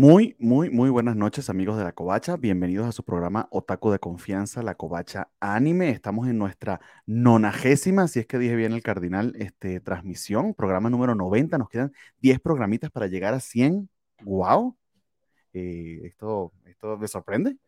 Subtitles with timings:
[0.00, 2.38] Muy, muy, muy buenas noches, amigos de la Covacha.
[2.38, 5.90] Bienvenidos a su programa Otaku de Confianza, la Covacha Anime.
[5.90, 11.14] Estamos en nuestra nonagésima, si es que dije bien el cardinal, este, transmisión, programa número
[11.14, 11.58] 90.
[11.58, 11.92] Nos quedan
[12.22, 13.90] 10 programitas para llegar a 100.
[14.22, 14.74] ¡Wow!
[15.52, 17.58] Eh, esto, esto me sorprende.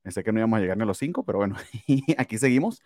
[0.00, 1.56] Pensé que no íbamos a llegar ni a los 5, pero bueno,
[2.16, 2.80] aquí seguimos.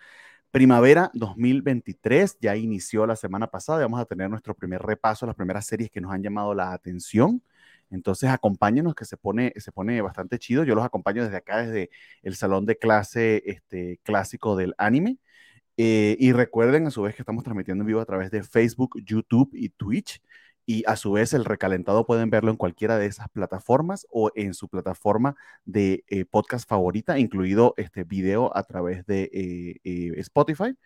[0.51, 5.37] Primavera 2023 ya inició la semana pasada y vamos a tener nuestro primer repaso, las
[5.37, 7.45] primeras series que nos han llamado la atención.
[7.91, 10.65] Entonces, acompáñenos que se pone, se pone bastante chido.
[10.65, 11.91] Yo los acompaño desde acá, desde
[12.23, 15.19] el salón de clase este, clásico del anime.
[15.77, 19.01] Eh, y recuerden a su vez que estamos transmitiendo en vivo a través de Facebook,
[19.05, 20.21] YouTube y Twitch.
[20.67, 24.53] Y a su vez el recalentado pueden verlo en cualquiera de esas plataformas o en
[24.53, 30.77] su plataforma de eh, podcast favorita, incluido este video a través de eh, Spotify.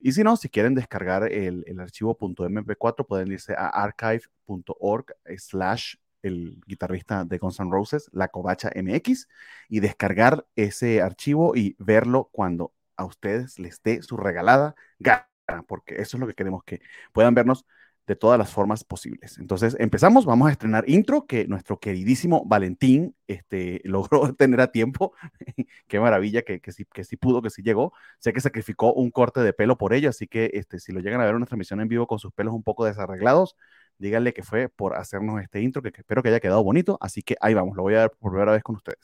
[0.00, 5.94] Y si no, si quieren descargar el, el archivo .mp4, pueden irse a archive.org slash
[6.22, 9.28] el guitarrista de Guns N' Roses, La Covacha MX,
[9.68, 15.26] y descargar ese archivo y verlo cuando a ustedes les dé su regalada gana,
[15.66, 16.80] porque eso es lo que queremos que
[17.12, 17.66] puedan vernos
[18.06, 19.38] de todas las formas posibles.
[19.38, 25.12] Entonces, empezamos, vamos a estrenar intro que nuestro queridísimo Valentín este, logró tener a tiempo.
[25.86, 27.92] Qué maravilla que, que, sí, que sí pudo, que sí llegó.
[28.18, 31.20] Sé que sacrificó un corte de pelo por ello, así que este, si lo llegan
[31.20, 33.56] a ver en una transmisión en vivo con sus pelos un poco desarreglados,
[33.98, 36.98] díganle que fue por hacernos este intro, que, espero que haya quedado bonito.
[37.00, 38.98] Así que ahí vamos, lo voy a ver por primera vez con ustedes.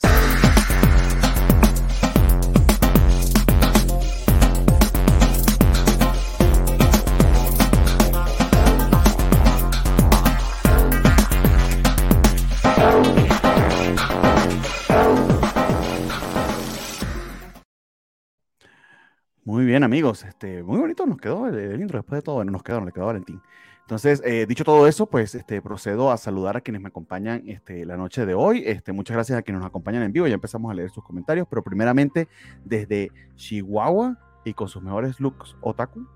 [19.49, 20.23] Muy bien, amigos.
[20.25, 21.97] Este, muy bonito nos quedó el, intro.
[21.97, 23.41] Después de todo, bueno, nos quedó, le quedó Valentín.
[23.89, 27.85] Entonces, eh, dicho todo eso, pues este, procedo a saludar a quienes me acompañan este,
[27.85, 28.61] la noche de hoy.
[28.63, 30.27] Este, muchas gracias a quienes nos acompañan en vivo.
[30.27, 32.27] Ya empezamos a leer sus comentarios, pero primeramente
[32.63, 36.07] desde Chihuahua y con sus mejores looks, Otaku.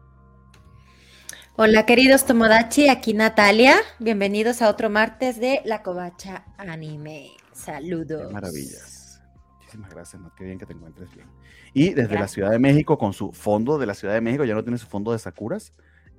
[1.55, 3.77] Hola, queridos Tomodachi, aquí Natalia.
[3.97, 7.31] Bienvenidos a otro martes de La Covacha Anime.
[7.53, 8.27] Saludos.
[8.27, 9.19] Qué maravillas.
[9.57, 11.25] Muchísimas gracias, Qué bien que te encuentres bien.
[11.73, 14.53] Y desde la Ciudad de México, con su fondo de la Ciudad de México, ya
[14.53, 15.73] no tiene su fondo de Sakuras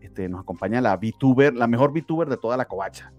[0.05, 3.13] este, nos acompaña la VTuber, la mejor VTuber de toda la covacha.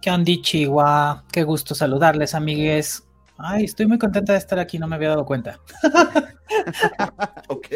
[0.00, 1.24] ¿Qué onda, Chihuahua?
[1.32, 3.04] Qué gusto saludarles, amigues.
[3.36, 5.60] Ay, estoy muy contenta de estar aquí, no me había dado cuenta.
[7.48, 7.66] ok.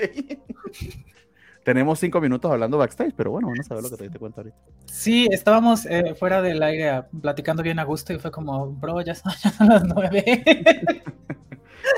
[1.65, 4.41] Tenemos cinco minutos hablando backstage, pero bueno, vamos a ver lo que te diste cuenta
[4.41, 4.57] ahorita.
[4.87, 9.15] Sí, estábamos eh, fuera del aire platicando bien a gusto y fue como, bro, ya
[9.15, 9.33] son,
[9.69, 10.43] las nueve.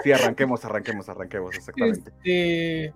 [0.04, 2.10] sí, arranquemos, arranquemos, arranquemos, exactamente.
[2.10, 2.94] Este,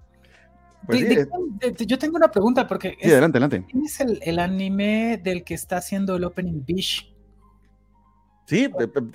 [0.86, 2.96] pues yo tengo una pregunta porque...
[3.00, 3.66] Sí, adelante, adelante.
[3.70, 7.14] ¿Quién es el, anime del que está haciendo el opening Bish?
[8.46, 8.66] Sí,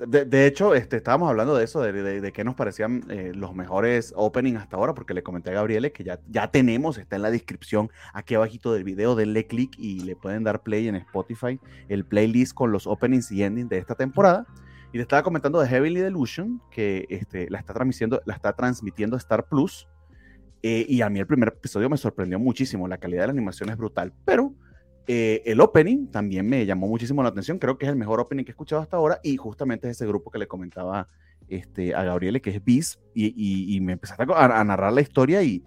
[0.08, 4.14] de, hecho, este, estábamos hablando de eso, de, de, qué nos parecían eh, los mejores
[4.16, 7.32] openings hasta ahora, porque le comenté a Gabriele que ya, ya tenemos, está en la
[7.32, 11.60] descripción aquí abajito del video, denle clic y le pueden dar play en Spotify,
[11.90, 14.46] el playlist con los openings y endings de esta temporada.
[14.94, 19.18] Y le estaba comentando de Heavenly Delusion, que este, la, está transmitiendo, la está transmitiendo
[19.18, 19.88] Star Plus,
[20.66, 23.70] eh, y a mí el primer episodio me sorprendió muchísimo, la calidad de la animación
[23.70, 24.54] es brutal, pero
[25.08, 28.46] eh, el opening también me llamó muchísimo la atención, creo que es el mejor opening
[28.46, 31.10] que he escuchado hasta ahora y justamente es ese grupo que le comentaba
[31.50, 35.66] este, a Gabriele, que es Bis, y, y, me empezaste a, narrar la historia y,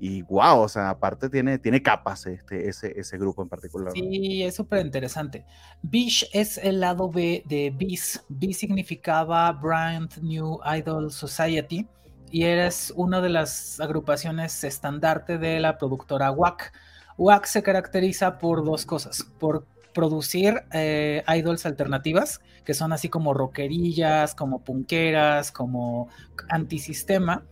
[0.00, 3.92] y wow, o sea, aparte tiene, tiene capas este, ese, ese grupo en particular.
[3.92, 5.44] Sí, es súper interesante.
[5.80, 8.20] Bish es el lado B de Bis.
[8.28, 11.86] Bis significaba Brand New Idol Society
[12.34, 16.72] y eres una de las agrupaciones estandarte de la productora WAC.
[17.16, 23.34] WAC se caracteriza por dos cosas, por producir eh, idols alternativas, que son así como
[23.34, 26.08] rockerillas, como punqueras, como
[26.48, 27.44] antisistema.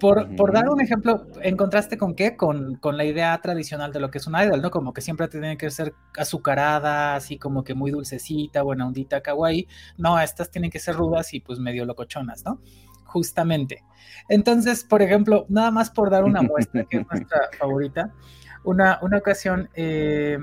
[0.00, 2.34] Por, por, dar un ejemplo, ¿en contraste con qué?
[2.34, 4.70] Con, con, la idea tradicional de lo que es un idol, ¿no?
[4.70, 9.68] Como que siempre tiene que ser azucarada, así como que muy dulcecita, buena ondita, kawaii.
[9.98, 12.58] No, estas tienen que ser rudas y pues medio locochonas, ¿no?
[13.14, 13.84] Justamente.
[14.28, 18.12] Entonces, por ejemplo, nada más por dar una muestra, que es nuestra favorita,
[18.64, 20.36] una, una ocasión eh,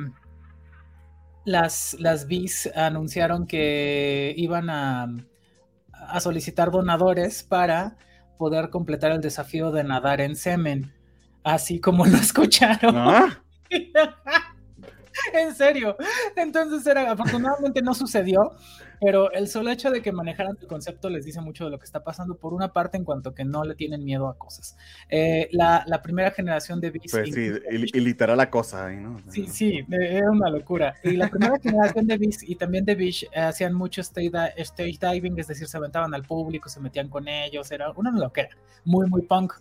[1.44, 5.14] las, las BIS anunciaron que iban a,
[5.92, 7.98] a solicitar donadores para
[8.38, 10.94] poder completar el desafío de nadar en semen,
[11.44, 12.96] así como lo escucharon.
[12.98, 13.44] ¿Ah?
[15.34, 15.98] en serio.
[16.36, 18.54] Entonces era, afortunadamente no sucedió,
[19.00, 21.86] pero el solo hecho de que manejaran el concepto les dice mucho de lo que
[21.86, 24.78] está pasando, por una parte, en cuanto que no le tienen miedo a cosas.
[25.10, 27.12] Eh, la, la, primera generación de Beast.
[27.12, 29.20] Pues sí, y, literal la cosa ¿no?
[29.30, 30.96] Sí, sí, era una locura.
[31.04, 35.40] Y la primera generación de Beast y también de Beast hacían mucho stage, stage diving,
[35.40, 38.56] es decir, se aventaban al público, se metían con ellos, era una loquera,
[38.86, 39.54] muy, muy punk.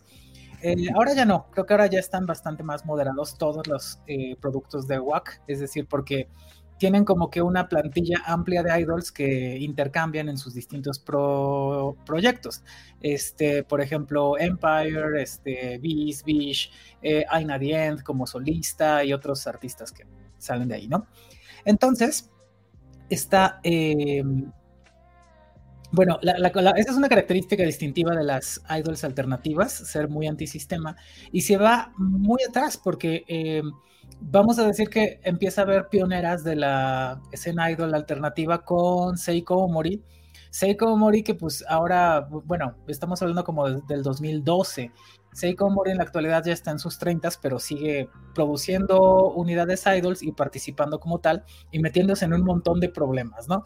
[0.62, 4.37] Eh, ahora ya no, creo que ahora ya están bastante más moderados todos los eh,
[4.41, 6.29] productos de WAC, es decir, porque
[6.81, 12.65] tienen como que una plantilla amplia de idols que intercambian en sus distintos proyectos.
[13.03, 16.73] Este, por ejemplo, Empire, este, Beast, Bish,
[17.03, 20.07] eh, Aina The End como solista y otros artistas que
[20.39, 21.07] salen de ahí, ¿no?
[21.67, 22.31] Entonces,
[23.11, 24.25] está eh,
[25.92, 30.96] bueno, esa es una característica distintiva de las idols alternativas, ser muy antisistema,
[31.32, 33.62] y se va muy atrás porque eh,
[34.20, 39.56] vamos a decir que empieza a haber pioneras de la escena idol alternativa con Seiko
[39.56, 40.02] Omori.
[40.50, 44.92] Seiko Omori que pues ahora, bueno, estamos hablando como del 2012.
[45.32, 50.22] Seiko Omori en la actualidad ya está en sus 30, pero sigue produciendo unidades idols
[50.22, 53.62] y participando como tal y metiéndose en un montón de problemas, ¿no?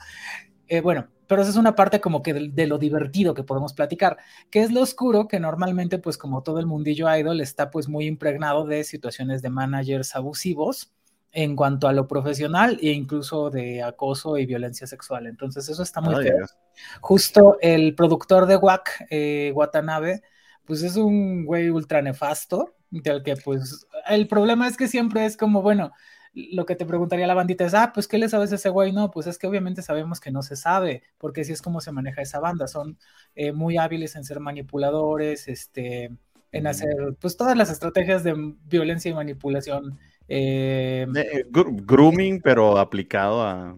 [0.68, 4.18] Eh, bueno, pero esa es una parte como que de, lo divertido que podemos platicar,
[4.50, 8.06] que es lo oscuro que normalmente pues como todo el mundillo idol está pues muy
[8.06, 10.92] impregnado de situaciones de managers abusivos
[11.32, 15.26] en cuanto a lo profesional e incluso de acoso y violencia sexual.
[15.26, 16.46] Entonces eso está muy feo.
[17.00, 20.22] Justo el productor de WAC, eh, Watanabe,
[20.64, 25.36] pues es un güey ultra nefasto, del que pues el problema es que siempre es
[25.36, 25.90] como, bueno,
[26.34, 28.92] lo que te preguntaría la bandita es, ah, pues, ¿qué le sabes a ese güey?
[28.92, 31.92] No, pues es que obviamente sabemos que no se sabe, porque así es como se
[31.92, 32.66] maneja esa banda.
[32.66, 32.98] Son
[33.34, 36.10] eh, muy hábiles en ser manipuladores, este,
[36.50, 38.34] en hacer, pues, todas las estrategias de
[38.64, 39.98] violencia y manipulación.
[40.28, 43.76] Eh, eh, grooming, pero aplicado a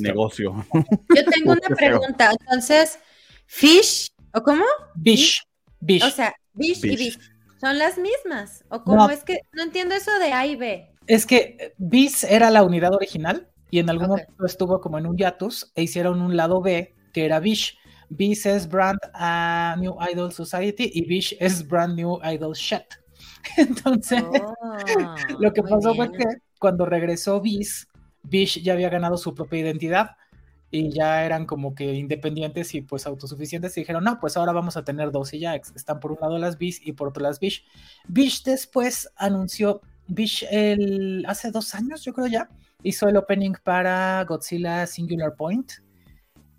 [0.00, 0.64] negocio.
[1.14, 2.32] Yo tengo una pregunta.
[2.40, 2.98] Entonces,
[3.46, 4.64] Fish, ¿o cómo?
[4.94, 5.46] Bish.
[5.80, 6.02] Bish.
[6.02, 7.18] O sea, Bish, y Bish.
[7.60, 8.64] ¿Son las mismas?
[8.70, 10.89] ¿O cómo es que no entiendo eso de A y B?
[11.10, 15.16] Es que BIS era la unidad original y en algún momento estuvo como en un
[15.16, 17.76] hiatus e hicieron un lado B que era Bish.
[18.10, 19.00] BIS es Brand
[19.80, 22.84] New Idol Society y Bish es Brand New Idol Shit.
[23.56, 26.26] Entonces, oh, lo que pasó fue que
[26.60, 27.88] cuando regresó BIS,
[28.22, 30.10] Bish ya había ganado su propia identidad
[30.70, 34.76] y ya eran como que independientes y pues autosuficientes y dijeron, no, pues ahora vamos
[34.76, 37.40] a tener dos y ya están por un lado las BIS y por otro las
[37.40, 37.64] Bish.
[38.06, 39.80] Bish después anunció
[40.10, 42.48] Bish el, hace dos años, yo creo ya,
[42.82, 45.72] hizo el opening para Godzilla Singular Point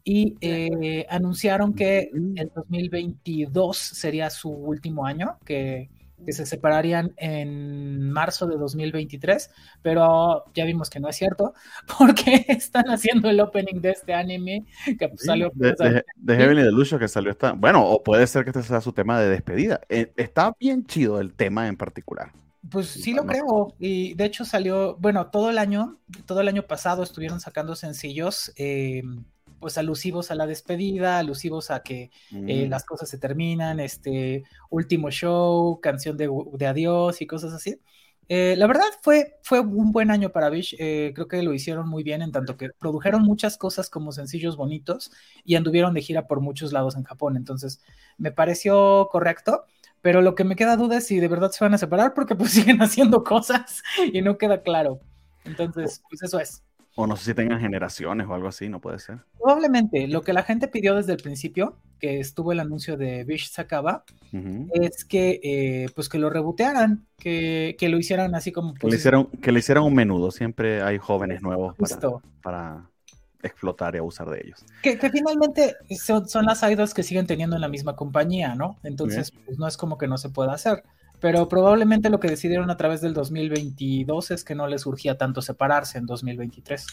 [0.03, 5.89] y eh, anunciaron que el 2022 sería su último año, que,
[6.27, 9.49] se separarían en marzo de 2023,
[9.81, 11.55] pero ya vimos que no es cierto,
[11.97, 14.67] porque están haciendo el opening de este anime
[14.99, 15.51] que salió...
[15.55, 17.53] De, de, de Heavenly Delusion que salió esta...
[17.53, 19.81] Bueno, o puede ser que este sea su tema de despedida.
[19.89, 22.31] Eh, está bien chido el tema en particular.
[22.69, 23.73] Pues sí lo creo.
[23.79, 28.53] Y de hecho salió, bueno, todo el año, todo el año pasado estuvieron sacando sencillos,
[28.55, 29.01] eh,
[29.59, 32.69] pues alusivos a la despedida, alusivos a que eh, mm.
[32.69, 36.29] las cosas se terminan, este último show, canción de,
[36.67, 37.79] adiós y cosas así.
[38.29, 42.03] Eh, la verdad fue, fue un buen año para Bish, creo que lo hicieron muy
[42.03, 45.11] bien en tanto que produjeron muchas cosas como sencillos bonitos
[45.43, 47.81] y anduvieron de gira por muchos lados en Japón, entonces
[48.17, 49.65] me pareció correcto.
[50.01, 52.35] Pero lo que me queda duda es si de verdad se van a separar porque
[52.35, 54.99] pues siguen haciendo cosas y no queda claro.
[55.45, 56.63] Entonces, pues eso es.
[56.95, 59.19] O no sé si tengan generaciones o algo así, no puede ser.
[59.39, 60.07] Probablemente.
[60.07, 64.03] Lo que la gente pidió desde el principio, que estuvo el anuncio de Bish Sakaba,
[64.73, 68.73] es que eh, pues que lo rebotearan, que, que, lo hicieran así como...
[68.73, 70.31] que, le hicieran, que le hicieran un menudo.
[70.31, 71.99] Siempre hay jóvenes nuevos para,
[72.43, 72.90] para,
[73.43, 74.65] explotar y abusar de ellos.
[74.81, 78.77] Que, finalmente son, son, las idols que siguen teniendo en la misma compañía, ¿no?
[78.83, 80.83] Entonces, pues no es como que no se pueda hacer.
[81.19, 85.41] Pero probablemente lo que decidieron a través del 2022 es que no les surgía tanto
[85.41, 86.85] separarse en 2023.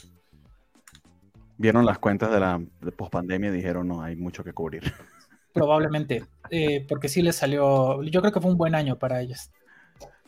[1.57, 2.63] Vieron las cuentas de la
[2.97, 4.83] pospandemia y dijeron, no, hay mucho que cubrir.
[5.55, 9.51] Probablemente, eh, porque sí les salió, yo creo que fue un buen año para ellas.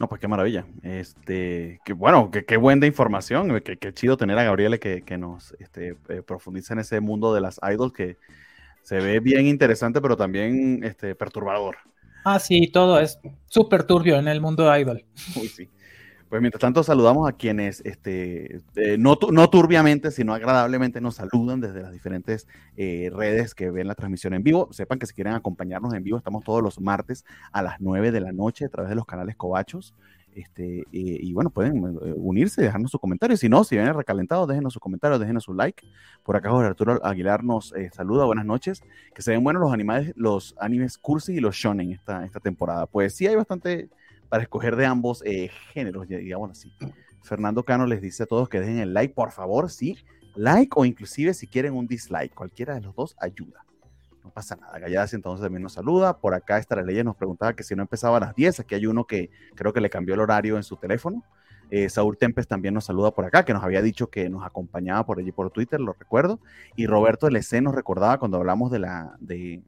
[0.00, 0.64] No, pues qué maravilla.
[0.82, 3.60] Este, que bueno, qué buena información.
[3.60, 7.60] Qué chido tener a Gabriele que, nos este, eh, profundiza en ese mundo de las
[7.70, 8.16] idols que
[8.80, 11.76] se ve bien interesante, pero también este, perturbador.
[12.24, 15.04] Ah, sí, todo es súper turbio en el mundo idol.
[15.36, 15.68] Uy, sí.
[16.30, 21.60] Pues mientras tanto saludamos a quienes, este, eh, no, no, turbiamente, sino agradablemente nos saludan
[21.60, 22.46] desde las diferentes
[22.76, 24.68] eh, redes que ven la transmisión en vivo.
[24.70, 28.20] Sepan que si quieren acompañarnos en vivo, estamos todos los martes a las 9 de
[28.20, 29.92] la noche a través de los canales Cobachos.
[30.32, 33.40] Este, y bueno, pueden unirse, dejarnos sus comentarios.
[33.40, 35.84] Si no, si vienen recalentados, déjenos sus comentarios, déjenos su like.
[36.22, 38.84] Por acá Jorge Arturo Aguilar nos saluda, buenas noches.
[39.16, 42.86] Que se ven buenos los animales, los animes cursi y los shonen esta, esta temporada.
[42.86, 43.88] Pues sí hay bastante
[44.30, 45.22] para escoger de ambos
[45.74, 46.72] géneros, digamos así.
[47.22, 49.98] Fernando Cano les dice a todos que dejen el like, por favor, sí.
[50.36, 53.64] Like o inclusive si quieren un dislike, cualquiera de los dos ayuda.
[54.24, 54.78] No pasa nada.
[54.78, 56.18] Galladas entonces también nos saluda.
[56.18, 58.60] Por acá esta ley nos preguntaba que si no empezaba a las 10.
[58.60, 61.24] Aquí hay uno que creo que le cambió el horario en su teléfono.
[61.70, 65.06] Eh, Saúl Tempes también nos saluda por acá, que nos había dicho que nos acompañaba
[65.06, 66.40] por allí por Twitter, lo recuerdo.
[66.76, 69.62] Y Roberto LC nos recordaba cuando hablamos de, la, de,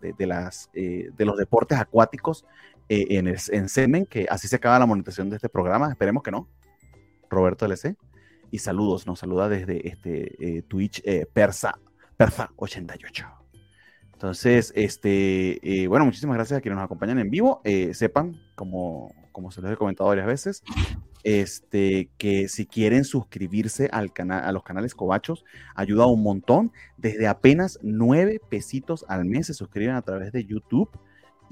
[0.00, 2.44] de, las, eh, de los deportes acuáticos
[2.92, 5.88] eh, en, en Semen, que así se acaba la monetización de este programa.
[5.90, 6.46] Esperemos que no.
[7.30, 7.96] Roberto LC.
[8.50, 11.78] Y saludos, nos saluda desde este eh, Twitch eh, Persa,
[12.18, 13.26] Persa 88.
[14.12, 17.62] Entonces, este, eh, bueno, muchísimas gracias a quienes nos acompañan en vivo.
[17.94, 20.62] sepan, como, como se les he comentado varias veces,
[21.24, 26.72] este, que si quieren suscribirse al canal, a los canales Cobachos, ayuda un montón.
[26.98, 30.90] Desde apenas nueve pesitos al mes se suscriben a través de YouTube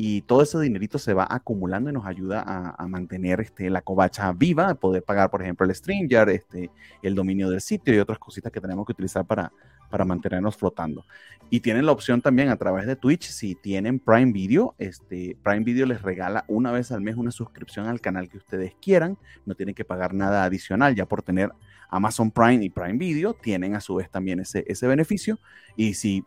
[0.03, 4.33] y todo ese dinerito se va acumulando y nos ayuda a, mantener este, la covacha
[4.33, 6.71] viva, poder pagar, por ejemplo, el StreamYard, este,
[7.03, 9.53] el dominio del sitio y otras cositas que tenemos que utilizar para,
[9.91, 11.05] para mantenernos flotando.
[11.51, 15.65] Y tienen la opción también a través de Twitch, si tienen Prime Video, este, Prime
[15.65, 19.55] Video les regala una vez al mes una suscripción al canal que ustedes quieran, no
[19.55, 21.53] tienen que pagar nada adicional ya por tener
[21.91, 25.39] Amazon Prime y Prime Video, tienen a su vez también ese, ese beneficio.
[25.77, 26.25] Y si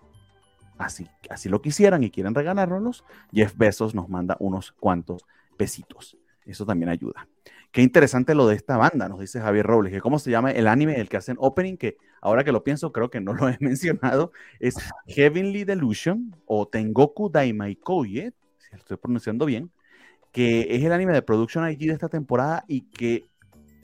[0.77, 5.25] así, así lo quisieran y quieren regalárnoslos, Jeff Bezos nos manda unos cuantos
[5.58, 6.18] pesitos.
[6.46, 7.27] Eso también ayuda.
[7.72, 10.68] Qué interesante lo de esta banda, nos dice Javier Robles, que cómo se llama el
[10.68, 13.58] anime el que hacen opening, que ahora que lo pienso creo que no lo he
[13.62, 14.75] mencionado, es
[15.08, 19.72] Heavenly Delusion o Tengoku Daimaikoye, si lo estoy pronunciando bien,
[20.32, 23.25] que es el anime de Production IG de esta temporada y que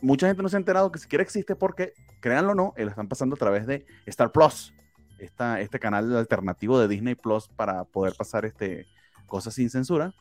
[0.01, 3.08] mucha gente no se ha enterado que siquiera existe porque, créanlo o no, lo están
[3.08, 4.74] pasando a través de Star Plus
[5.22, 8.88] este canal alternativo de Disney Plus para poder pasar este,
[9.26, 10.14] cosas sin censura.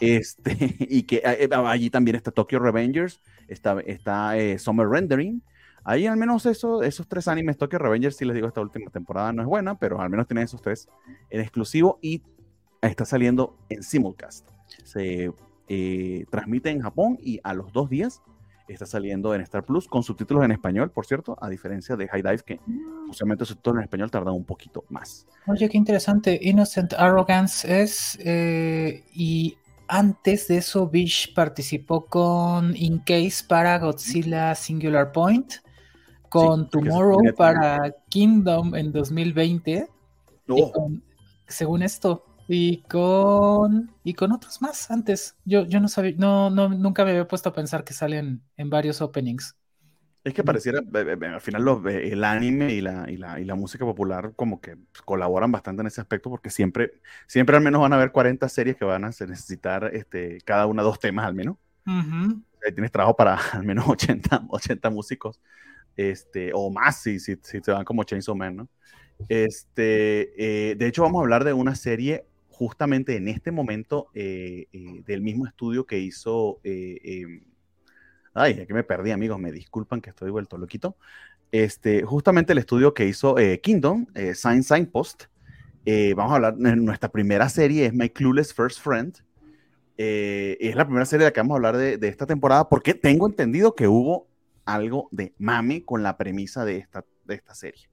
[0.00, 5.42] Este, y que eh, eh, allí también está Tokyo Revengers, está, está eh, Summer Rendering.
[5.84, 9.32] Ahí al menos eso, esos tres animes, Tokyo Revengers, si les digo, esta última temporada
[9.32, 10.88] no es buena, pero al menos tienen esos tres
[11.30, 12.22] en exclusivo y
[12.82, 14.48] está saliendo en simulcast.
[14.84, 15.32] Se
[16.30, 18.22] transmite en Japón y a los dos días
[18.74, 22.22] está saliendo en Star Plus con subtítulos en español, por cierto, a diferencia de High
[22.22, 22.60] Dive, que
[23.06, 25.26] justamente sus subtítulos en español tardan un poquito más.
[25.46, 26.38] Oye, qué interesante.
[26.42, 28.18] Innocent Arrogance es.
[28.22, 29.56] Eh, y
[29.88, 35.54] antes de eso, Bish participó con In Case para Godzilla Singular Point,
[36.28, 39.88] con Tomorrow para Kingdom en 2020.
[41.46, 45.36] según esto, y con y con otros más antes.
[45.44, 48.70] Yo, yo no sabía, no, no, nunca me había puesto a pensar que salen en
[48.70, 49.54] varios openings.
[50.24, 54.32] Es que pareciera, al final el anime y la, y, la, y la música popular
[54.34, 58.12] como que colaboran bastante en ese aspecto porque siempre, siempre al menos van a haber
[58.12, 61.56] 40 series que van a necesitar este, cada una dos temas al menos.
[62.74, 65.40] tienes trabajo para al menos 80, 80 músicos
[65.96, 68.68] este, o más si, si, si se van como Chainsaw Man, ¿no?
[69.28, 72.27] Este, eh, de hecho, vamos a hablar de una serie
[72.58, 76.58] justamente en este momento eh, eh, del mismo estudio que hizo...
[76.64, 77.44] Eh, em,
[78.34, 80.96] ay, aquí me perdí, amigos, me disculpan que estoy vuelto loquito.
[81.52, 85.24] Este, justamente el estudio que hizo Kingdom, Sign Signpost.
[86.14, 89.16] vamos a hablar, nuestra primera serie es My Clueless First Friend.
[89.96, 92.92] es la primera serie de la que vamos a hablar de, de, esta temporada porque
[92.92, 94.28] tengo entendido que hubo
[94.66, 97.88] algo de mame con la premisa de esta, de esta serie.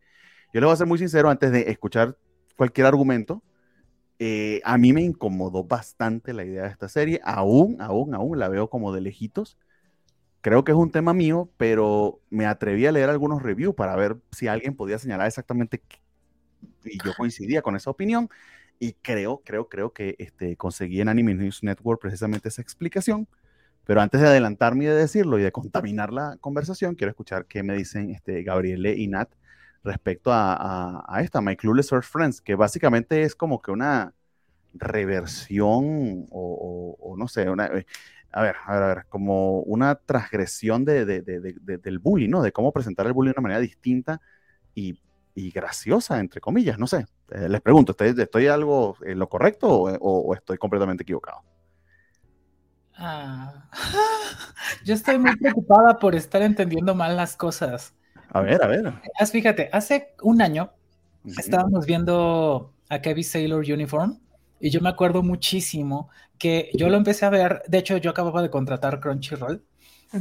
[0.54, 2.18] Yo les voy a ser muy sincero antes de escuchar
[2.56, 3.42] cualquier argumento.
[4.20, 8.50] Eh, a mí me incomodó bastante la idea de esta serie, aún, aún, aún la
[8.50, 9.58] veo como de lejitos.
[10.42, 14.18] Creo que es un tema mío, pero me atreví a leer algunos reviews para ver
[14.32, 15.82] si alguien podía señalar exactamente
[16.86, 18.30] y yo coincidía con esa opinión
[18.80, 23.28] y creo, creo, creo que este, conseguí en Anime News Network precisamente esa explicación.
[23.86, 27.64] Pero antes de adelantarme y de decirlo y de contaminar la conversación, quiero escuchar qué
[27.64, 29.30] me dicen este, Gabriele y Nat
[29.86, 34.14] respecto a, esta, My Clueless Earth Friends, que básicamente es como que una
[34.74, 37.86] reversión o, no sé, una, eh,
[38.32, 42.42] a ver, a ver, a ver, como una transgresión de, del bullying, ¿no?
[42.42, 44.20] De cómo presentar el bullying de una manera distinta
[44.74, 45.00] y,
[45.36, 47.06] graciosa, entre comillas, no sé.
[47.30, 51.44] Eh, les pregunto, ¿estoy, ¿estoy algo en lo correcto o, estoy completamente equivocado?
[52.98, 53.70] Ah.
[54.86, 57.94] Yo estoy muy preocupada por estar entendiendo mal las cosas.
[58.36, 58.94] A ver, a ver.
[59.32, 60.74] Fíjate, hace un año
[61.38, 64.20] estábamos viendo a Kevin Sailor Uniform
[64.60, 68.42] Y yo me acuerdo muchísimo que yo lo empecé a ver, de hecho yo acababa
[68.42, 69.64] de contratar Crunchyroll.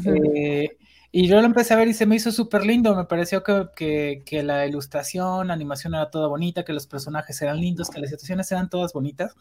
[0.06, 0.76] eh,
[1.11, 2.94] y yo lo empecé a ver y se me hizo súper lindo.
[2.94, 7.42] Me pareció que, que, que, la ilustración, la animación era toda bonita, que los personajes
[7.42, 9.35] eran lindos, que las situaciones eran todas bonitas.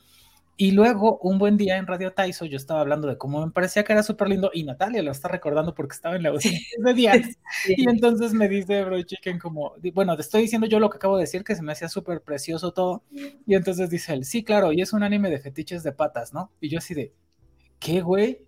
[0.55, 3.83] Y luego, un buen día en Radio Taiso, yo estaba hablando de cómo me parecía
[3.83, 6.93] que era súper lindo y Natalia lo está recordando porque estaba en la audiencia de
[6.93, 7.17] días.
[7.65, 7.75] Sí.
[7.77, 11.17] Y entonces me dice Bro Chicken como, bueno, te estoy diciendo yo lo que acabo
[11.17, 13.03] de decir, que se me hacía súper precioso todo.
[13.45, 16.51] Y entonces dice él, sí, claro, y es un anime de fetiches de patas, ¿no?
[16.59, 17.13] Y yo así de,
[17.79, 18.47] ¿qué, güey?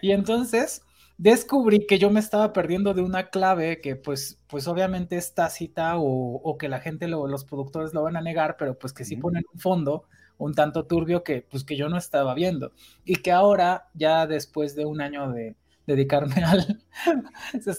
[0.00, 0.82] Y entonces
[1.18, 5.98] descubrí que yo me estaba perdiendo de una clave que pues, pues obviamente es tácita
[5.98, 9.04] o, o que la gente, lo, los productores lo van a negar, pero pues que
[9.04, 10.04] sí ponen un fondo
[10.40, 12.72] un tanto turbio que pues que yo no estaba viendo
[13.04, 15.54] y que ahora ya después de un año de
[15.86, 16.82] dedicarme al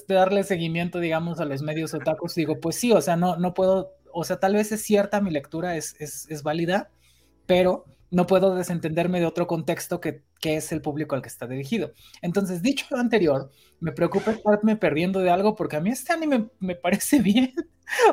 [0.07, 3.95] darle seguimiento digamos a los medios otakus digo pues sí o sea no no puedo
[4.13, 6.91] o sea tal vez es cierta mi lectura es, es, es válida
[7.47, 11.47] pero no puedo desentenderme de otro contexto que, que, es el público al que está
[11.47, 11.93] dirigido.
[12.21, 13.49] Entonces, dicho lo anterior,
[13.79, 17.53] me preocupa estarme perdiendo de algo porque a mí este anime me parece bien.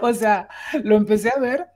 [0.00, 0.48] o sea,
[0.84, 1.66] lo empecé a ver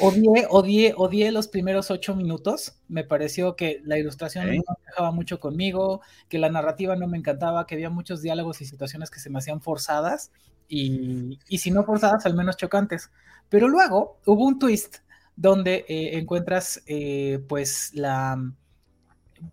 [0.00, 2.74] Odié, odié, odié los primeros ocho minutos.
[2.88, 4.58] Me pareció que la ilustración ¿Eh?
[4.58, 8.66] no dejaba mucho conmigo, que la narrativa no me encantaba, que había muchos diálogos y
[8.66, 10.30] situaciones que se me hacían forzadas
[10.68, 13.10] y, y si no forzadas, al menos chocantes.
[13.48, 14.98] Pero luego hubo un twist
[15.36, 18.52] donde eh, encuentras eh, pues la,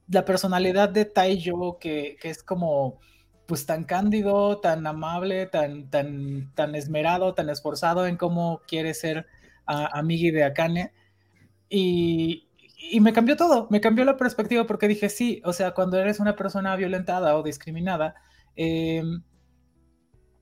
[0.09, 2.99] la, personalidad de Taiyo que, que es como
[3.45, 9.27] pues tan cándido, tan amable, tan, tan, tan esmerado, tan esforzado en cómo quiere ser
[9.65, 10.93] a, a Migi de Akane.
[11.69, 12.47] Y,
[12.91, 16.19] y, me cambió todo, me cambió la perspectiva porque dije, sí, o sea, cuando eres
[16.19, 18.15] una persona violentada o discriminada,
[18.55, 19.03] eh,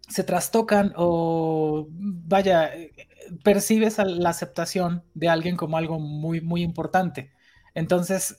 [0.10, 2.72] se trastocan o, vaya,
[3.44, 7.32] percibes la aceptación de alguien como algo muy, muy importante.
[7.74, 8.38] Entonces,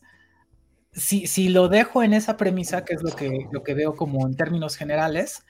[0.93, 4.27] si, si lo dejo en esa premisa, que es lo que, lo que veo como
[4.27, 5.45] en términos generales,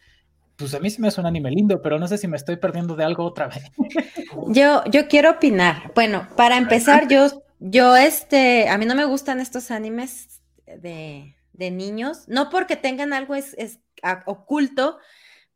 [0.57, 2.57] pues a mí sí me es un anime lindo, pero no sé si me estoy
[2.57, 3.65] perdiendo de algo otra vez.
[4.49, 5.93] Yo, yo quiero opinar.
[5.95, 11.71] Bueno, para empezar, yo, yo, este, a mí no me gustan estos animes de, de
[11.71, 13.81] niños, no porque tengan algo es, es
[14.27, 14.99] oculto,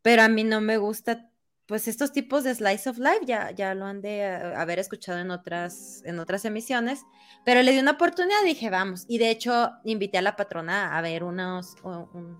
[0.03, 1.29] pero a mí no me gusta,
[1.67, 5.31] pues estos tipos de slice of life, ya, ya lo han de haber escuchado en
[5.31, 7.03] otras, en otras emisiones,
[7.45, 11.03] pero le di una oportunidad, dije, vamos, y de hecho invité a la patrona a
[11.03, 12.39] ver unos, un,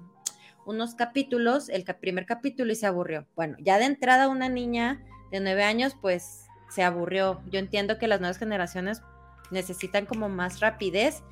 [0.67, 3.27] unos capítulos, el primer capítulo y se aburrió.
[3.35, 7.41] Bueno, ya de entrada una niña de nueve años, pues se aburrió.
[7.51, 9.03] Yo entiendo que las nuevas generaciones
[9.51, 11.23] necesitan como más rapidez.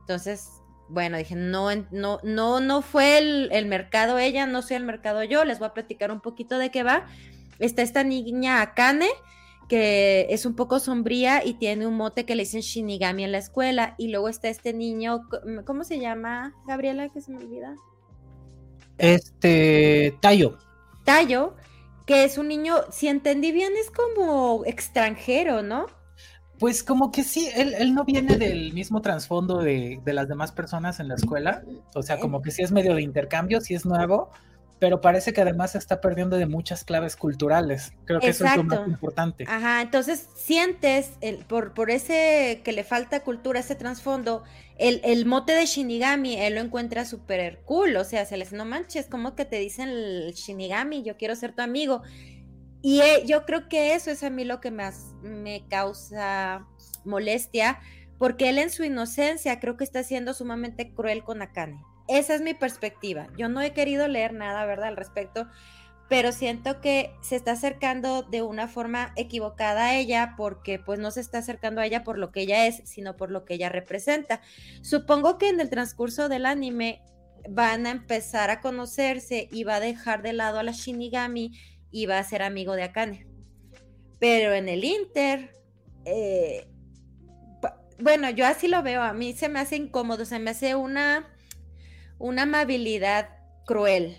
[0.00, 4.84] Entonces, bueno, dije, no, no, no, no fue el, el, mercado ella, no soy el
[4.84, 5.44] mercado yo.
[5.44, 7.06] Les voy a platicar un poquito de qué va.
[7.58, 9.08] Está esta niña Akane,
[9.68, 13.38] que es un poco sombría y tiene un mote que le dicen Shinigami en la
[13.38, 13.94] escuela.
[13.98, 15.28] Y luego está este niño,
[15.64, 17.08] ¿cómo se llama, Gabriela?
[17.08, 17.76] Que se me olvida.
[18.98, 20.58] Este, Tayo.
[21.04, 21.54] Tayo,
[22.06, 25.86] que es un niño, si entendí bien, es como extranjero, ¿no?
[26.58, 30.52] Pues como que sí, él, él no viene del mismo trasfondo de, de, las demás
[30.52, 31.64] personas en la escuela,
[31.94, 34.30] o sea, como que sí es medio de intercambio, sí es nuevo,
[34.78, 37.92] pero parece que además se está perdiendo de muchas claves culturales.
[38.04, 38.60] Creo que Exacto.
[38.60, 39.44] eso es lo más importante.
[39.48, 44.42] Ajá, entonces sientes el, por, por ese que le falta cultura, ese trasfondo,
[44.76, 48.64] el, el, mote de Shinigami, él lo encuentra súper cool, o sea, se les no
[48.64, 52.02] manches, como que te dicen el Shinigami, yo quiero ser tu amigo.
[52.82, 56.66] Y eh, yo creo que eso es a mí lo que más me causa
[57.04, 57.78] molestia,
[58.18, 61.80] porque él en su inocencia creo que está siendo sumamente cruel con Akane.
[62.08, 63.28] Esa es mi perspectiva.
[63.36, 65.48] Yo no he querido leer nada, ¿verdad?, al respecto,
[66.08, 71.10] pero siento que se está acercando de una forma equivocada a ella porque pues no
[71.10, 73.70] se está acercando a ella por lo que ella es, sino por lo que ella
[73.70, 74.42] representa.
[74.82, 77.02] Supongo que en el transcurso del anime
[77.48, 81.52] van a empezar a conocerse y va a dejar de lado a la Shinigami
[81.90, 83.26] y va a ser amigo de Akane.
[84.18, 85.52] Pero en el Inter,
[86.04, 86.68] eh,
[87.98, 91.33] bueno, yo así lo veo, a mí se me hace incómodo, se me hace una
[92.18, 93.28] una amabilidad
[93.66, 94.18] cruel.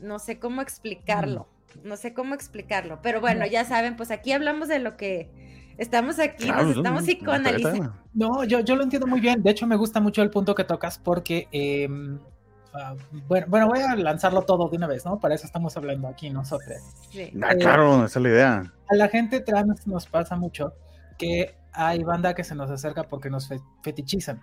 [0.00, 1.48] No sé cómo explicarlo.
[1.82, 3.00] No sé cómo explicarlo.
[3.02, 5.30] Pero bueno, ya saben, pues aquí hablamos de lo que
[5.76, 7.94] estamos aquí, claro, nos estamos psicoanalizando.
[8.14, 9.42] No, yo, yo lo entiendo muy bien.
[9.42, 11.48] De hecho, me gusta mucho el punto que tocas porque.
[11.52, 11.88] Eh,
[12.74, 12.96] Uh,
[13.26, 15.18] bueno, bueno, voy a lanzarlo todo de una vez, ¿no?
[15.18, 16.76] Para eso estamos hablando aquí nosotros.
[17.10, 17.32] Sí.
[17.42, 18.72] Ah, claro, esa es la idea.
[18.88, 20.74] A la gente trans nos pasa mucho
[21.16, 23.48] que hay banda que se nos acerca porque nos
[23.82, 24.40] fetichizan.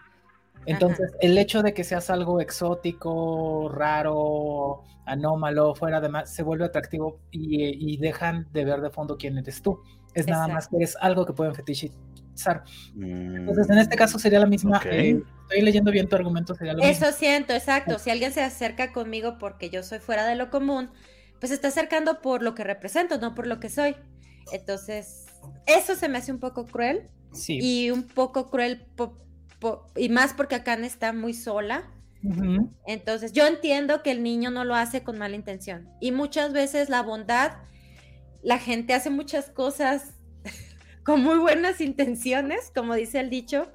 [0.65, 1.17] Entonces, Ajá.
[1.21, 7.19] el hecho de que seas algo exótico, raro, anómalo, fuera de más, se vuelve atractivo
[7.31, 9.79] y, y, dejan de ver de fondo quién eres tú.
[10.13, 10.31] Es Exacto.
[10.31, 11.91] nada más que es algo que pueden fetichi
[12.35, 12.63] empezar.
[12.95, 14.81] Entonces, en este caso sería la misma.
[14.85, 17.97] Eh, estoy leyendo bien tu argumento, sería lo Eso siento, exacto.
[17.99, 20.89] Si alguien se acerca conmigo porque yo soy fuera de lo común,
[21.39, 23.95] pues se está acercando por lo que represento, no por lo que soy.
[24.51, 25.25] Entonces,
[25.65, 27.09] eso se me hace un poco cruel.
[27.31, 27.59] Sí.
[27.61, 28.85] Y un poco cruel,
[29.95, 31.91] y más porque Akane está muy sola.
[32.87, 35.87] Entonces, yo entiendo que el niño no lo hace con mala intención.
[36.01, 37.51] Y muchas veces la bondad,
[38.41, 40.15] la gente hace muchas cosas
[41.05, 43.71] con muy buenas intenciones, como dice el dicho,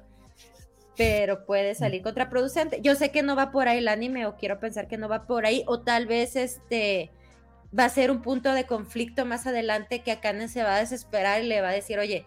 [0.97, 2.81] pero puede salir contraproducente.
[2.81, 5.27] Yo sé que no va por ahí el anime, o quiero pensar que no va
[5.27, 7.09] por ahí, o tal vez este
[7.77, 11.41] va a ser un punto de conflicto más adelante que Akane se va a desesperar
[11.41, 12.25] y le va a decir, oye,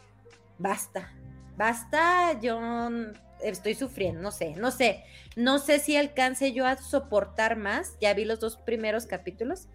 [0.59, 1.12] basta,
[1.57, 2.59] basta, yo
[3.52, 5.04] estoy sufriendo, no sé, no sé,
[5.37, 9.68] no sé si alcance yo a soportar más, ya vi los dos primeros capítulos,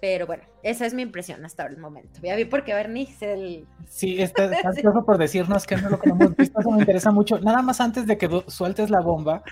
[0.00, 2.20] pero bueno, esa es mi impresión hasta el momento.
[2.22, 3.66] Ya vi por qué Bernie el...
[3.86, 4.50] Sí, está,
[5.06, 7.38] por decirnos que no lo que hemos visto, eso me interesa mucho.
[7.38, 9.42] Nada más antes de que sueltes la bomba,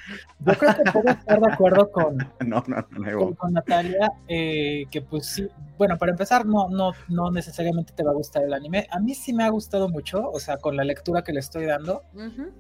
[0.41, 5.01] yo creo que puedo estar de acuerdo con, no, no, no, con, Natalia, eh, que
[5.01, 8.87] pues sí, bueno, para empezar, no, no, no necesariamente te va a gustar el anime.
[8.91, 11.65] A mí sí me ha gustado mucho, o sea, con la lectura que le estoy
[11.65, 12.03] dando.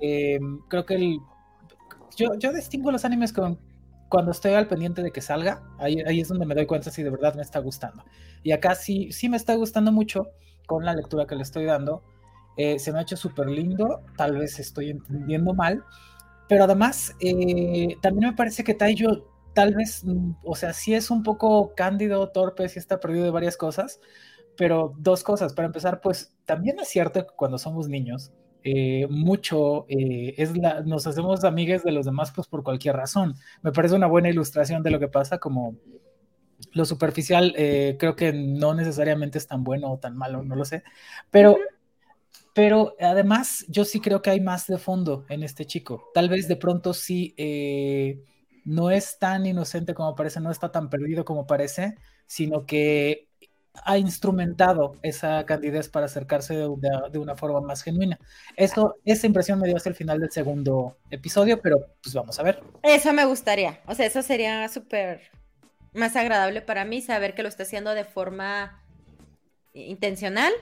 [0.00, 1.18] Eh, creo que el,
[2.16, 3.58] yo, yo distingo los animes con
[4.08, 7.02] cuando estoy al pendiente de que salga, ahí, ahí, es donde me doy cuenta si
[7.02, 8.04] de verdad me está gustando.
[8.42, 10.28] Y acá sí, sí me está gustando mucho
[10.66, 12.02] con la lectura que le estoy dando.
[12.56, 15.84] Eh, se me ha hecho súper lindo, tal vez estoy entendiendo mal,
[16.48, 21.10] pero además eh, también me parece que Taiyo tal vez, mm, o sea, sí es
[21.10, 24.00] un poco cándido, torpe, sí está perdido de varias cosas,
[24.56, 25.54] pero dos cosas.
[25.54, 28.32] Para empezar, pues también es cierto que cuando somos niños,
[28.66, 33.34] eh, mucho, eh, es la, nos hacemos amigues de los demás pues por cualquier razón.
[33.60, 35.76] Me parece una buena ilustración de lo que pasa, como
[36.72, 40.64] lo superficial eh, creo que no necesariamente es tan bueno o tan malo, no lo
[40.64, 40.82] sé,
[41.30, 41.58] pero,
[42.54, 46.10] pero además yo sí creo que hay más de fondo en este chico.
[46.14, 47.34] Tal vez de pronto sí
[48.64, 51.96] no es tan inocente como parece, no está tan perdido como parece,
[52.26, 53.28] sino que
[53.82, 58.18] ha instrumentado esa candidez para acercarse de, una forma más genuina.
[58.56, 62.42] Eso, esa impresión me dio hasta el final del segundo episodio, pero pues vamos a
[62.42, 62.62] ver.
[62.82, 65.22] Eso me gustaría, o sea, eso sería súper
[65.92, 68.82] más agradable para mí, saber que lo está haciendo de forma
[69.74, 70.52] intencional,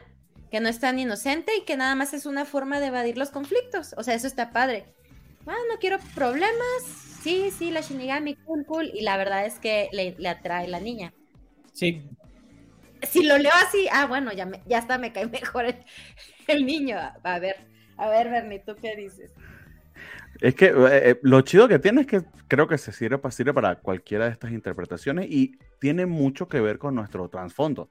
[0.51, 3.31] que no es tan inocente y que nada más es una forma de evadir los
[3.31, 3.95] conflictos.
[3.97, 4.87] O sea, eso está padre.
[5.47, 6.83] Ah, no quiero problemas.
[7.23, 8.91] Sí, sí, la Shinigami, cool, cool.
[8.93, 11.15] Y la verdad es que le, le atrae la niña.
[11.73, 12.03] Sí,
[13.09, 15.67] si lo leo así, ah, bueno, ya, me, ya hasta me cae mejor
[16.47, 16.99] el, niño.
[17.23, 17.57] A ver,
[17.97, 19.33] a ver, Bernie, ¿tú qué dices?
[20.41, 23.55] Es que eh, eh, lo chido que tiene es que creo que se sirve, sirve
[23.55, 27.91] para cualquiera de estas interpretaciones y tiene mucho que ver con nuestro trasfondo.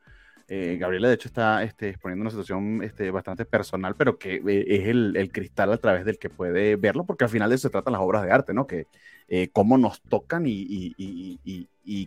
[0.53, 4.85] Eh, Gabriela, de hecho, está este, exponiendo una situación este, bastante personal, pero que es
[4.89, 7.93] el, cristal a través del que puede verlo, porque al final de eso se tratan
[7.93, 8.67] las obras de arte, ¿no?
[8.67, 8.87] Que
[9.53, 10.93] cómo nos tocan y,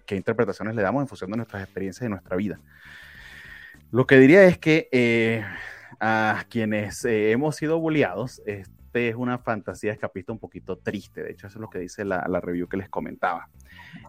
[0.04, 2.61] qué interpretaciones le damos en función de nuestras experiencias y nuestra vida.
[3.90, 5.42] Lo que diría es que eh,
[5.98, 11.22] a quienes eh, hemos sido bulliados, este es una fantasía escapista un poquito triste.
[11.22, 13.48] De hecho, eso es lo que dice la, la, review que les comentaba.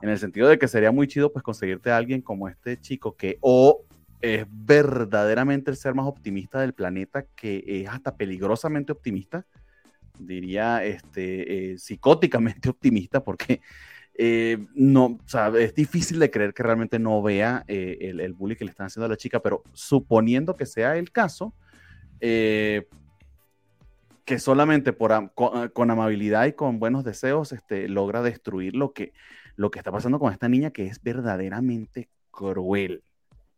[0.01, 3.15] En el sentido de que sería muy chido pues conseguirte a alguien como este chico
[3.15, 3.84] que o
[4.21, 9.45] es verdaderamente el ser más optimista del planeta, que es hasta peligrosamente optimista,
[10.19, 13.61] diría este, eh, psicóticamente optimista, porque
[14.13, 18.33] eh, no, o sea, es difícil de creer que realmente no vea eh, el, el,
[18.33, 21.53] bullying que le están haciendo a la chica, pero suponiendo que sea el caso,
[24.25, 29.13] que solamente por, con, amabilidad y con buenos deseos este, logra destruir lo que,
[29.55, 33.03] lo que está pasando con esta niña, que es verdaderamente cruel.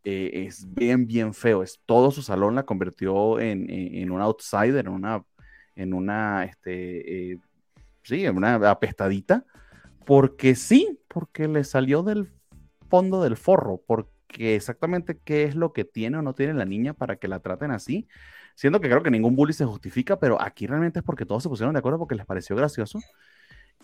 [0.04, 1.62] Es bien, bien feo.
[1.62, 5.24] Es, todo su salón la convirtió en, en, un outsider, en una,
[5.74, 7.38] en una, este,
[8.02, 9.44] sí, en una apestadita
[10.08, 12.32] porque sí, porque le salió del
[12.88, 16.94] fondo del forro, porque exactamente qué es lo que tiene o no tiene la niña
[16.94, 18.08] para que la traten así.
[18.54, 21.50] Siendo que creo que ningún bully se justifica, pero aquí realmente es porque todos se
[21.50, 23.00] pusieron de acuerdo porque les pareció gracioso.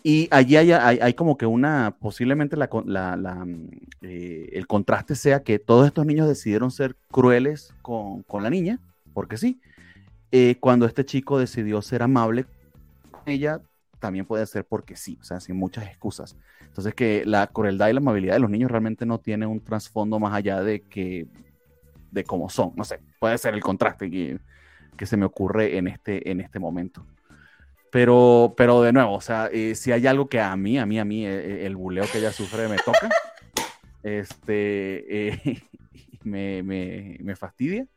[0.03, 3.69] Y allí hay, como que una, posiblemente la, la, mm,
[4.01, 8.79] eh, el contraste sea que todos estos niños decidieron ser crueles con, con la niña,
[9.13, 9.59] porque sí.
[10.31, 12.45] Eh, cuando este chico decidió ser amable
[13.09, 13.61] con ella,
[13.99, 16.37] también puede ser porque sí, o sea, sin muchas excusas.
[16.61, 20.19] Entonces que la crueldad y la amabilidad de los niños realmente no tiene un trasfondo
[20.19, 21.25] más allá de que
[22.11, 24.39] de cómo son, no sé, puede ser el contraste que,
[24.95, 27.05] que se me ocurre en este, en este momento.
[27.95, 30.99] Pero, pero de nuevo, o sea, eh, si hay algo que a mí, a mí,
[30.99, 33.07] a mí, eh, el buleo que ella sufre me toca,
[34.03, 35.63] este, eh,
[36.25, 37.87] me, me, me fastidia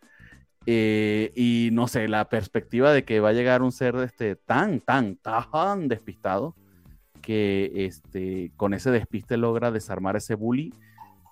[0.66, 4.78] Eh, y no sé, la perspectiva de que va a llegar un ser este, tan,
[4.80, 6.54] tan, tan despistado
[7.20, 10.72] que este, con ese despiste logra desarmar ese bully.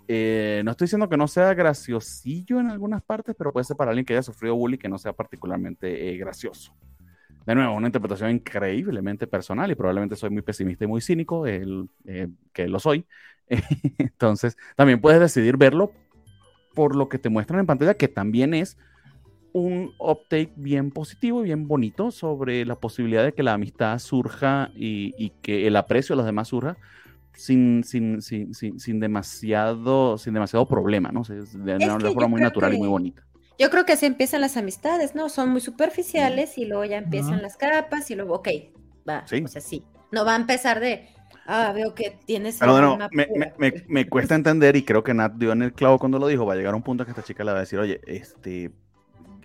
[0.09, 3.93] Eh, no estoy diciendo que no sea graciosillo en algunas partes, pero puede ser para
[3.93, 6.75] alguien que haya sufrido bully que no sea particularmente eh, gracioso.
[7.47, 11.89] De nuevo, una interpretación increíblemente personal y probablemente soy muy pesimista y muy cínico, el,
[12.53, 13.07] que lo soy.
[13.99, 15.93] Entonces, también puedes decidir verlo
[16.75, 18.77] por lo que te muestran en pantalla, que también es
[19.53, 24.71] un uptake bien positivo y bien bonito sobre la posibilidad de que la amistad surja
[24.75, 26.77] y, que el aprecio a los demás surja
[27.33, 31.23] sin, sin, sin, sin, demasiado, sin demasiado problema, ¿no?
[31.23, 33.26] de una, forma muy natural y muy bonita.
[33.59, 35.29] Yo creo que así empiezan las amistades, ¿no?
[35.29, 38.49] Son muy superficiales y luego ya empiezan las capas y luego, ok,
[39.09, 39.85] va, o sea, sí.
[40.13, 41.09] No va a empezar de,
[41.47, 42.59] ah, veo que tienes...
[42.59, 45.99] Pero no, me, me, me, cuesta entender y creo que Nat dio en el clavo
[45.99, 47.79] cuando lo dijo, va a llegar un punto que esta chica le va a decir,
[47.79, 48.71] oye, este,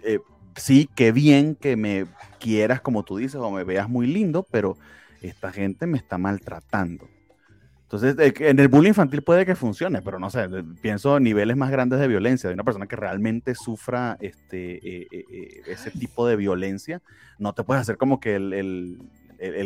[0.04, 0.20] eh,
[0.56, 2.06] sí, qué bien que me
[2.40, 4.78] quieras como tú dices o me veas muy lindo, pero
[5.22, 7.08] esta gente me está maltratando.
[7.92, 10.48] Entonces, en el bullying infantil puede que funcione, pero no sé,
[10.82, 15.62] pienso niveles más grandes de violencia, de una persona que realmente sufra este, eh, eh,
[15.68, 17.02] ese tipo de violencia,
[17.38, 18.98] no te puedes hacer como que el,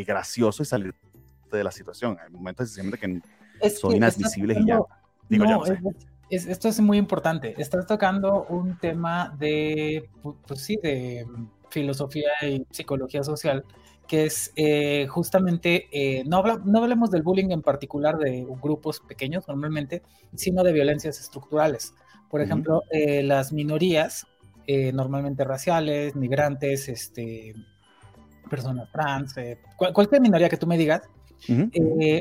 [0.08, 0.96] gracioso y salir
[1.52, 2.18] de la situación.
[2.20, 3.22] Hay momentos siempre que
[3.70, 4.80] son inadmisibles y ya.
[5.30, 5.64] Digo, no,
[6.32, 7.54] esto es muy importante.
[7.60, 10.10] Estás tocando un tema de,
[10.48, 11.28] pues sí, de
[11.70, 13.64] filosofía y psicología social,
[14.08, 19.48] que es eh, justamente, eh, no, no hablemos del bullying en particular de grupos pequeños
[19.48, 20.04] normalmente,
[20.36, 21.94] sino de violencias estructurales.
[22.30, 24.28] Por ejemplo, eh, las minorías,
[24.68, 27.54] normalmente raciales, migrantes, este,
[28.50, 29.36] personas trans,
[29.94, 31.04] cualquier minoría que tú me digas,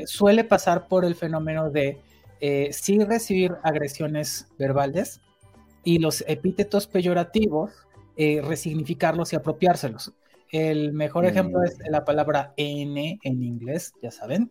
[0.05, 1.99] suele pasar por el fenómeno de
[2.71, 5.21] sí recibir agresiones verbales
[5.83, 7.71] y los epítetos peyorativos,
[8.15, 10.13] resignificarlos y apropiárselos.
[10.51, 11.91] El mejor ejemplo es mm.
[11.91, 14.49] la palabra N en inglés, ya saben.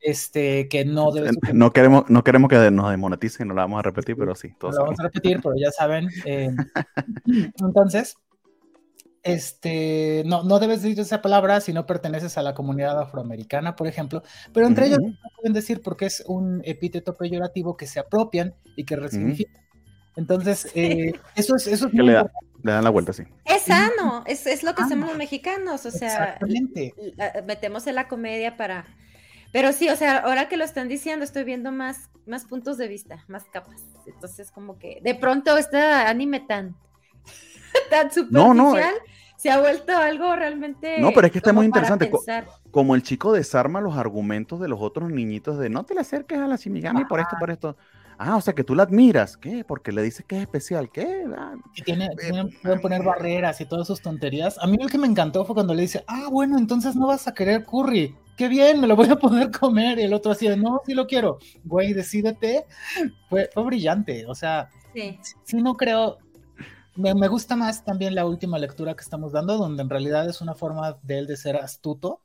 [0.00, 3.82] Este, que no debe No queremos, no queremos que nos demoneticen, no la vamos a
[3.82, 4.52] repetir, pero sí.
[4.58, 6.08] Todos lo vamos a repetir, pero ya saben.
[6.26, 6.50] Eh,
[7.60, 8.16] entonces,
[9.26, 13.88] este, no, no debes decir esa palabra si no perteneces a la comunidad afroamericana, por
[13.88, 14.22] ejemplo,
[14.52, 15.00] pero entre ellos
[15.36, 19.65] pueden decir porque es un epíteto peyorativo que se apropian y que resignifican.
[20.16, 22.14] Entonces, eh, eso es, eso es le,
[22.62, 23.24] dan la vuelta, sí.
[23.44, 26.38] Es sano, es, es lo que hacemos los mexicanos, o sea,
[27.46, 28.86] metemos en la comedia para...
[29.52, 32.88] Pero sí, o sea, ahora que lo están diciendo, estoy viendo más, más puntos de
[32.88, 33.82] vista, más capas.
[34.06, 36.76] Entonces, como que de pronto este anime tan
[37.90, 38.84] tan superficial, no, eh.
[39.36, 40.98] se ha vuelto algo realmente.
[40.98, 42.10] No, pero es que está muy interesante.
[42.70, 46.38] Como el chico desarma los argumentos de los otros niñitos de no te le acerques
[46.38, 47.76] a la Shimigami por esto, por esto.
[48.18, 49.36] Ah, o sea que tú la admiras.
[49.36, 49.64] ¿Qué?
[49.64, 50.90] Porque le dices que es especial.
[50.90, 51.24] ¿Qué?
[51.36, 52.10] Ah, tiene,
[52.62, 54.58] pueden poner barreras y todas sus tonterías.
[54.58, 57.28] A mí lo que me encantó fue cuando le dice, ah, bueno, entonces no vas
[57.28, 58.14] a querer curry.
[58.36, 59.98] Qué bien, me lo voy a poder comer.
[59.98, 61.38] Y el otro así de, no, sí lo quiero.
[61.64, 62.66] Güey, decídete.
[63.28, 64.26] Fue, fue brillante.
[64.26, 65.18] O sea, sí.
[65.44, 66.18] sí no creo,
[66.96, 70.54] me, gusta más también la última lectura que estamos dando, donde en realidad es una
[70.54, 72.22] forma de él de ser astuto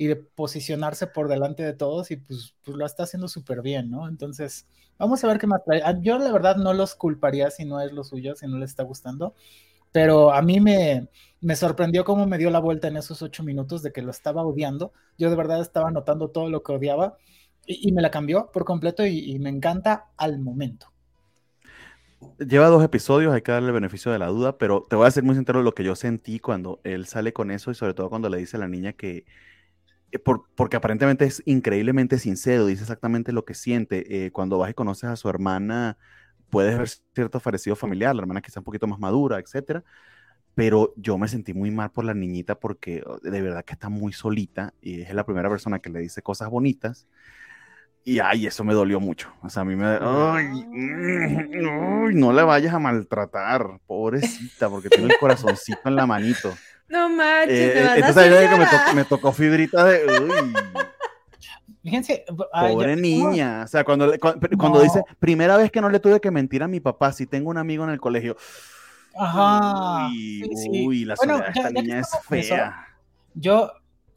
[0.00, 3.90] y de posicionarse por delante de todos y pues, pues lo está haciendo súper bien,
[3.90, 4.08] ¿no?
[4.08, 5.82] Entonces, vamos a ver qué más trae.
[5.84, 8.70] Ah, yo la verdad no los culparía si no es lo suyo, si no les
[8.70, 9.34] está gustando,
[9.92, 11.10] pero a mí me,
[11.42, 14.42] me sorprendió cómo me dio la vuelta en esos ocho minutos de que lo estaba
[14.42, 14.94] odiando.
[15.18, 17.18] Yo de verdad estaba notando todo lo que odiaba
[17.66, 20.86] y, me la cambió por completo y me encanta al momento.
[22.38, 25.10] Lleva dos episodios, hay que darle el beneficio de la duda, pero te voy a
[25.10, 28.08] ser muy sincero lo que yo sentí cuando él sale con eso y sobre todo
[28.08, 29.26] cuando le dice a la niña que,
[30.12, 34.26] eh, porque aparentemente es increíblemente sincero, dice exactamente lo que siente.
[34.26, 35.98] Eh, cuando vas y conoces a su hermana,
[36.50, 39.84] puedes ver cierto parecido familiar, la hermana quizá un poquito más madura, etcétera.
[40.54, 43.88] Pero yo me sentí muy mal por la niñita porque oh, de verdad que está
[43.88, 47.06] muy solita y es la primera persona que le dice cosas bonitas.
[48.02, 49.32] Y ay, eso me dolió mucho.
[49.42, 49.86] O sea, a mí me.
[50.00, 56.52] Ay, mm, no le vayas a maltratar, pobrecita, porque tiene el corazoncito en la manito.
[56.90, 60.20] No manches, eh, entonces que me, tocó, me tocó fibrita de.
[60.20, 60.54] Uy.
[61.82, 62.24] Fíjense.
[62.52, 63.62] Pobre niña.
[63.64, 66.80] O sea, cuando, cuando, dice, primera vez que no le tuve que mentir a mi
[66.80, 68.36] papá, si tengo un amigo en el colegio.
[69.16, 70.08] Ajá.
[70.08, 72.86] Uy, uy la bueno, esta niña es fea.
[73.34, 73.72] yo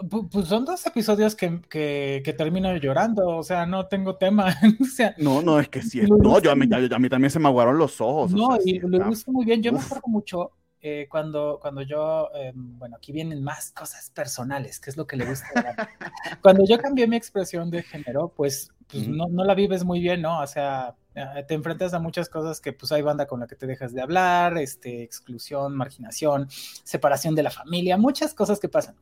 [0.09, 4.53] pues son dos episodios que, que, termino llorando, o sea, no tengo tema.
[5.17, 6.01] no, no, es que sí.
[6.01, 8.31] No, yo a, mí, a mí también se me aguaron los ojos.
[8.33, 9.62] No, y lo he visto muy bien.
[9.62, 10.51] Yo me acuerdo mucho
[10.84, 15.15] eh, cuando, cuando yo, em, bueno, aquí vienen más cosas personales, que es lo que
[15.17, 15.48] le gusta.
[16.43, 20.22] cuando yo cambié mi expresión de género, pues, pues no, no, la vives muy bien,
[20.22, 20.41] ¿no?
[20.41, 23.56] O sea, Ah, te enfrentas a muchas cosas que pues hay banda con la que
[23.56, 28.96] te dejas de hablar, este, exclusión, marginación, separación de la familia, muchas cosas que pasan.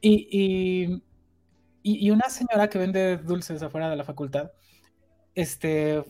[0.00, 1.00] Y,
[1.82, 4.50] y, una señora que vende dulces afuera de la facultad,
[5.34, 6.04] este,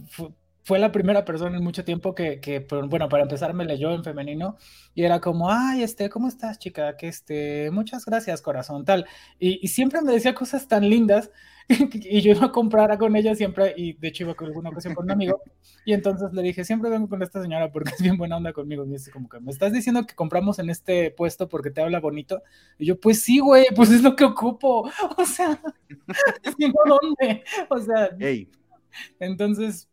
[0.65, 4.03] fue la primera persona en mucho tiempo que, que, bueno, para empezar me leyó en
[4.03, 4.57] femenino
[4.95, 6.97] y era como, ay, este, ¿cómo estás, chica?
[6.97, 9.07] Que este, muchas gracias, corazón, tal.
[9.39, 11.31] Y, siempre me decía cosas tan lindas
[11.69, 14.95] y yo iba a comprar con ella siempre y de hecho iba con alguna ocasión
[14.95, 15.41] con un amigo
[15.85, 18.87] y entonces le dije, siempre vengo con esta señora porque es bien buena onda conmigo.
[18.87, 22.01] Y dice como que, ¿me estás diciendo que compramos en este puesto porque te habla
[22.01, 22.43] bonito?
[22.79, 24.91] Y yo, pues sí, güey, pues es lo que ocupo.
[25.19, 25.61] O sea,
[26.87, 27.45] ¿dónde?
[27.69, 28.11] O sea,
[29.21, 29.89] entonces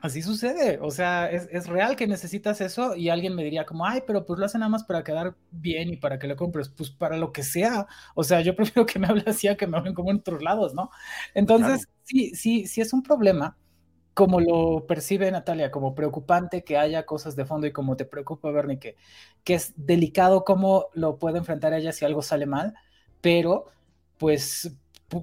[0.00, 4.02] Así sucede, o sea, es, real que necesitas eso y alguien me diría como, ay,
[4.06, 6.90] pero pues lo hace nada más para quedar bien y para que lo compres, pues
[6.90, 9.76] para lo que sea, o sea, yo prefiero que me hable así a que me
[9.76, 10.90] hablen como en otros lados, ¿no?
[11.34, 13.58] Entonces, sí, sí, sí es un problema,
[14.14, 18.50] como lo percibe Natalia, como preocupante que haya cosas de fondo y como te preocupa,
[18.50, 18.96] Bernie, que,
[19.44, 22.74] que es delicado cómo lo puede enfrentar ella si algo sale mal,
[23.20, 23.66] pero
[24.18, 24.72] pues,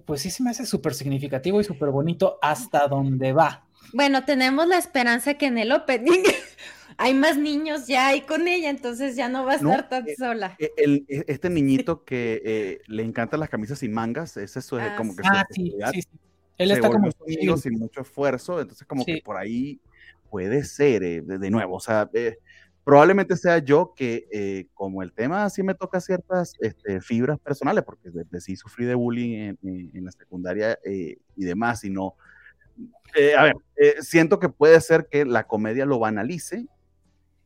[0.05, 4.67] pues sí se me hace súper significativo y súper bonito hasta donde va, bueno, tenemos
[4.67, 6.23] la esperanza que en el opening
[6.97, 10.15] hay más niños ya ahí con ella, entonces ya no va a estar tan eh,
[10.17, 10.56] sola.
[10.60, 14.73] Eh, el, e, este niñito que eh, le encantan las camisas sin mangas, ese es
[14.73, 16.10] ah, como que ah, sí, sí, sí.
[16.58, 17.12] Él está como
[17.58, 19.80] sin mucho esfuerzo, entonces como que por ahí
[20.32, 22.10] puede ser, de, nuevo, o sea,
[22.84, 28.10] probablemente sea yo que como el tema así me toca ciertas este, fibras personales, porque
[28.10, 32.15] de, sí sufrí de bullying en, en la secundaria y demás, y no
[33.15, 36.65] eh, a ver, eh, siento que puede ser que la comedia lo banalice,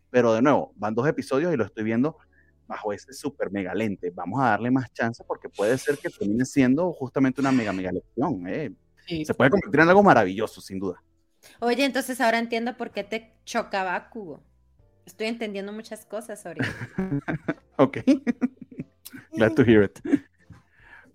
[0.09, 2.17] pero de nuevo, van dos episodios y lo estoy viendo
[2.67, 4.09] bajo ese súper mega lente.
[4.11, 7.91] Vamos a darle más chance porque puede ser que termine siendo justamente una mega mega
[7.91, 8.47] lección.
[8.47, 8.71] Eh.
[9.25, 11.03] Se puede convertir en algo maravilloso, sin duda.
[11.59, 14.43] Oye, entonces ahora entiendo por qué te chocaba Cubo.
[15.05, 16.67] Estoy entendiendo muchas cosas ahorita.
[17.77, 17.97] ok.
[19.33, 19.99] Glad to hear it.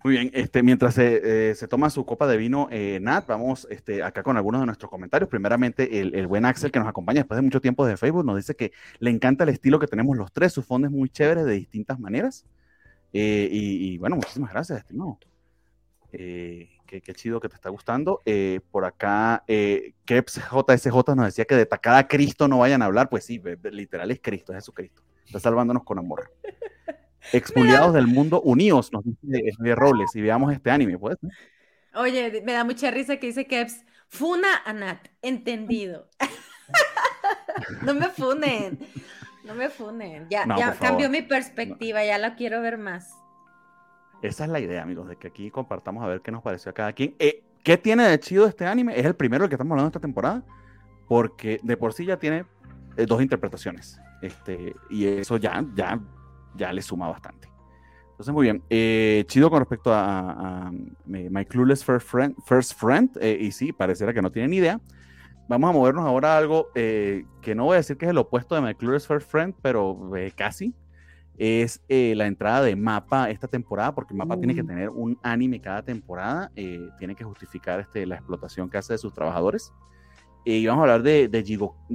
[0.07, 3.67] Muy bien, este, mientras se, eh, se toma su copa de vino, eh, Nat, vamos
[3.69, 5.29] este, acá con algunos de nuestros comentarios.
[5.29, 8.37] Primeramente, el, el, buen Axel que nos acompaña después de mucho tiempo de Facebook nos
[8.37, 11.43] dice que le encanta el estilo que tenemos los tres, su fondo es muy chévere
[11.43, 12.45] de distintas maneras.
[13.11, 15.19] Eh, y, bueno, muchísimas gracias, estimado.
[16.09, 18.21] Qué, qué, chido que te está gustando.
[18.71, 23.09] por acá, Keps JSJ nos decía que de tacada Cristo no vayan a hablar.
[23.09, 23.41] Pues sí,
[23.71, 25.01] literal es Cristo, es Jesucristo.
[25.25, 26.31] Está salvándonos con amor.
[27.33, 31.17] Expoliados del mundo unidos, nos dice de Robles, y veamos este anime, pues.
[31.93, 33.67] Oye, me da mucha risa que dice que
[34.07, 36.09] funa a Nat, entendido.
[37.83, 38.79] no me funen,
[39.45, 40.27] no me funen.
[40.29, 43.13] Ya, ya cambió mi perspectiva, ya la quiero ver más.
[44.21, 46.73] Esa es la idea, amigos, de que aquí compartamos a ver qué nos pareció a
[46.73, 47.15] cada quien.
[47.19, 48.97] Eh, ¿Qué tiene de chido este anime?
[48.97, 50.43] Es el primero del que estamos hablando esta temporada,
[51.07, 52.45] porque de por sí ya tiene
[52.95, 53.99] eh, dos interpretaciones.
[54.21, 55.99] Este, y eso ya, ya
[56.57, 57.47] ya le suma bastante.
[58.17, 58.63] Entonces, muy bien.
[58.71, 60.71] Eh, chido con respecto a,
[61.05, 62.35] My Clueless First Friend.
[62.45, 64.81] First Friend eh, y sí, pareciera que no tienen idea.
[65.47, 68.17] Vamos a movernos ahora a algo eh, que no voy a decir que es el
[68.17, 70.73] opuesto de My Clueless First Friend, pero casi.
[71.37, 74.67] Es la entrada de Mapa esta temporada, porque Mapa tiene que mm.
[74.67, 76.51] tener un anime cada temporada.
[76.55, 79.71] tiene que justificar este, la explotación que hace de sus trabajadores.
[80.43, 81.43] y vamos a hablar de, de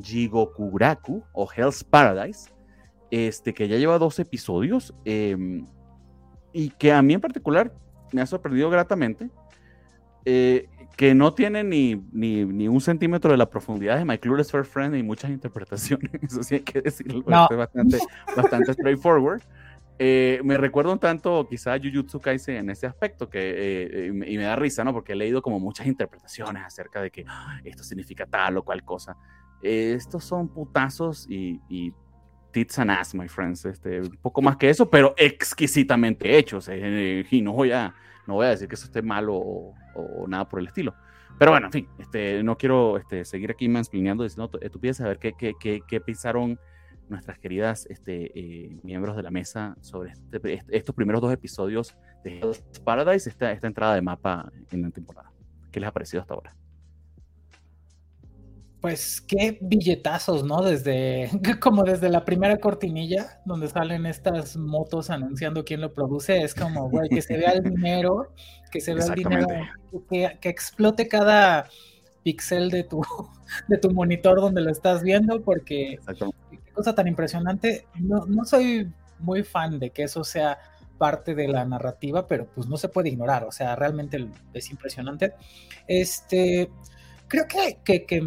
[0.01, 2.48] Jigokuraku o Hell's Paradise
[3.12, 5.66] este, que ya lleva dos episodios em,
[6.51, 7.70] y que a mí en particular
[8.11, 9.29] me ha sorprendido gratamente,
[10.25, 14.51] eh, que no tiene ni, ni, ni, un centímetro de la profundidad de My Clueless
[14.51, 17.98] Fair Friend y muchas interpretaciones, eso sí hay que decirlo, es bastante,
[18.35, 19.42] bastante straightforward.
[19.98, 24.38] Eh, me recuerdo un tanto quizá a Jujutsu Kaisen en ese aspecto, que, eh, y,
[24.38, 24.94] me, da risa, ¿no?
[24.94, 28.83] Porque he leído como muchas interpretaciones acerca de que ah, esto significa tal o cual
[28.85, 29.18] cosa.
[29.61, 31.92] estos son putazos y, y
[32.52, 33.64] tits and ass, my friends.
[33.64, 36.68] Este, un poco más que eso, pero exquisitamente hechos.
[36.70, 37.94] Eh, y no voy, a,
[38.26, 39.74] no voy a decir que eso esté malo o,
[40.28, 40.94] nada por el estilo.
[41.38, 45.32] Pero bueno, en fin, este, no quiero este, seguir aquí mansplaneando diciendo piensas saber qué,
[45.32, 46.58] qué, qué, qué pensaron
[47.08, 52.40] nuestras queridas este, eh, miembros de la mesa sobre este, estos primeros dos episodios de
[52.84, 55.32] Paradise, esta, esta entrada de mapa en la temporada.
[55.70, 56.55] ¿Qué les ha parecido hasta ahora?
[58.83, 60.61] Pues qué billetazos, ¿no?
[60.61, 61.30] Desde,
[61.61, 66.91] como desde la primera cortinilla, donde salen estas motos anunciando quién lo produce, es como,
[66.91, 68.33] güey, que se vea el dinero,
[68.72, 69.47] que se vea el dinero,
[70.11, 71.68] que, explote cada
[72.24, 73.01] pixel de tu,
[73.68, 76.01] de tu monitor donde lo estás viendo, porque
[76.51, 77.87] qué cosa tan impresionante.
[77.95, 80.59] No, no soy muy fan de que eso sea
[80.99, 85.35] parte de la narrativa, pero pues no se puede ignorar, o sea, realmente es impresionante.
[85.87, 86.68] Este,
[87.33, 88.22] creo que, que, que,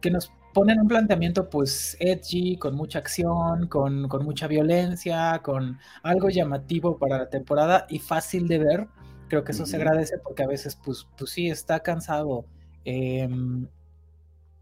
[0.00, 5.78] que nos ponen un planteamiento pues edgy, con mucha acción, con, con, mucha violencia, con
[6.02, 8.88] algo llamativo para la temporada y fácil de ver.
[9.28, 12.46] Creo que eso se agradece porque a veces pues, pues sí está cansado.
[12.86, 13.28] Eh,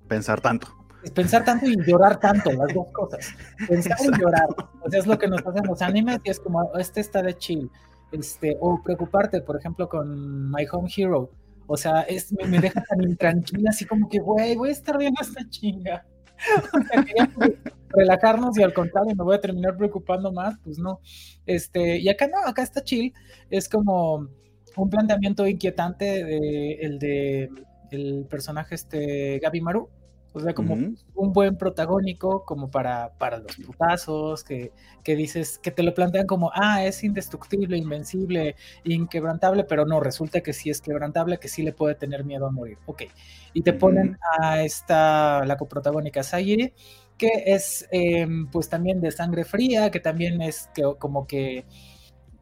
[0.09, 0.67] pensar tanto.
[1.15, 3.33] Pensar tanto y llorar tanto, las dos cosas.
[3.69, 4.49] Pensar y llorar.
[4.91, 7.71] Sea, es lo que nos hacen los animes y es como, este está de chill.
[8.11, 11.31] Este, o preocuparte, por ejemplo, con My Home Hero
[11.67, 15.21] o sea, es, me, deja tan intranquila, así como que, güey, voy a estar viendo
[15.23, 16.05] esta chinga.
[17.89, 21.01] Relajarnos y al contrario, me voy a terminar preocupando más, pues no.
[21.47, 23.13] Este, y acá no, acá está chill.
[23.51, 24.29] Es como
[24.77, 27.51] un planteamiento inquietante de, el de
[27.91, 29.89] el personaje este Gaby Maru,
[30.37, 34.73] o sea, como un buen protagónico, como para, para los putazos, que,
[35.05, 40.41] que, dices, que te lo plantean como, ah, es indestructible, invencible, inquebrantable, pero no, resulta
[40.41, 42.79] que sí es quebrantable, que sí le puede tener miedo a morir.
[42.87, 43.05] Ok.
[43.53, 46.73] Y te ponen a esta, la coprotagónica Sayiri,
[47.17, 51.65] que es em, pues también de sangre fría, que también es que, como que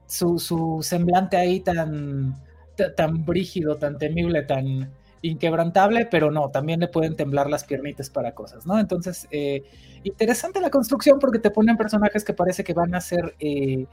[0.07, 2.43] su, su semblante ahí tan,
[2.97, 4.91] tan brígido, tan temible, tan
[5.23, 8.79] inquebrantable, pero no, también le pueden temblar las piernitas para cosas, ¿no?
[8.79, 9.63] Entonces, eh,
[10.03, 13.87] interesante la construcción porque te ponen personajes que parece que van a ser eh,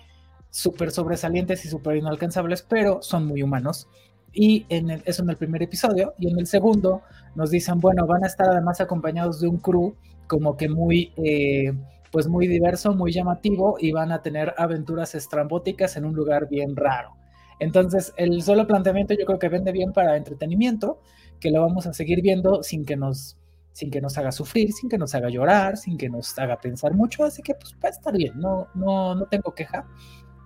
[0.49, 3.87] súper sobresalientes y súper inalcanzables, pero son muy humanos.
[4.33, 6.13] Y en el, eso en el primer episodio.
[6.17, 7.01] Y en el segundo
[7.35, 9.95] nos dicen, bueno, van a estar además acompañados de un crew
[10.27, 11.73] como que muy, eh,
[12.11, 16.75] pues muy diverso, muy llamativo y van a tener aventuras estrambóticas en un lugar bien
[16.75, 17.15] raro.
[17.59, 21.01] Entonces, el solo planteamiento yo creo que vende bien para entretenimiento,
[21.39, 23.37] que lo vamos a seguir viendo sin que nos
[23.71, 26.93] sin que nos haga sufrir, sin que nos haga llorar, sin que nos haga pensar
[26.93, 29.87] mucho, así que pues va a estar bien, no, no, no tengo queja.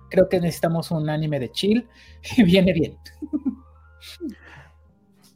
[0.08, 1.88] Creo que necesitamos un anime de chill
[2.36, 2.96] y viene bien.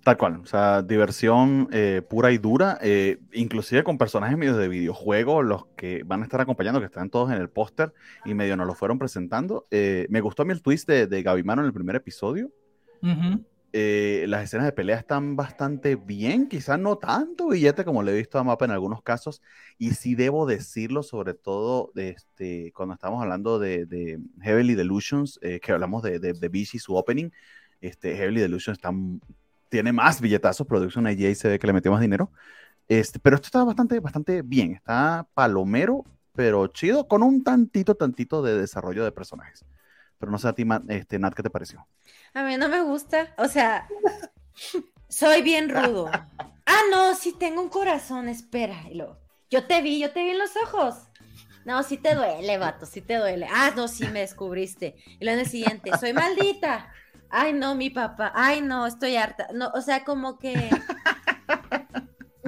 [0.04, 4.68] Tal cual, o sea, diversión eh, pura y dura, eh, inclusive con personajes medios de
[4.68, 7.92] videojuego, los que van a estar acompañando, que están todos en el póster
[8.24, 9.66] y medio nos lo fueron presentando.
[9.70, 12.50] Eh, me gustó a mí el twist de, de Gabimano en el primer episodio.
[13.72, 18.38] Las escenas de pelea están bastante bien, quizás no tanto billete como le he visto
[18.38, 19.42] a Mapa en algunos casos,
[19.78, 25.72] y sí debo decirlo, sobre todo este, cuando estamos hablando de, de Heavenly Delusions, que
[25.72, 27.30] hablamos de, de, de y su opening,
[27.80, 28.78] este, Heavenly Delusions
[29.68, 32.30] tiene más billetazos, Production IG se ve que le metió más dinero.
[32.88, 34.72] Este, pero esto está bastante, bastante bien.
[34.72, 36.04] Está palomero,
[36.34, 39.64] pero chido, con un tantito, tantito de desarrollo de personajes.
[40.18, 41.86] Pero no sé a ti, este, Nat, ¿qué te pareció?
[42.34, 43.34] A mí no me gusta.
[43.38, 43.88] O sea,
[45.08, 46.10] soy bien rudo.
[46.10, 48.82] Ah, no, sí tengo un corazón, espera.
[49.50, 50.96] Yo te vi, yo te vi en los ojos.
[51.64, 53.46] No, sí te duele, vato, sí te duele.
[53.50, 54.96] Ah, no, sí me descubriste.
[55.20, 56.92] Y luego en el siguiente, soy maldita
[57.30, 59.48] ay no, mi papá, ay no, estoy harta.
[59.52, 60.70] No, o sea, como que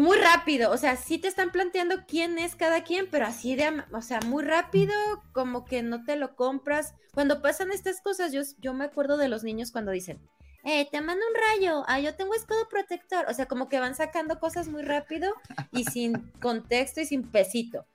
[0.00, 3.84] muy rápido, o sea, sí te están planteando quién es cada quien, pero así de,
[3.92, 4.94] o sea, muy rápido,
[5.32, 6.94] como que no te lo compras.
[7.12, 10.20] Cuando pasan estas cosas, yo, yo me acuerdo de los niños cuando dicen,
[10.64, 13.94] eh, te mando un rayo, ah, yo tengo escudo protector, o sea, como que van
[13.94, 15.32] sacando cosas muy rápido
[15.70, 17.86] y sin contexto y sin pesito.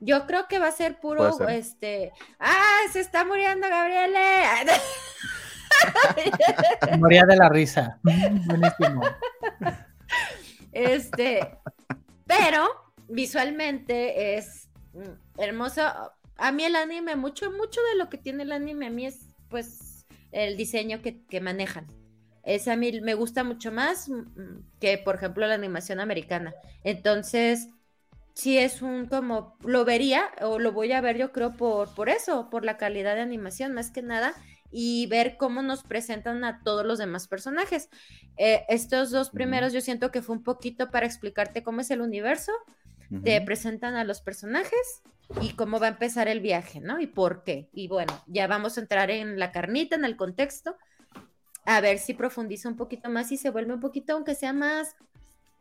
[0.00, 4.20] Yo creo que va a ser puro, este, ah, se está muriendo Gabriele.
[6.98, 7.98] Moría de la risa.
[8.02, 9.02] Buenísimo.
[10.72, 11.58] Este,
[12.26, 12.68] pero
[13.08, 14.68] visualmente es
[15.36, 15.82] hermoso.
[16.36, 19.30] A mí el anime, mucho, mucho de lo que tiene el anime, a mí es
[19.48, 21.86] pues el diseño que, que manejan.
[22.44, 24.10] Es a mí me gusta mucho más
[24.80, 26.54] que, por ejemplo, la animación americana.
[26.82, 27.68] Entonces,
[28.34, 32.08] sí es un como, lo vería o lo voy a ver yo creo por, por
[32.08, 34.32] eso, por la calidad de animación, más que nada
[34.70, 37.88] y ver cómo nos presentan a todos los demás personajes.
[38.36, 42.00] Eh, estos dos primeros yo siento que fue un poquito para explicarte cómo es el
[42.00, 42.52] universo,
[43.24, 45.02] te presentan a los personajes
[45.40, 47.00] y cómo va a empezar el viaje, ¿no?
[47.00, 47.70] Y por qué.
[47.72, 50.76] Y bueno, ya vamos a entrar en la carnita, en el contexto,
[51.64, 54.94] a ver si profundiza un poquito más y se vuelve un poquito, aunque sea más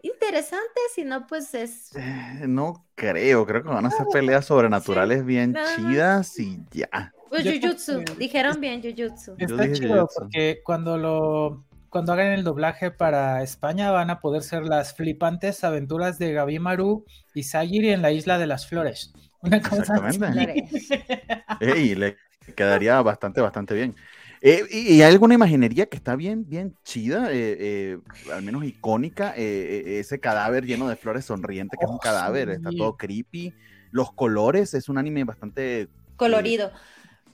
[0.02, 1.96] interesante, si no, pues es...
[1.96, 7.14] Eh, no creo, creo que van a ser peleas sobrenaturales bien chidas y ya.
[7.30, 9.36] Pues Jujutsu, dijeron bien Jujutsu.
[9.38, 14.64] Está chido porque cuando lo cuando hagan el doblaje para España van a poder ser
[14.64, 19.14] las flipantes aventuras de Gabi Maru y Sagiri en la isla de las flores.
[19.42, 20.68] Una cosa Exactamente.
[21.62, 22.18] Ey, le
[22.56, 23.96] quedaría bastante, bastante bien.
[24.42, 27.98] Eh, y, hay alguna imaginería que está bien, bien chida, eh, eh,
[28.32, 29.34] al menos icónica.
[29.36, 33.54] ese cadáver lleno de flores sonriente, que es un oh, cadáver, está todo creepy.
[33.92, 36.72] Los colores, es un anime bastante colorido.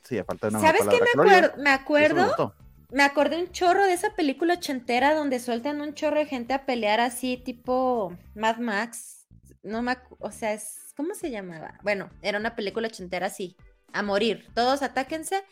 [0.04, 2.54] Sí, a falta de una ¿Sabes qué me, me acuerdo?
[2.94, 6.66] me acordé un chorro de esa película ochentera donde sueltan un chorro de gente a
[6.66, 9.26] pelear así, tipo Mad Max.
[9.64, 11.80] No me, o sea, es, ¿cómo se llamaba?
[11.82, 13.58] Bueno, era una película ochentera así,
[13.94, 14.48] a morir.
[14.54, 15.44] Todos atáquense.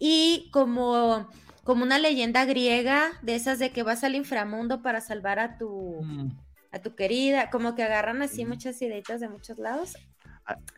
[0.00, 1.28] Y como,
[1.62, 6.00] como una leyenda griega de esas de que vas al inframundo para salvar a tu,
[6.02, 6.32] mm.
[6.72, 9.94] a tu querida, como que agarran así muchas ideitas de muchos lados.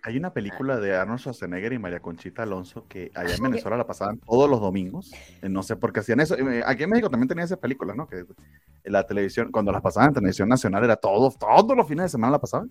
[0.02, 3.86] Hay una película de Arnold Schwarzenegger y María Conchita Alonso que allá en Venezuela la
[3.86, 5.12] pasaban todos los domingos.
[5.42, 6.36] Eh, no sé por qué hacían eso.
[6.66, 8.06] Aquí en México también tenía esas películas, ¿no?
[8.06, 8.18] Que
[8.84, 12.08] en la televisión, cuando las pasaban en televisión nacional, era todos, todos los fines de
[12.10, 12.70] semana la pasaban.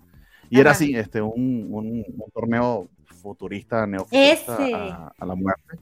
[0.50, 5.78] Y era así, este, un, un, torneo futurista, neofuturista a, la muerte.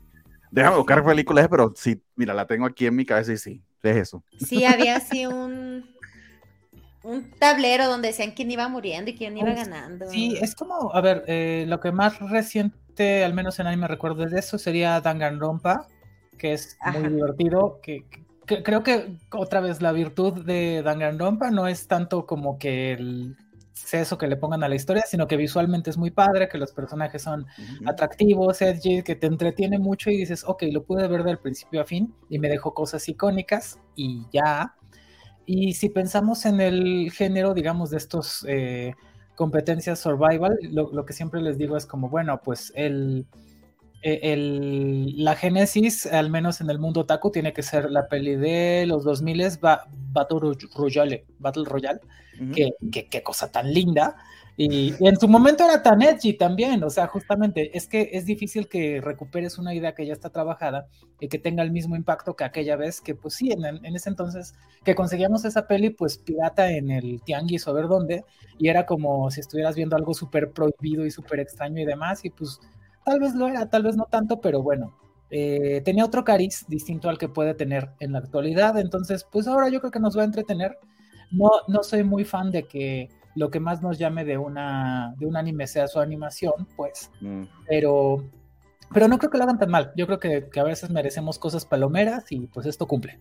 [0.51, 3.97] Déjame buscar películas, pero sí, mira, la tengo aquí en mi cabeza y sí, es
[3.97, 4.23] eso.
[4.39, 5.85] Sí, había así un
[7.05, 10.09] un tablero donde decían quién iba muriendo y quién iba ganando.
[10.11, 14.27] Sí, es como, a ver, eh, lo que más reciente, al menos en anime recuerdo
[14.27, 15.87] de eso, sería Danganronpa,
[16.39, 18.05] que es muy divertido, que,
[18.47, 23.37] creo que otra vez la virtud de Danganronpa no es tanto como que el
[24.01, 26.73] eso que le pongan a la historia, sino que visualmente es muy padre, que los
[26.73, 27.47] personajes son
[27.87, 31.85] atractivos, edgy, que te entretiene mucho y dices, ok, lo pude ver del principio a
[31.85, 34.75] fin y me dejó cosas icónicas y ya,
[35.47, 38.95] y si pensamos en el género, digamos, de estos eh,
[39.35, 43.27] competencias survival, lo, que siempre les digo es como, bueno, pues el,
[44.03, 48.37] e, el, la génesis, al menos en el mundo taco, tiene que ser la peli
[48.37, 52.01] de los 2000 ba Battle Royale, Battle Royale,
[52.55, 54.17] que, qué cosa tan linda.
[54.57, 58.69] Y, en su momento era tan edgy también, o sea, justamente es que es difícil
[58.69, 60.89] que recuperes una idea que ya está trabajada
[61.21, 64.55] y que tenga el mismo impacto que aquella vez, que pues sí, en, ese entonces
[64.85, 68.25] que conseguíamos esa peli, pues pirata en el tianguis o a ver dónde,
[68.59, 72.31] y era como si estuvieras viendo algo súper prohibido y súper extraño y demás, y
[72.31, 72.61] pues
[73.07, 74.95] tal vez lo era, tal vez no tanto, pero bueno,
[75.31, 79.71] eh, tenía otro cariz distinto al que puede tener en la actualidad, entonces pues ahora
[79.71, 80.79] yo creo que nos va a entretener.
[81.31, 85.27] No, no soy muy fan de que lo que más nos llame de una de
[85.27, 87.11] un anime sea su animación, pues.
[87.21, 87.45] Mm.
[87.67, 88.25] Pero
[88.93, 89.93] pero no creo que lo hagan tan mal.
[89.97, 93.21] Yo creo que, a veces merecemos cosas palomeras y pues esto cumple.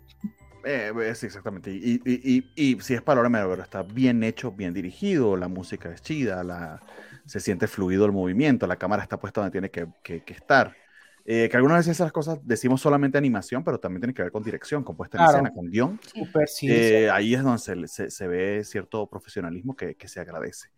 [0.65, 1.71] Eh, eh sí, exactamente.
[1.71, 6.01] Y, y, y, si es palomera, pero está bien hecho, bien dirigido, la música es
[6.01, 6.81] chida, la,
[7.25, 10.75] se siente fluido el movimiento, la cámara está puesta donde tiene que, que, que estar.
[11.25, 14.43] Eh, que algunas veces esas cosas decimos solamente animación, pero también tiene que ver con
[14.43, 15.99] dirección, con puesta en escena, con guion.
[16.63, 20.69] Eh, ahí es donde se, ve cierto profesionalismo que, se agradece.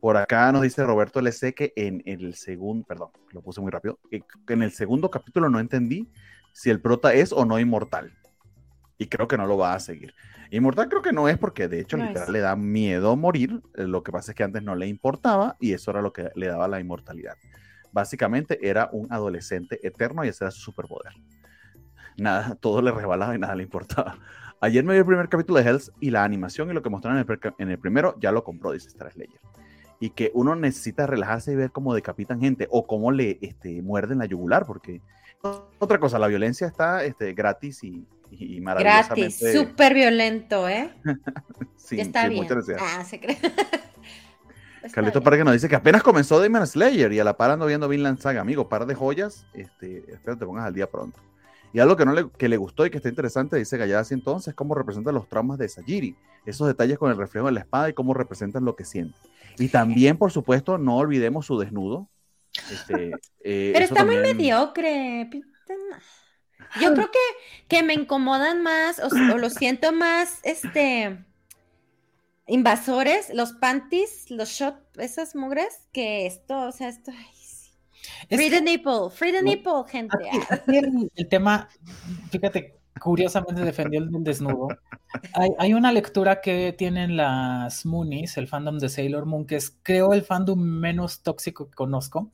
[0.00, 3.98] Por acá nos dice Roberto LC que en, el segundo, perdón, lo puse muy rápido,
[4.10, 6.10] que en el segundo capítulo no entendí
[6.52, 8.12] si el prota es o no inmortal.
[8.96, 10.14] Y creo que no lo va a seguir.
[10.50, 13.60] Inmortal creo que no es porque de hecho literal le da miedo morir.
[13.74, 16.30] Eh, lo que pasa es que antes no le importaba y eso era lo que
[16.36, 17.34] le daba la inmortalidad.
[17.94, 21.12] Básicamente era un adolescente eterno y ese era su superpoder.
[22.16, 24.18] Nada, todo le rebalaba y nada le importaba.
[24.60, 27.24] Ayer me vi el primer capítulo de Hells y la animación y lo que mostraron
[27.58, 29.40] en el, primero ya lo compró, dice Star Slayer.
[30.00, 34.18] Y que uno necesita relajarse y ver cómo decapitan gente o cómo le este, muerden
[34.18, 35.00] la yugular, porque
[35.78, 40.90] otra cosa, la violencia está este, gratis y, y, Gratis, súper violento, ¿eh?
[41.76, 42.44] sí, está bien.
[42.80, 43.38] Ah, se cree.
[44.92, 47.88] Carlito Parque nos dice que apenas comenzó Demon Slayer y a la par ando viendo
[47.88, 48.40] Vinland Saga.
[48.40, 49.46] Amigo, par de joyas.
[49.54, 51.20] Este, espero te pongas al día pronto.
[51.72, 54.54] Y algo que, no le, que le gustó y que está interesante, dice así entonces,
[54.54, 56.16] cómo representan los traumas de Sajiri.
[56.46, 59.18] Esos detalles con el reflejo de la espada y cómo representan lo que siente.
[59.58, 62.08] Y también, por supuesto, no olvidemos su desnudo.
[62.70, 63.10] Este,
[63.42, 65.28] eh, Pero está muy mediocre.
[66.80, 67.18] Yo creo que,
[67.68, 71.24] que me incomodan más o, o lo siento más, este
[72.46, 77.12] invasores, los panties, los shot, esas mugres, que esto, o sea, esto.
[78.28, 80.16] free the nipple, free the nipple, gente.
[81.16, 81.68] el, tema,
[82.30, 84.68] fíjate, curiosamente defendió el desnudo.
[85.32, 89.78] Hay, hay, una lectura que tienen las Moonies, el fandom de Sailor Moon, que es,
[89.82, 92.32] creo, el fandom menos tóxico que conozco.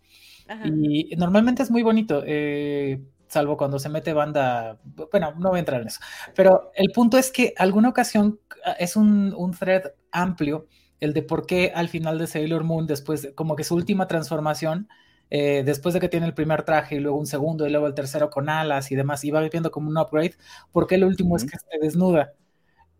[0.64, 2.24] Y normalmente es muy bonito.
[2.26, 3.00] Eh,
[3.30, 4.78] salvo cuando se mete banda,
[5.10, 6.00] bueno, no voy a entrar en eso,
[6.34, 10.66] pero el punto es que alguna ocasión ah, es un, un thread amplio
[11.00, 14.88] el de por qué al final de Sailor Moon, después, como que su última transformación,
[15.30, 17.94] eh, después de que tiene el primer traje y luego un segundo y luego el
[17.94, 20.34] tercero con alas y demás, y va viviendo como un upgrade,
[20.72, 22.34] ¿por qué el último es que se desnuda?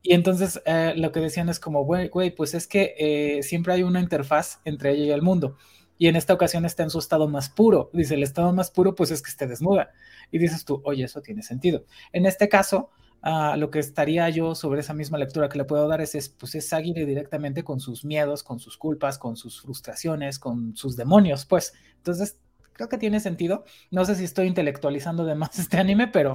[0.03, 3.75] Y entonces eh, lo que decían es como, güey, güey pues es que eh, siempre
[3.75, 5.57] hay una interfaz entre ella y el mundo.
[6.01, 7.91] Y en esta ocasión está en su estado más puro.
[7.93, 9.91] Dice, el estado más puro pues es que esté desnuda.
[10.31, 11.85] Y dices tú, oye, eso tiene sentido.
[12.11, 12.91] En este caso,
[13.23, 16.31] Ah, lo que estaría yo sobre esa misma lectura que le puedo dar es, es
[16.31, 20.97] pues es Aguirre directamente con sus miedos, con sus culpas, con sus frustraciones, con sus
[20.97, 21.75] demonios, pues.
[21.97, 22.39] Entonces,
[22.73, 23.65] creo que tiene sentido.
[23.91, 26.33] No sé si estoy intelectualizando de más este anime, pero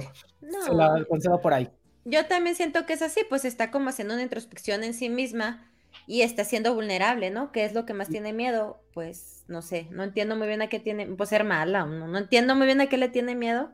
[0.64, 1.68] se la concedo por ahí.
[2.04, 5.68] Yo también siento que es así, pues está como haciendo una introspección en sí misma
[6.06, 7.52] y está siendo vulnerable, ¿no?
[7.52, 8.80] ¿Qué es lo que más tiene miedo?
[8.92, 12.18] Pues no sé, no entiendo muy bien a qué tiene, pues ser mala, no, no
[12.18, 13.70] entiendo muy bien a qué le tiene miedo.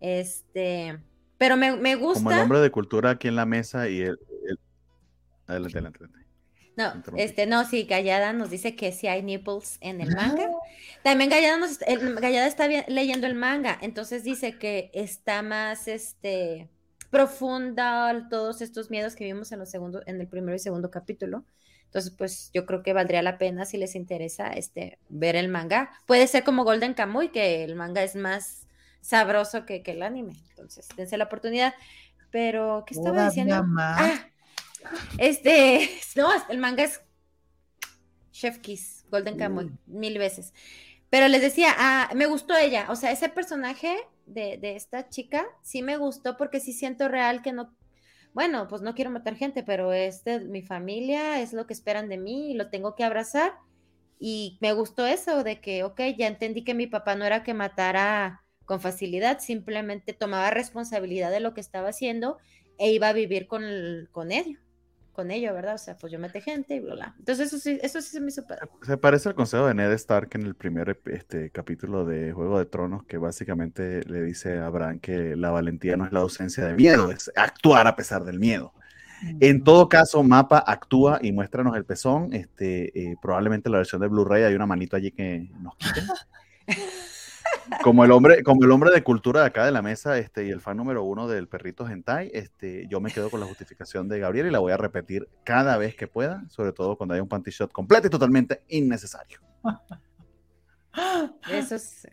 [0.00, 0.98] Este,
[1.38, 2.20] pero me, me gusta.
[2.20, 4.18] Como el hombre de cultura aquí en la mesa y el.
[5.46, 6.22] Adelante, adelante, adelante.
[6.76, 10.48] No, este, no, sí, Gallada nos dice que sí hay nipples en el manga.
[11.02, 16.70] También Gallada, nos, Gallada está leyendo el manga, entonces dice que está más, este,
[17.12, 21.44] profunda todos estos miedos que vimos en, los segundos, en el primero y segundo capítulo.
[21.84, 25.90] Entonces, pues yo creo que valdría la pena si les interesa este, ver el manga.
[26.06, 28.66] Puede ser como Golden Kamuy, que el manga es más
[29.02, 30.32] sabroso que, el anime.
[30.48, 31.74] Entonces, dense la oportunidad.
[32.30, 33.62] Pero, ¿qué estaba diciendo?
[33.78, 34.28] Ah,
[35.18, 37.02] este, no, el manga es
[38.30, 40.54] Chef Kiss, Golden Kamuy, mil veces.
[41.12, 45.82] Pero les decía, ah, me gustó ella, o sea, ese personaje de, esta chica sí
[45.82, 47.76] me gustó porque sí siento real que no,
[48.32, 52.08] bueno, pues no quiero matar gente, pero es de mi familia, es lo que esperan
[52.08, 53.52] de mí y lo tengo que abrazar.
[54.18, 57.52] Y me gustó eso de que, ok, ya entendí que mi papá no era que
[57.52, 62.38] matara con facilidad, simplemente tomaba responsabilidad de lo que estaba haciendo
[62.78, 63.62] e iba a vivir con,
[64.12, 64.61] con ello
[65.12, 65.74] con ello, ¿verdad?
[65.74, 67.14] O sea, pues yo mete gente y bla, bla.
[67.18, 68.44] Entonces eso sí, eso sí se me hizo
[68.82, 72.66] Se parece al consejo de Ned Stark en el primer este, capítulo de Juego de
[72.66, 76.74] Tronos, que básicamente le dice a Bran que la valentía no es la ausencia de
[76.74, 78.72] miedo, es actuar a pesar del miedo.
[79.40, 82.32] En todo caso, Mapa actúa y muéstranos el pezón.
[82.32, 86.04] Este, eh, probablemente en la versión de Blu-ray hay una manito allí que nos quiten.
[87.82, 90.50] como el hombre, como el hombre de cultura de acá de la mesa, este, y
[90.50, 94.18] el fan número uno del perrito hentai, este, yo me quedo con la justificación de
[94.18, 97.28] Gabriel y la voy a repetir cada vez que pueda, sobre todo cuando hay un
[97.28, 99.40] panty shot completo y totalmente innecesario.
[101.50, 102.06] Eso es.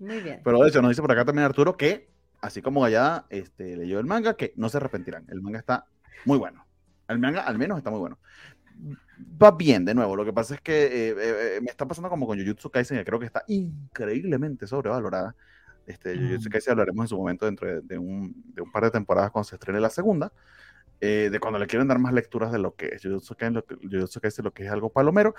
[0.00, 0.40] Muy bien.
[0.44, 2.08] Pero de hecho, nos dice por acá también Arturo que,
[2.40, 5.24] así como allá este, leyó el manga, que no se arrepentirán.
[5.28, 5.86] El manga está
[6.24, 6.64] muy bueno.
[7.08, 8.18] El manga al menos está muy bueno
[9.40, 10.16] va bien de nuevo.
[10.16, 12.98] Lo que pasa es que eh, eh, eh, me está pasando como con Jujutsu Kaisen,
[12.98, 15.34] que creo que está increíblemente sobrevalorada.
[15.86, 16.52] Este, Jujutsu mm.
[16.52, 19.56] Kaisen hablaremos en su momento dentro de, un, de un par de temporadas cuando se
[19.56, 20.32] estrene la segunda.
[21.00, 23.76] de cuando le quieren dar más lecturas de lo que es Jujutsu Kaisen, lo que,
[23.76, 25.34] Jujutsu Kaisen, lo que es algo palomero.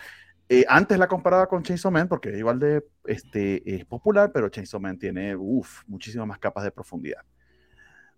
[0.68, 4.80] antes la comparaba con Chainsaw Man porque es igual de este, es popular, pero Chainsaw
[4.80, 7.22] Man tiene uf, muchísimas más capas de profundidad.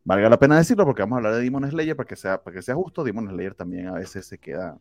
[0.04, 2.56] Valga la pena decirlo porque vamos a hablar de Demon Slayer para que sea, para
[2.56, 3.04] que sea justo.
[3.04, 4.80] Demon Slayer también a veces se queda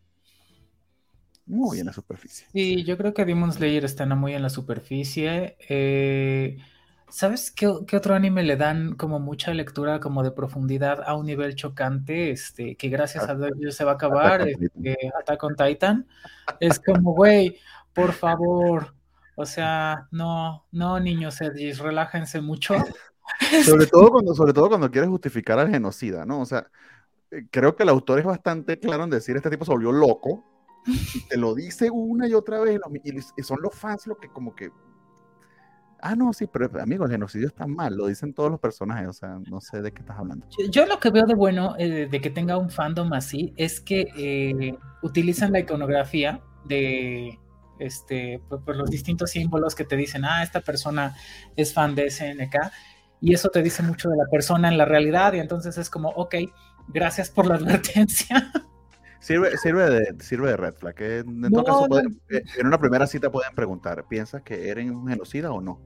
[1.51, 2.47] muy en la superficie.
[2.53, 5.57] Sí, yo creo que Demon Slayer está muy en la superficie.
[5.69, 6.59] Eh,
[7.09, 11.57] ¿Sabes qué, otro anime le dan como mucha lectura, como de profundidad a un nivel
[11.57, 12.31] chocante?
[12.31, 16.07] Este, que gracias a Dios se va a acabar, este, Attack on Titan.
[16.61, 17.59] Es como, güey,
[17.93, 18.95] por favor.
[19.35, 22.75] O sea, no, no, niños Edgis, relájense mucho.
[23.65, 26.41] Sobre todo cuando, sobre todo cuando quieres justificar al genocida, ¿no?
[26.41, 26.67] O sea,
[27.31, 30.45] eh, creo que el autor es bastante claro en decir este tipo se volvió loco
[31.28, 32.81] te lo dice una y otra vez,
[33.37, 34.70] y son los fans los que como que,
[36.01, 39.12] ah, no, sí, pero amigo, el genocidio está mal, lo dicen todos los personajes, o
[39.12, 40.47] sea, no sé de qué estás hablando.
[40.70, 44.09] Yo, lo que veo de bueno eh, de que tenga un fandom así es que
[44.16, 47.39] eh, utilizan la iconografía de
[47.78, 51.16] este, por, los distintos símbolos que te dicen, ah, esta persona
[51.57, 52.57] es fan de SNK,
[53.22, 56.11] y eso te dice mucho de la persona en la realidad, y entonces es como,
[56.11, 56.37] ok,
[56.89, 58.53] gracias por la advertencia.
[59.21, 60.95] Sirve, sirve, de, sirve de red flag.
[61.01, 62.01] en, todo caso,
[62.31, 65.79] eh, en una primera cita pueden preguntar, ¿piensas que eres un genocida o no?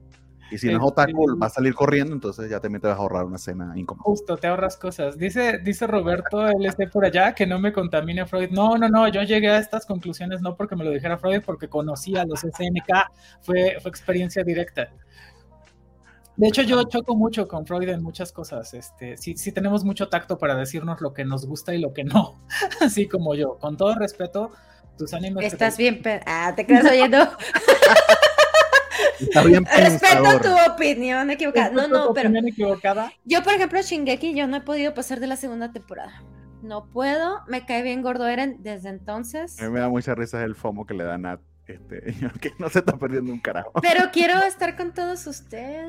[0.51, 2.97] Y si no es otaku, este, va a salir corriendo, entonces ya también te vas
[2.97, 4.03] a ahorrar una cena incómoda.
[4.03, 5.17] Justo, te ahorras cosas.
[5.17, 8.51] Dice, dice Roberto, él esté por allá, que no me contamine Freud.
[8.51, 11.67] No, no, no, yo llegué a estas conclusiones no porque me lo dijera Freud, porque
[11.67, 13.11] conocía a los SNK,
[13.41, 14.91] fue, fue experiencia directa.
[16.37, 18.73] De hecho, yo choco mucho con Freud en muchas cosas.
[18.73, 22.03] Este, sí, sí tenemos mucho tacto para decirnos lo que nos gusta y lo que
[22.03, 22.41] no.
[22.81, 23.57] Así como yo.
[23.57, 24.51] Con todo respeto,
[24.97, 25.45] tus animes.
[25.45, 27.17] Estás bien, ah, te quedas oyendo.
[29.19, 31.69] Está bien Respeto tu opinión equivocada.
[31.71, 32.29] No, no, pero.
[32.45, 33.13] Equivocada?
[33.23, 36.23] Yo, por ejemplo, Shingeki, yo no he podido pasar de la segunda temporada.
[36.61, 39.59] No puedo, me cae bien gordo Eren desde entonces.
[39.61, 42.01] A mí me da mucha risa el FOMO que le da Nat este,
[42.41, 43.71] que no se está perdiendo un carajo.
[43.81, 45.85] Pero quiero estar con todos ustedes.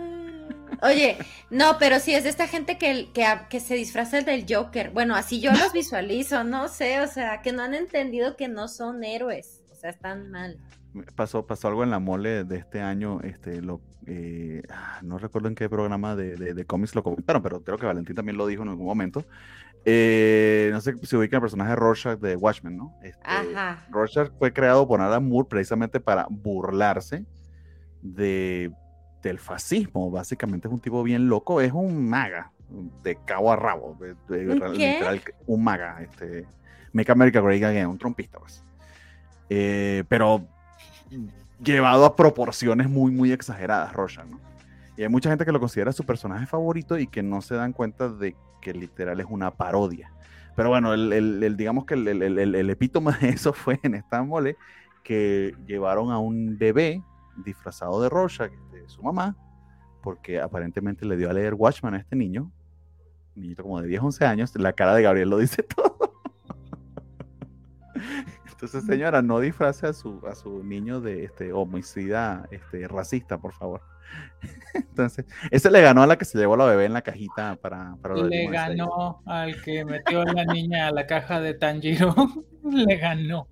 [0.83, 1.17] Oye,
[1.51, 4.91] no, pero sí es de esta gente que, que, que se disfraza del Joker.
[4.91, 8.69] Bueno, así yo los visualizo, no sé, o sea, que no han entendido que no
[8.69, 10.59] son héroes, o sea, están mal.
[11.15, 14.63] Pasó, pasó algo en la mole de este año, este, lo, eh,
[15.03, 18.17] no recuerdo en qué programa de, de, de cómics lo comentaron, pero creo que Valentín
[18.17, 19.27] también lo dijo en algún momento,
[19.89, 22.93] eh, no sé si ubica el personaje Rorschach de Watchmen, ¿no?
[23.05, 23.21] Este,
[23.89, 27.25] Rorschach fue creado por Alan Moore precisamente para burlarse
[28.03, 28.73] de,
[29.23, 30.11] del fascismo.
[30.11, 32.51] Básicamente es un tipo bien loco, es un maga,
[33.05, 33.97] de cabo a rabo,
[35.47, 36.47] un maga, este,
[36.93, 38.65] Make America Great Again, un trompista, pues.
[39.49, 40.45] Eh, pero
[41.63, 44.41] llevado a proporciones muy, muy exageradas, Roshan, ¿no?
[44.97, 47.73] Y hay mucha gente que lo considera su personaje favorito y que no se dan
[47.73, 48.35] cuenta de
[48.67, 50.11] que literal es una parodia.
[50.57, 54.57] Pero bueno, el, digamos que el, epítome de eso fue en esta mole
[55.05, 57.01] que llevaron a un bebé
[57.37, 59.37] disfrazado de Rorschach, de su mamá,
[60.03, 62.51] porque aparentemente le dio a leer Watchman a este niño,
[63.37, 66.13] un niñito como de 10, 11 años, la cara de Gabriel lo dice todo.
[68.51, 73.53] Entonces, señora, no disfrace a su, a su niño de este homicida este, racista, por
[73.53, 73.83] favor.
[74.75, 77.57] Entonces, ese le ganó a la que se llevó a la bebé en la cajita
[77.57, 77.97] para...
[78.03, 82.15] para le ganó al que metió a la niña a la caja de Tanjiro.
[82.65, 83.49] le ganó.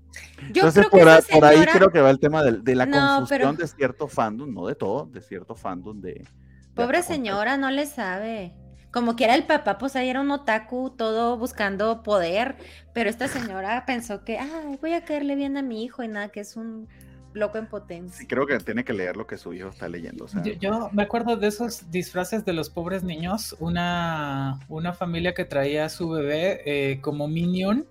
[0.52, 3.56] Yo Entonces, creo por, que por, ahí creo que va el tema de, la confusión
[3.56, 6.26] de cierto fandom, no de todo, de cierto fandom de...
[6.74, 8.54] Pobre señora, no le sabe.
[8.90, 12.56] Como que era el papá, pues ahí era un otaku, todo buscando poder,
[12.92, 16.28] pero esta señora pensó que, ay, voy a caerle bien a mi hijo y nada,
[16.28, 16.88] que es un
[17.34, 18.16] loco en potencia.
[18.16, 20.26] Sí, creo que tiene que leer lo que su hijo está leyendo.
[20.60, 25.84] yo, me acuerdo de esos disfraces de los pobres niños, una, una familia que traía
[25.84, 27.86] a su bebé eh, como minion.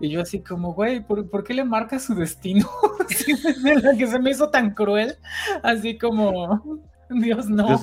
[0.00, 2.68] Y yo así como, güey, ¿por, qué le marca su destino?
[3.98, 5.16] que se me hizo tan cruel,
[5.62, 7.78] así como, Dios no.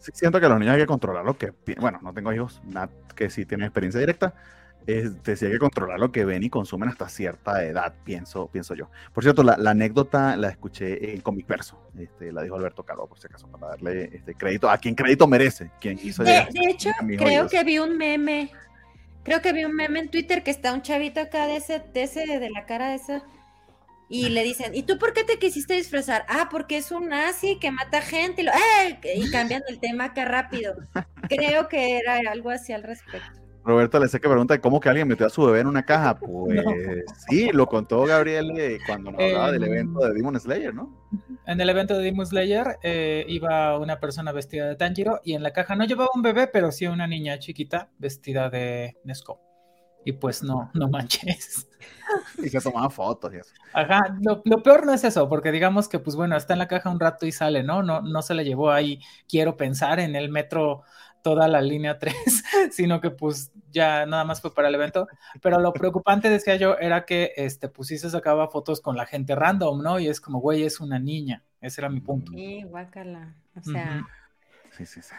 [0.00, 2.60] siento que los niños hay que controlar lo que, bueno, no tengo hijos,
[3.14, 4.34] que sí tienen experiencia directa,
[4.86, 8.90] es, decía que controlar lo que ven y consumen hasta cierta edad, pienso, pienso yo.
[9.12, 13.18] Por cierto, la, anécdota la escuché en Comic Verso, este, la dijo Alberto Caro, por
[13.18, 15.70] si acaso, para darle este crédito a quien crédito merece.
[15.80, 18.50] Quien hizo de, hecho, creo que vi un meme,
[19.22, 22.02] creo que vi un meme en Twitter que está un chavito acá de ese, de
[22.02, 23.24] ese, de la cara de esa.
[24.08, 26.26] Y le dicen, ¿y tú por qué te quisiste disfrazar?
[26.28, 28.98] Ah, porque es un nazi que mata gente y, lo, ¡eh!
[29.14, 30.74] y cambian el tema acá rápido.
[31.30, 33.41] Creo que era algo así al respecto.
[33.64, 36.18] Roberto le sé que pregunta cómo que alguien metió a su bebé en una caja.
[36.52, 41.08] Pues sí, lo contó Gabriel eh, cuando nos hablaba del evento de Demon Slayer, ¿no?
[41.46, 45.42] En el evento de Demon Slayer eh, iba una persona vestida de Tanjiro y en
[45.42, 49.40] la caja no llevaba un bebé, pero sí una niña chiquita vestida de Nesco.
[50.04, 51.68] Y pues no, no manches.
[52.42, 53.52] Y se tomaban fotos y eso.
[53.72, 56.68] Ajá, lo, lo, peor no es eso, porque digamos que pues bueno, está en la
[56.68, 57.82] caja un rato y sale, ¿no?
[57.82, 60.82] No, no se la llevó ahí, quiero pensar, en el metro
[61.22, 62.14] toda la línea 3,
[62.70, 65.08] sino que pues ya nada más fue para el evento.
[65.40, 69.06] Pero lo preocupante, decía yo, era que este, pues sí se sacaba fotos con la
[69.06, 69.98] gente random, ¿no?
[69.98, 71.42] Y es como, güey, es una niña.
[71.60, 72.32] Ese era mi punto.
[72.32, 73.34] Sí, guácala.
[73.56, 74.06] O sea.
[74.76, 75.14] Sí, sí, sí.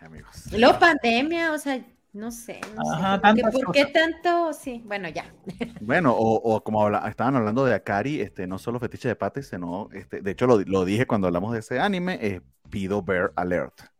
[0.00, 0.52] amigos.
[0.52, 1.80] Y luego pandemia, o sea,
[2.12, 2.60] no sé.
[2.92, 4.52] Ajá, ¿Por, qué, tanto?
[4.52, 5.32] Sí, bueno, ya.
[5.80, 10.20] Bueno, o, como estaban hablando de Akari, este, no solo fetiche de pates, sino, este,
[10.20, 13.95] de hecho lo, lo dije cuando hablamos de ese anime, es Pido Bear Alert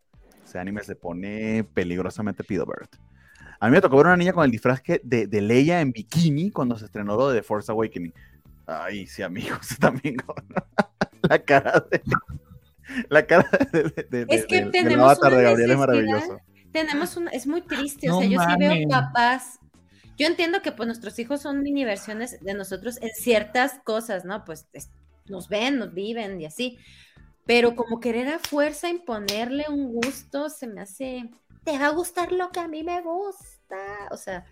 [0.56, 2.88] ese anime se pone peligrosamente Bird.
[3.60, 6.50] A mí me tocó ver una niña con el disfraz de, de Leia en bikini
[6.50, 8.12] cuando se estrenó lo de The Force Awakening.
[8.66, 10.16] Ay, sí, amigos, también
[11.28, 12.02] la cara de
[13.08, 16.40] la cara de, es que tenemos una de Gabriel es maravilloso.
[16.72, 19.58] Tenemos una, es muy triste, o sea, yo sí veo papás.
[20.16, 24.44] Yo entiendo que pues nuestros hijos son mini versiones de nosotros en ciertas cosas, ¿no?
[24.44, 24.66] Pues
[25.26, 26.78] nos ven, nos viven y así
[27.46, 31.30] pero como querer a fuerza imponerle un gusto se me hace,
[31.64, 33.76] te va a gustar lo que a mí me gusta,
[34.10, 34.44] o sea...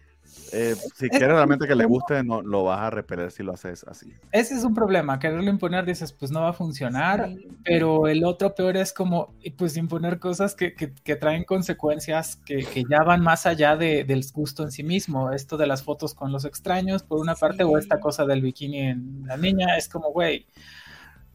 [0.53, 3.85] Eh, si quieres realmente que le guste, no lo vas a repeler si lo haces
[3.85, 4.13] así.
[4.33, 7.29] Ese es un problema, quererlo imponer, dices, pues no va a funcionar,
[7.63, 12.85] pero el otro peor es como, pues imponer cosas que, que, traen consecuencias que, que,
[12.89, 15.31] ya van más allá de, del gusto en sí mismo.
[15.31, 18.81] Esto de las fotos con los extraños, por una parte, o esta cosa del bikini
[18.81, 20.47] en la niña, es como, güey,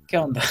[0.07, 0.41] ¿qué onda?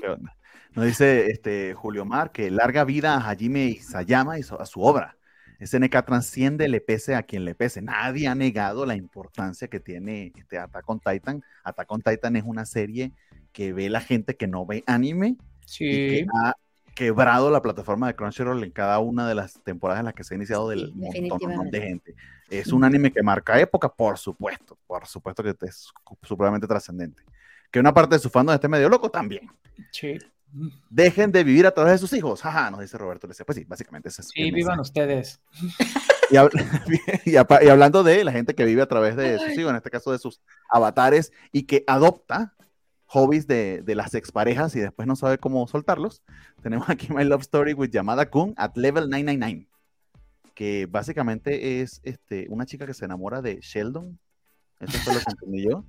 [0.00, 0.34] ¿Qué onda?
[0.74, 5.16] Nos dice este, Julio Mar que larga vida a Hajime Isayama y a su obra.
[5.60, 7.80] SNK transciende, le pese a quien le pese.
[7.80, 11.42] Nadie ha negado la importancia que tiene este Attack on Titan.
[11.62, 13.12] Attack on Titan es una serie
[13.52, 15.84] que ve la gente que no ve anime sí.
[15.84, 16.54] y que ha
[16.94, 20.34] quebrado la plataforma de Crunchyroll en cada una de las temporadas en las que se
[20.34, 22.14] ha iniciado del montón de gente.
[22.50, 27.22] Es un anime que marca época, por supuesto, por supuesto que es supremamente trascendente.
[27.70, 29.48] Que una parte de su fandom esté medio loco también.
[29.90, 30.18] Sí.
[30.88, 32.42] Dejen de vivir a través de sus hijos.
[32.42, 33.26] Jaja, nos dice Roberto.
[33.26, 34.28] Pues sí, básicamente es eso.
[34.32, 35.40] Sí, vivan ustedes.
[37.24, 40.12] Y, hablando de la gente que vive a través de sus hijos, en este caso
[40.12, 40.40] de sus
[40.70, 42.54] avatares, y que adopta
[43.06, 46.22] hobbies de, de las exparejas y después no sabe cómo soltarlos,
[46.62, 49.68] tenemos aquí My Love Story with Yamada Kun at Level 999,
[50.54, 54.18] que básicamente es este, una chica que se enamora de Sheldon.
[54.80, 55.84] Eso fue lo que entendí yo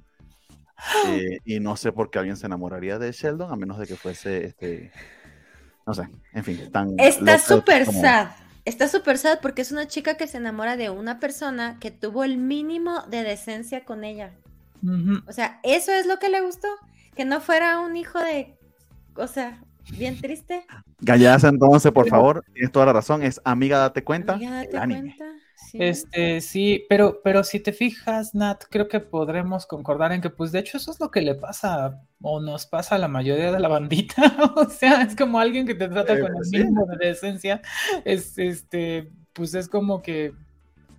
[1.07, 3.95] Eh, y no sé por qué alguien se enamoraría de Sheldon, a menos de que
[3.95, 4.91] fuese este.
[5.85, 6.95] No sé, en fin, tan.
[6.97, 8.29] Está súper sad.
[8.65, 12.23] Está súper sad porque es una chica que se enamora de una persona que tuvo
[12.23, 14.33] el mínimo de decencia con ella.
[15.27, 16.67] O sea, eso es lo que le gustó.
[17.15, 18.55] Que no fuera un hijo de.
[19.15, 19.63] O sea,
[19.97, 20.65] bien triste.
[20.99, 23.23] Galladas, entonces, por favor, tienes toda la razón.
[23.23, 24.33] Es amiga, date cuenta.
[24.33, 25.25] Amiga, date cuenta.
[25.73, 30.51] Este, sí, pero, pero si te fijas, Nat, creo que podremos concordar en que, pues,
[30.51, 33.59] de hecho, eso es lo que le pasa o nos pasa a la mayoría de
[33.59, 34.15] la bandita.
[34.55, 37.61] o sea, es como alguien que te trata eh, con el pues mínimo de decencia.
[38.03, 40.33] Es, este, pues, es como que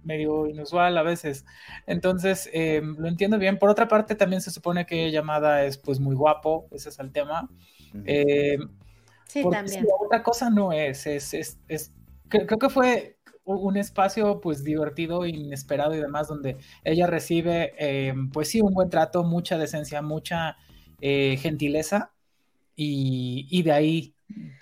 [0.04, 1.44] medio inusual a veces.
[1.86, 3.58] Entonces, eh, lo entiendo bien.
[3.58, 6.68] Por otra parte, también se supone que Llamada es, pues, muy guapo.
[6.70, 7.48] Ese es el tema.
[8.04, 8.58] Eh,
[9.26, 9.86] sí, también.
[10.04, 11.92] otra cosa no es, es, es, es
[12.28, 13.15] creo que fue
[13.46, 18.90] un espacio pues divertido, inesperado y demás, donde ella recibe eh, pues sí un buen
[18.90, 20.56] trato, mucha decencia, mucha
[21.00, 22.12] eh, gentileza
[22.74, 24.14] y, y, de ahí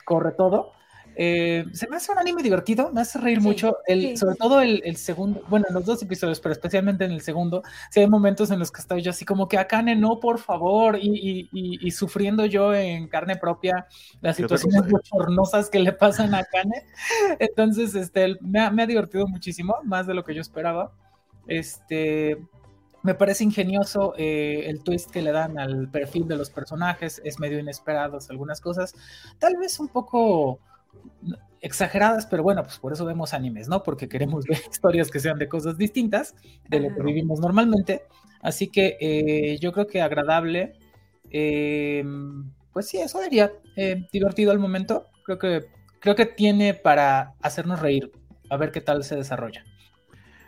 [0.04, 0.72] corre todo.
[1.16, 4.96] Eh, se me hace un anime divertido, me hace reír mucho, el, sobre todo el,
[4.96, 8.58] segundo, bueno, en los dos episodios, pero especialmente en el segundo, si hay momentos en
[8.58, 12.46] los que estoy yo así como que Akane, no, por favor, y, y, y sufriendo
[12.46, 13.86] yo en carne propia
[14.20, 16.86] las situaciones bochornosas que le pasan a Akane.
[17.38, 20.92] Entonces, este, me ha, me ha divertido muchísimo, más de lo que yo esperaba.
[21.46, 22.38] Este,
[23.02, 27.38] me parece ingenioso eh, el twist que le dan al perfil de los personajes, es
[27.38, 28.94] medio inesperado algunas cosas,
[29.38, 30.58] tal vez un poco
[31.64, 33.82] exageradas, pero bueno, pues por eso vemos animes, ¿no?
[33.82, 36.34] Porque queremos ver historias que sean de cosas distintas
[36.68, 38.02] de lo que vivimos normalmente.
[38.42, 40.74] Así que eh, yo creo que agradable,
[41.30, 42.04] eh,
[42.70, 45.06] pues sí, eso diría, eh, divertido al momento.
[45.24, 45.64] Creo que,
[46.00, 48.12] creo que tiene para hacernos reír,
[48.50, 49.64] a ver qué tal se desarrolla.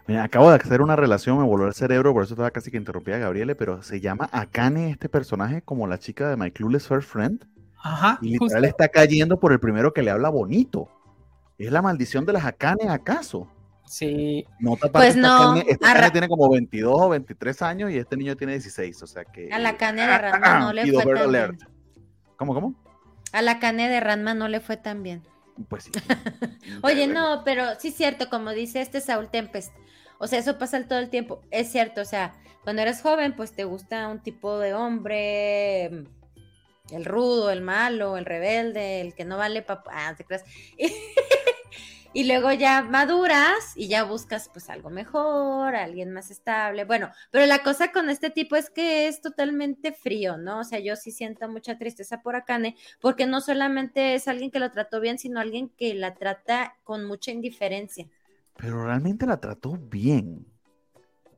[0.07, 2.76] Mira, acabo de hacer una relación, me volvió el cerebro, por eso estaba casi que
[2.76, 6.86] interrumpía a Gabriele, pero se llama Akane este personaje como la chica de My Clueless
[6.86, 7.44] First Friend.
[7.87, 8.18] Ajá.
[8.20, 10.89] Y literal está cayendo por el primero que le habla bonito.
[11.59, 13.49] ¿Es la maldición de las Akane acaso?
[13.87, 14.45] Sí.
[14.93, 15.57] pues no.
[15.57, 19.53] Este tiene como 22 o 23 años y este niño tiene 16, o sea que...
[19.53, 21.59] A la cane de Ranma no le fue tan bien.
[22.37, 22.74] ¿Cómo, cómo?
[23.32, 25.22] A la cane de Ranma no le fue tan bien.
[25.68, 25.91] Pues sí.
[26.82, 29.72] Oye, no, pero sí es cierto, como dice este Saul Tempest,
[30.18, 33.53] o sea, eso pasa todo el tiempo, es cierto, o sea, cuando eres joven, pues
[33.53, 36.05] te gusta un tipo de hombre
[36.91, 40.45] el rudo, el malo, el rebelde, el que no vale papá, ah, te creas.
[42.12, 46.87] Y, luego ya maduras y ya buscas pues algo mejor, alguien más estable.
[46.87, 50.61] Bueno, pero la cosa con este tipo es que es totalmente frío, ¿no?
[50.61, 54.61] O sea, yo sí siento mucha tristeza por Akane, porque no solamente es alguien que
[54.61, 58.09] lo trató bien, sino alguien que la trata con mucha indiferencia.
[58.57, 60.47] Pero realmente la trató bien.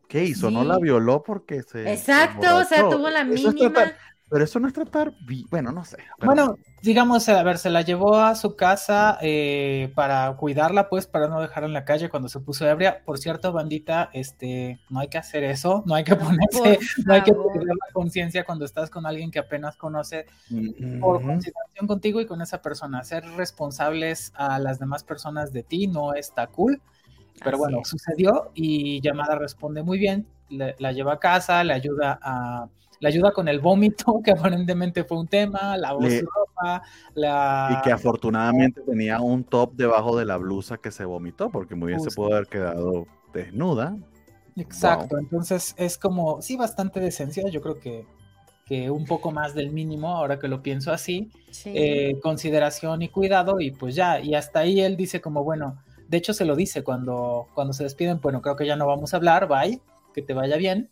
[0.08, 0.50] ¿Qué hizo?
[0.50, 1.92] No la violó porque se.
[1.92, 3.92] Exacto, o sea, tuvo la mínima.
[4.30, 5.14] Pero eso no es tratar,
[5.50, 5.96] bueno, no sé.
[6.22, 11.28] Bueno, digamos, a ver, se la llevó a su casa eh, para cuidarla, pues, para
[11.28, 13.02] no dejarla en la calle cuando se puso ebria.
[13.06, 17.22] Por cierto, bandita, este, no hay que hacer eso, no hay que ponerse, no hay
[17.22, 20.26] que perder la conciencia cuando estás con alguien que apenas conoce
[21.00, 23.04] por consideración contigo y con esa persona.
[23.04, 26.82] Ser responsables a las demás personas de ti no está cool.
[27.42, 32.68] Pero bueno, sucedió y Llamada responde muy bien, la lleva a casa, le ayuda a
[33.00, 36.82] la ayuda con el vómito, que aparentemente fue un tema, la voz ropa,
[37.14, 37.78] la...
[37.78, 41.88] Y que afortunadamente tenía un top debajo de la blusa que se vomitó, porque muy
[41.88, 43.96] bien se pudo haber quedado desnuda.
[44.56, 48.04] Exacto, entonces es como, sí, bastante decencia, yo creo que,
[48.66, 51.30] que un poco más del mínimo, ahora que lo pienso así,
[51.64, 55.78] eh, consideración y cuidado, y pues ya, y hasta ahí él dice como, bueno,
[56.08, 59.14] de hecho se lo dice cuando, cuando se despiden, bueno, creo que ya no vamos
[59.14, 59.80] a hablar, bye,
[60.12, 60.90] que te vaya bien,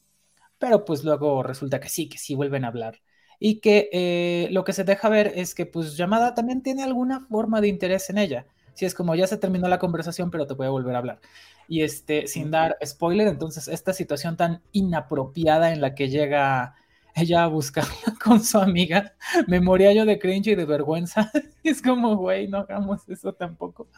[0.59, 3.01] pero pues luego resulta que sí, que sí vuelven a hablar.
[3.39, 7.27] Y que eh, lo que se deja ver es que pues llamada también tiene alguna
[7.29, 8.47] forma de interés en ella.
[8.75, 11.21] Si es como ya se terminó la conversación, pero te voy a volver a hablar.
[11.69, 16.75] Y este, sin dar spoiler, entonces esta situación tan inapropiada en la que llega
[17.15, 19.15] ella a buscarla con su amiga,
[19.49, 21.31] me moría yo de cringe y de vergüenza.
[21.65, 23.89] es como, güey, no hagamos eso tampoco.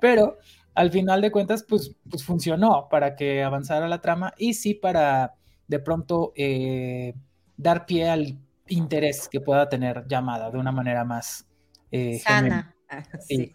[0.00, 0.38] Pero
[0.74, 5.34] al final de cuentas, pues, pues funcionó para que avanzara la trama y sí para
[5.68, 7.14] de pronto eh,
[7.56, 11.46] dar pie al interés que pueda tener llamada de una manera más
[11.90, 12.74] eh, sana.
[12.88, 13.52] Ah, sí.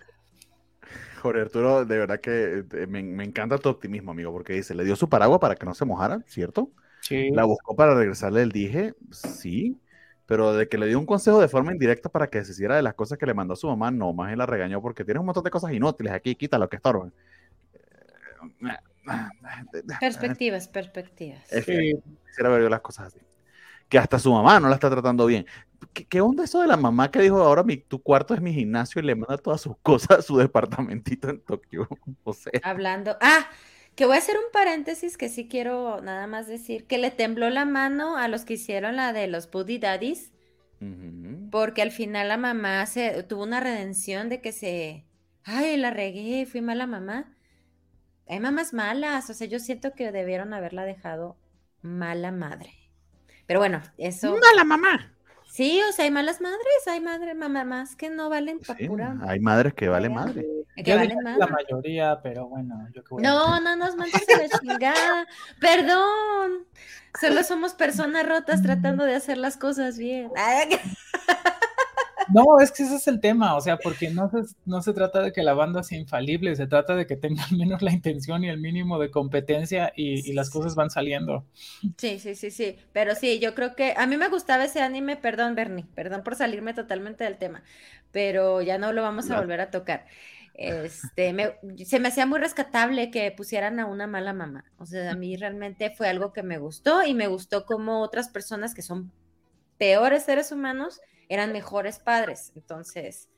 [1.22, 4.96] Jorge Arturo, de verdad que eh, me, encanta tu optimismo, amigo, porque dice, le dio
[4.96, 6.72] su paraguas para que no se mojara, ¿cierto?
[7.02, 7.32] Sí.
[7.32, 9.80] La buscó para regresarle el dije, sí,
[10.26, 12.82] pero de que le dio un consejo de forma indirecta para que se hiciera de
[12.82, 15.20] las cosas que le mandó a su mamá, no, más él la regañó porque tiene
[15.20, 17.14] un montón de cosas inútiles aquí, quita lo que estorban.
[20.00, 21.44] Perspectivas, perspectivas.
[21.50, 23.20] quisiera ver las cosas así.
[23.90, 25.46] que hasta su mamá no la está tratando bien.
[25.94, 29.02] ¿Qué, onda eso de la mamá que dijo ahora mi, tu cuarto es mi gimnasio
[29.02, 31.88] y le manda todas sus cosas a su departamentito en Tokio?
[32.24, 32.54] O sea.
[32.64, 33.18] Hablando.
[33.22, 33.48] Ah,
[33.96, 37.50] que voy a hacer un paréntesis que sí quiero nada más decir que le tembló
[37.50, 40.32] la mano a los que hicieron la de los Buddy Daddies.
[41.50, 45.06] Porque al final la mamá se tuvo una redención de que se.
[45.46, 47.38] Ay, la regué, fui mala mamá.
[48.28, 51.36] Hay mamás malas, o sea, yo siento que debieron haberla dejado
[51.82, 52.74] mala madre.
[53.46, 54.38] Pero bueno, eso.
[54.38, 55.14] Mala mamá.
[55.54, 59.18] Sí, o sea, hay malas madres, hay madres, mamás que no valen para pura.
[59.28, 60.48] Hay madres que valen madre.
[60.76, 61.38] Que valen madre.
[61.38, 65.28] La mayoría, pero bueno, yo que No, no nos mandes a la chingada.
[65.60, 66.66] Perdón.
[67.20, 70.32] Solo somos personas rotas tratando de hacer las cosas bien.
[72.34, 75.22] No, es que ese es el tema, o sea, porque no se, no se trata
[75.22, 78.44] de que la banda sea infalible, se trata de que tenga al menos la intención
[78.44, 81.46] y el mínimo de competencia y, las cosas van saliendo.
[81.98, 85.16] Sí, sí, sí, sí, pero sí, yo creo que a mí me gustaba ese anime,
[85.16, 87.64] perdón Bernie, perdón por salirme totalmente del tema,
[88.12, 90.06] pero ya no lo vamos a volver a tocar.
[90.56, 91.36] Este,
[91.86, 94.66] se me hacía muy rescatable que pusieran a una mala mamá.
[94.78, 98.30] O sea, a mí realmente fue algo que me gustó y me gustó como otras
[98.30, 99.12] personas que son
[99.78, 101.02] peores seres humanos
[101.34, 102.52] eran mejores padres.
[102.56, 103.30] Entonces,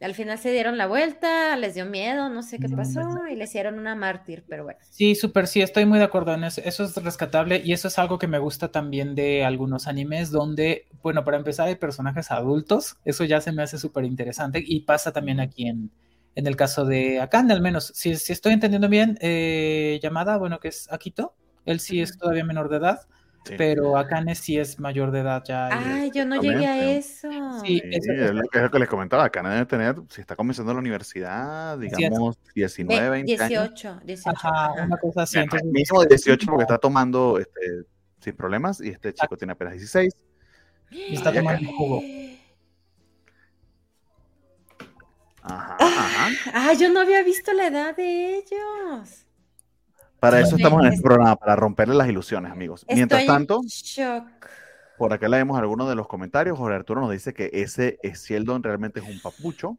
[0.00, 3.44] al final se dieron la vuelta, les dio miedo, no sé qué pasó, y le
[3.44, 4.78] hicieron una mártir, pero bueno.
[4.90, 6.60] Sí, súper, sí, estoy muy de acuerdo en eso.
[6.64, 10.86] Eso es rescatable y eso es algo que me gusta también de algunos animes donde,
[11.02, 15.12] bueno, para empezar hay personajes adultos, eso ya se me hace súper interesante y pasa
[15.12, 15.90] también aquí en,
[16.36, 20.60] en el caso de Akane, al menos, si, si estoy entendiendo bien, eh, llamada, bueno,
[20.60, 23.00] que es Akito, él sí es todavía menor de edad.
[23.56, 25.68] Pero Akane sí es mayor de edad ya.
[25.72, 27.28] Ay, yo no llegué a eso.
[27.64, 29.24] Sí, es, lo que, les comentaba.
[29.24, 34.04] Akane debe tener, si está comenzando la universidad, digamos, 19, 20 18, años.
[34.04, 34.30] 18.
[34.30, 35.38] Ajá, una cosa así.
[35.38, 35.68] Entonces...
[35.70, 37.84] Mismo 18 porque está tomando este,
[38.20, 40.12] sin problemas y este chico tiene apenas 16.
[40.90, 42.02] Y está tomando jugo.
[45.42, 46.28] Ajá, ajá.
[46.52, 49.27] Ah, yo no había visto la edad de ellos.
[50.20, 52.84] Para eso estamos en este programa, para romperle las ilusiones, amigos.
[52.88, 53.60] Mientras tanto,
[54.96, 56.58] por acá leemos algunos de los comentarios.
[56.58, 59.78] Jorge Arturo nos dice que ese Sheldon realmente es un papucho.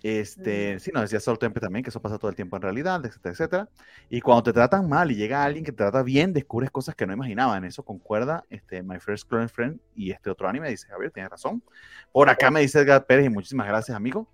[0.00, 0.78] Este, mm.
[0.78, 3.32] sí, nos decía Sol Tempe también que eso pasa todo el tiempo en realidad, etcétera,
[3.32, 3.68] etcétera.
[4.08, 7.04] Y cuando te tratan mal y llega alguien que te trata bien, descubres cosas que
[7.04, 7.56] no imaginaba.
[7.56, 10.70] En eso concuerda este, My First Clone Friend y este otro anime.
[10.70, 11.64] Dice Javier, tienes razón.
[12.12, 14.28] Por acá me dice Edgar Pérez y muchísimas gracias, amigo.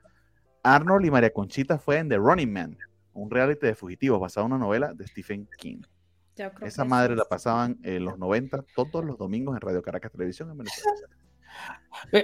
[0.62, 2.76] Arnold y María Conchita fue en The Running Man
[3.14, 5.82] un reality de fugitivos basado en una novela de Stephen King.
[6.62, 10.58] Esa madre la pasaban en los 90 todos los domingos en Radio Caracas Televisión en
[10.58, 10.90] Venezuela.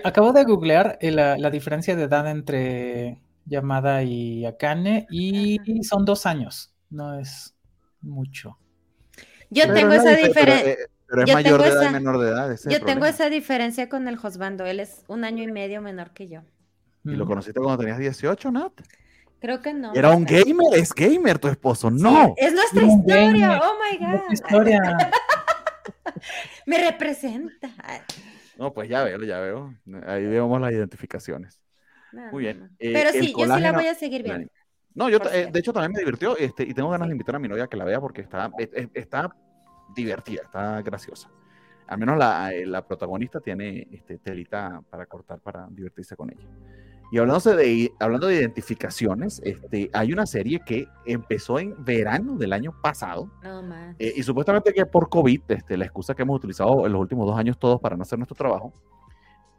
[0.05, 6.27] Acabo de googlear eh, la, diferencia de edad entre Yamada y Akane y son dos
[6.27, 7.55] años, no es
[8.01, 8.59] mucho.
[9.51, 10.77] Yo tengo esa diferencia.
[11.07, 12.57] Pero, es mayor de edad y menor de edad.
[12.69, 16.29] yo tengo esa diferencia con el Josbando, él es un año y medio menor que
[16.29, 16.43] yo.
[17.05, 18.73] ¿Y lo conociste cuando tenías 18, Nat?
[19.41, 19.95] Creo que no.
[19.95, 22.35] Era un gamer, es gamer tu esposo, no.
[22.37, 24.33] es nuestra historia, oh my god.
[24.33, 24.81] Historia.
[26.67, 27.71] Me representa.
[28.59, 29.75] No, pues ya veo, ya veo.
[30.07, 31.61] Ahí vemos las identificaciones.
[32.13, 32.71] Muy bien.
[32.79, 34.51] Eh, Pero sí, yo sí la voy a seguir viendo.
[34.95, 37.39] No, yo eh, de hecho también me divirtió este, y tengo ganas de invitar a
[37.39, 38.51] mi novia a que la vea porque está,
[38.93, 39.35] está
[39.95, 41.31] divertida, está graciosa.
[41.87, 46.47] Al menos la, eh, la protagonista tiene este, telita para cortar para divertirse con ella.
[47.13, 52.53] Y hablando de, hablando de identificaciones, este, hay una serie que empezó en verano del
[52.53, 53.29] año pasado.
[53.99, 57.27] Eh, y supuestamente que por COVID, este, la excusa que hemos utilizado en los últimos
[57.27, 58.73] dos años todos para no hacer nuestro trabajo,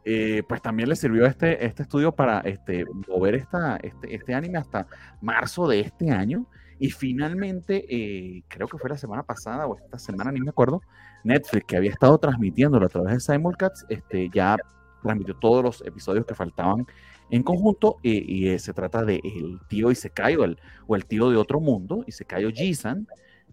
[0.04, 4.58] eh, pues también le sirvió este, este estudio para este, mover esta, este, este anime
[4.58, 4.86] hasta
[5.20, 6.46] marzo de este año.
[6.78, 10.80] Y finalmente, eh, creo que fue la semana pasada o esta semana, ni me acuerdo,
[11.22, 14.56] Netflix, que había estado transmitiéndolo a través de Simulcast, este, ya
[15.02, 16.86] transmitió todos los episodios que faltaban
[17.32, 21.30] en conjunto y, eh, se trata de el tío Isekai o el, o el tío
[21.30, 23.08] de otro mundo, Isekai Jisan.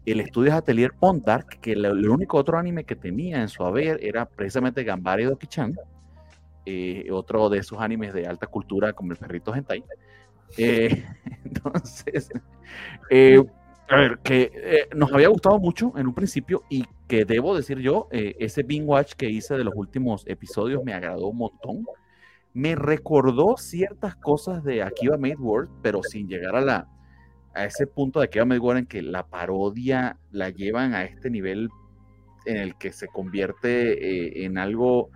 [0.06, 4.04] El estudio es Atelier Pontark, que el, único otro anime que tenía en su haber
[4.04, 5.76] era precisamente Gambare Doki-chan,
[6.66, 9.84] eh, otro de esos animes de alta cultura como el perrito hentai.
[10.58, 11.06] Eh,
[11.46, 12.30] entonces,
[13.90, 18.08] a ver, que nos había gustado mucho en un principio y que debo decir yo,
[18.12, 21.86] ese binge watch que hice de los últimos episodios me agradó un montón
[22.54, 26.88] me recordó ciertas cosas de Akiba Made World, pero sin llegar a la
[27.56, 31.30] a ese punto de Akiba Made World en que la parodia la llevan a este
[31.30, 31.70] nivel
[32.46, 35.10] en el que se convierte eh, en algo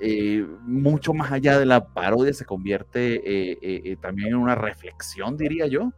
[0.00, 5.66] eh, mucho más allá de la parodia, se convierte eh, también en una reflexión, diría
[5.66, 5.92] yo,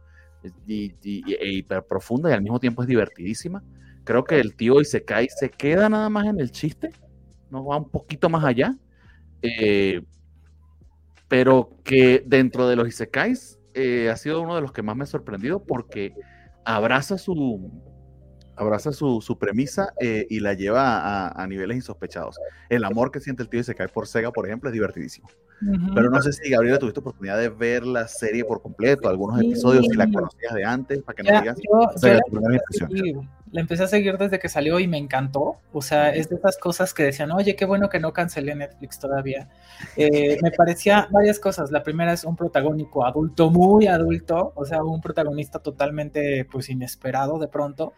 [0.67, 3.63] y, hiper profunda y al mismo tiempo es divertidísima.
[4.03, 6.91] Creo que el tío Isekai se queda nada más en el chiste
[7.49, 8.75] no va un poquito más allá,
[9.41, 10.01] eh,
[11.27, 15.03] pero que dentro de los Isekais eh, ha sido uno de los que más me
[15.03, 16.13] ha sorprendido porque
[16.63, 17.71] abraza su,
[18.55, 22.37] abraza su, premisa eh, y la lleva a, niveles insospechados.
[22.69, 25.27] El amor que siente el tío Isekai por Sega, por ejemplo, es divertidísimo.
[25.93, 29.85] Pero no sé si Gabriela tuviste oportunidad de ver la serie por completo, algunos episodios,
[29.85, 31.57] si la conocías de antes, para que nos digas.
[32.01, 32.21] la,
[33.53, 35.57] empecé a seguir desde que salió y me encantó.
[35.71, 38.99] O sea, es de esas cosas que decían, oye, qué bueno que no cancelé Netflix
[38.99, 39.49] todavía.
[39.95, 41.71] Eh, me parecía varias cosas.
[41.71, 47.39] La primera es un protagónico adulto, muy adulto, o sea, un protagonista totalmente pues inesperado
[47.39, 47.93] de pronto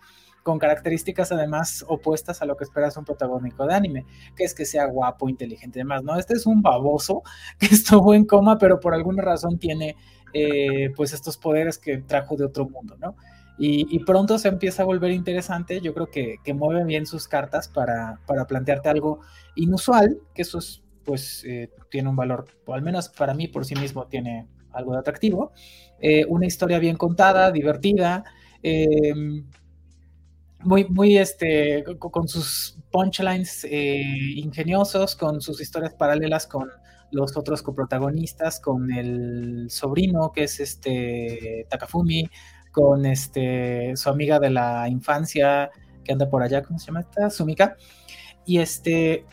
[0.48, 4.64] con características además opuestas a lo que esperas un protagónico de anime, que es que
[4.64, 6.16] sea guapo, inteligente y demás, ¿no?
[6.16, 7.22] Este es un baboso
[7.60, 9.98] que estuvo en coma, pero por alguna razón tiene
[10.32, 13.18] eh, pues estos poderes que trajo de otro mundo, ¿no?
[13.60, 17.68] Y, pronto se empieza a volver interesante, yo creo que, que mueve bien sus cartas
[17.68, 19.22] para, para, plantearte algo
[19.55, 23.66] inusual, que eso es, pues eh, tiene un valor, o al menos para mí por
[23.66, 25.53] sí mismo tiene algo de atractivo,
[25.99, 28.24] eh, una historia bien contada, divertida,
[30.64, 34.01] muy, muy este, con sus punchlines eh,
[34.36, 36.70] ingeniosos, con sus historias paralelas con
[37.12, 42.30] los otros coprotagonistas, con el sobrino que es este Takafumi,
[42.78, 45.71] con este su amiga de la infancia
[46.03, 47.32] que anda por allá, ¿cómo se llama esta?
[47.32, 47.75] Sumika.
[48.45, 49.25] Y este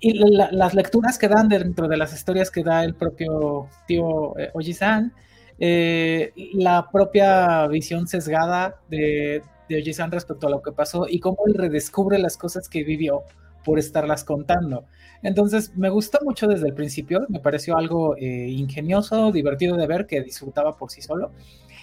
[0.00, 4.50] y las lecturas que dan dentro de las historias que da el propio tío eh,
[4.54, 5.12] Oji-san,
[5.58, 11.36] eh, la propia visión sesgada de, de Oji-san respecto a lo que pasó y cómo
[11.46, 13.24] él redescubre las cosas que vivió
[13.62, 14.86] por estarlas contando.
[15.22, 20.06] Entonces, me gustó mucho desde el principio, me pareció algo eh, ingenioso, divertido de ver,
[20.06, 21.32] que disfrutaba por sí solo.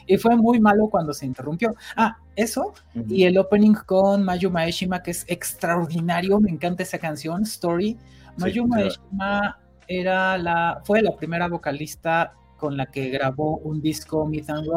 [0.08, 1.76] Y fue muy malo cuando se interrumpió.
[1.95, 2.74] Ah, eso.
[3.08, 6.39] Y el opening con Mayu Maeshima, que es extraordinario.
[6.39, 7.97] Me encanta esa canción, Story.
[8.38, 14.49] Mayu Maeshima era la, fue la primera vocalista con la que grabó un disco Meet
[14.49, 14.68] and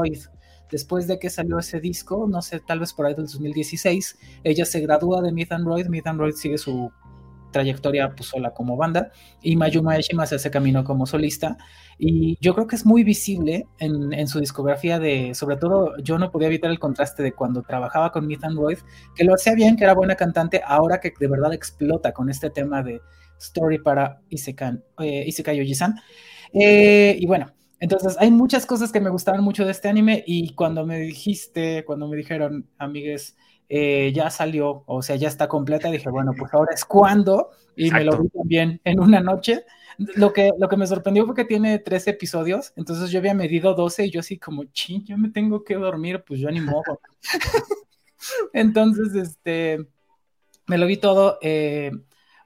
[0.70, 4.64] Después de que salió ese disco, no sé, tal vez por ahí del 2016, ella
[4.64, 5.86] se gradúa de Myth Android.
[5.86, 6.90] Myth Android sigue su
[7.54, 11.56] trayectoria pues, sola como banda y Mayuma Eshima se hace camino como solista
[11.98, 16.30] y yo creo que es muy visible en, su discografía de, sobre todo yo no
[16.30, 18.78] podía evitar el contraste de cuando trabajaba con Myth Android,
[19.14, 22.50] que lo hacía bien, que era buena cantante, ahora que de verdad explota con este
[22.50, 23.00] tema de
[23.38, 25.94] story para Isekai, eh, Isekai Oji-san.
[26.52, 30.54] Eh, y bueno, entonces, hay muchas cosas que me gustaron mucho de este anime y
[30.54, 33.36] cuando me dijiste, cuando me dijeron, amigues,
[33.68, 37.90] eh, ya salió, o sea, ya está completa, dije, bueno, pues ahora es cuando, y
[37.90, 39.64] me lo vi también en una noche.
[40.16, 43.74] Lo que, lo que me sorprendió fue que tiene 13 episodios, entonces yo había medido
[43.74, 47.00] 12 y yo así como, ching, yo me tengo que dormir, pues yo ni modo.
[48.52, 49.86] entonces, este,
[50.66, 51.38] me lo vi todo.
[51.42, 51.92] Eh,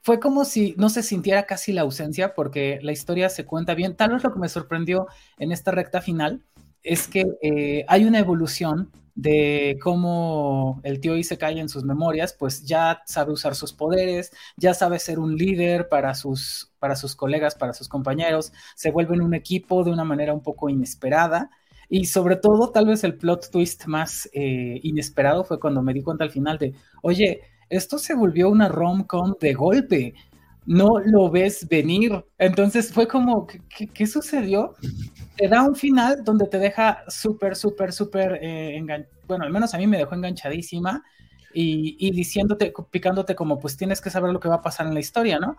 [0.03, 3.97] fue como si no se sintiera casi la ausencia porque la historia se cuenta bien.
[3.97, 5.07] Tal vez lo que me sorprendió
[5.39, 6.43] en esta recta final
[6.83, 12.65] es que eh, hay una evolución de cómo el tío cae en sus memorias, pues
[12.65, 17.57] ya sabe usar sus poderes, ya sabe ser un líder para sus, para sus colegas,
[17.57, 21.51] para sus compañeros, se vuelven un equipo de una manera un poco inesperada.
[21.89, 26.03] Y sobre todo, tal vez el plot twist más eh, inesperado fue cuando me di
[26.03, 30.15] cuenta al final de, oye, esto se volvió una rom-com de golpe.
[30.69, 32.23] No lo ves venir.
[32.37, 34.75] Entonces fue como, ¿qué, sucedió?
[35.35, 38.79] Te da un final donde te deja súper, súper, súper eh,
[39.27, 41.03] Bueno, al menos a mí me dejó enganchadísima
[41.55, 45.01] y, diciéndote, picándote como, pues tienes que saber lo que va a pasar en la
[45.01, 45.57] historia, ¿no?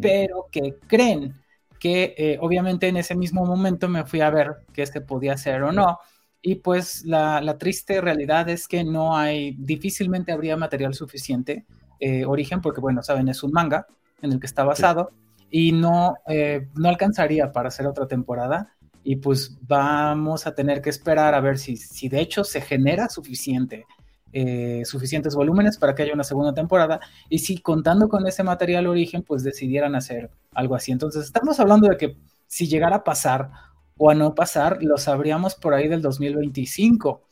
[0.00, 1.34] Pero que creen
[1.80, 5.64] que eh, obviamente en ese mismo momento me fui a ver qué se podía hacer
[5.64, 5.98] o no.
[6.40, 11.66] Y pues la, triste realidad es que no hay, difícilmente habría material suficiente,
[11.98, 13.88] eh, origen, porque bueno, saben, es un manga
[14.24, 15.10] en el que está basado
[15.50, 18.74] y no, eh, no alcanzaría para hacer otra temporada.
[19.04, 23.08] Y pues vamos a tener que esperar a ver si, si de hecho se genera
[23.08, 23.84] suficiente,
[24.32, 27.00] eh, suficientes volúmenes para que haya una segunda temporada.
[27.28, 30.90] Y si contando con ese material origen, pues decidieran hacer algo así.
[30.90, 33.50] Entonces estamos hablando de que si llegara a pasar
[33.98, 37.22] o a no pasar, lo sabríamos por ahí del 2025.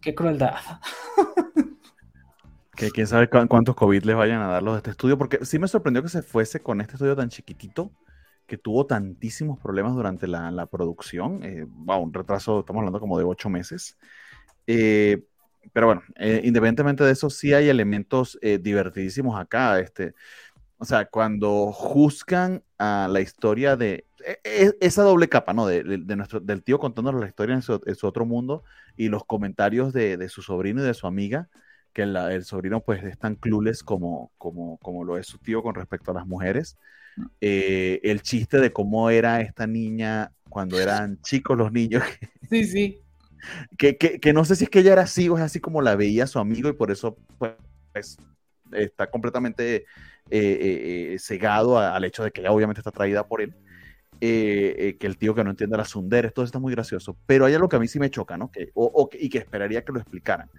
[0.00, 0.54] Qué crueldad.
[2.76, 5.58] Que quién sabe cuántos COVID les vayan a dar los de este estudio, porque sí
[5.58, 7.90] me sorprendió que se fuese con este estudio tan chiquitito,
[8.46, 11.42] que tuvo tantísimos problemas durante la, producción.
[11.42, 13.96] Eh, un retraso, estamos hablando como de ocho meses.
[14.66, 15.24] Eh,
[15.72, 19.80] pero bueno, eh, independientemente de eso, sí hay elementos divertidísimos acá.
[19.80, 20.14] Este,
[20.78, 25.66] o sea, cuando juzgan a la historia de e, e, esa doble capa, ¿no?
[25.66, 25.82] De,
[26.16, 28.64] nuestro, del tío contándonos la historia en su, otro mundo
[28.96, 31.48] y los comentarios de, su sobrino y de su amiga,
[31.96, 35.74] que el sobrino pues es tan clueless como, como, como lo es su tío con
[35.74, 36.76] respecto a las mujeres.
[37.40, 42.02] Eh, el chiste de cómo era esta niña cuando eran chicos los niños.
[42.50, 43.00] Sí, sí.
[43.78, 45.80] Que, que, que, no sé si es que ella era así o es así como
[45.80, 48.18] la veía su amigo y por eso pues,
[48.72, 49.86] está completamente
[50.30, 53.54] eh, eh, cegado al hecho de que ella obviamente está traída por él.
[54.20, 57.16] que el tío que no entiende las sunderes, todo está muy gracioso.
[57.24, 58.50] Pero hay algo que a mí sí me choca, ¿no?
[58.50, 60.50] Que, o, y que esperaría que lo explicaran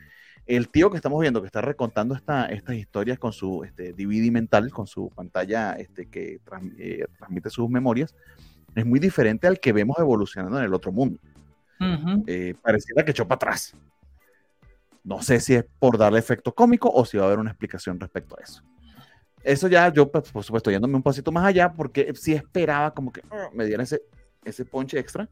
[0.48, 4.32] el tío que estamos viendo, que está recontando esta, estas historias con su este, DVD
[4.32, 6.40] mental, con su pantalla este, que
[6.78, 8.16] eh, transmite sus memorias,
[8.74, 11.20] es muy diferente al que vemos evolucionando en el otro mundo.
[12.26, 13.76] Eh, pareciera que echó para atrás.
[15.04, 18.00] No sé si es por darle efecto cómico o si va a haber una explicación
[18.00, 18.64] respecto a eso.
[19.44, 23.12] Eso ya yo, pues, por supuesto, yéndome un pasito más allá, porque sí esperaba como
[23.12, 24.02] que ah, me diera ese,
[24.44, 25.30] ese ponche extra.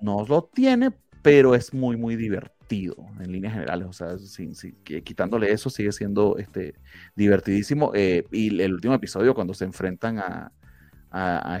[0.00, 0.92] No lo tiene,
[1.22, 3.86] pero es muy, muy divertido en líneas generales.
[3.88, 4.54] O sea, sin,
[5.04, 6.74] quitándole eso, sigue siendo este,
[7.14, 7.92] divertidísimo.
[7.94, 10.52] Eh, y el último episodio, cuando se enfrentan a,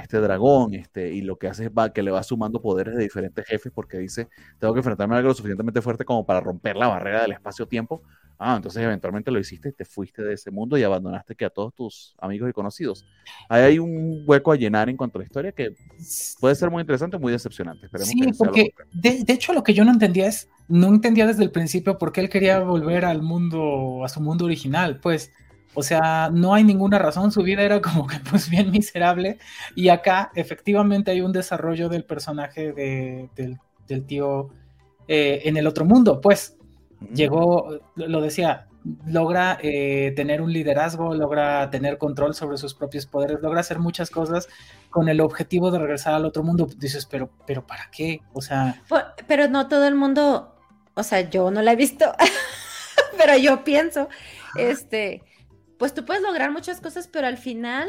[0.00, 3.02] este dragón, este, y lo que hace es va, que le va sumando poderes de
[3.02, 4.28] diferentes jefes, porque dice:
[4.58, 8.02] Tengo que enfrentarme a algo lo suficientemente fuerte como para romper la barrera del espacio-tiempo,
[8.42, 11.74] Ah, entonces eventualmente lo hiciste te fuiste de ese mundo y abandonaste que a todos
[11.74, 13.04] tus amigos y conocidos.
[13.50, 15.74] Ahí hay un hueco a llenar en cuanto a la historia que
[16.40, 17.86] puede ser muy interesante muy decepcionante.
[17.98, 21.98] sí, porque de, hecho lo que yo no entendía es, no entendía desde el principio
[21.98, 25.30] por qué él quería volver al mundo, a su mundo original, pues.
[25.74, 29.38] O sea, no hay ninguna razón, su vida era como que pues bien miserable
[29.76, 34.48] y acá efectivamente hay un desarrollo del personaje del, tío
[35.06, 36.56] eh, en el otro mundo, pues
[37.12, 38.68] llegó, lo decía,
[39.06, 44.10] logra eh, tener un liderazgo, logra tener control sobre sus propios poderes, logra hacer muchas
[44.10, 44.48] cosas
[44.90, 46.66] con el objetivo de regresar al otro mundo.
[46.78, 48.20] Dices, pero, pero ¿para qué?
[48.32, 48.82] O sea.
[49.26, 50.56] Pero no todo el mundo,
[50.94, 52.12] o sea, yo no la he visto,
[53.18, 54.08] pero yo pienso,
[54.56, 55.22] este,
[55.78, 57.88] pues tú puedes lograr muchas cosas, pero al final,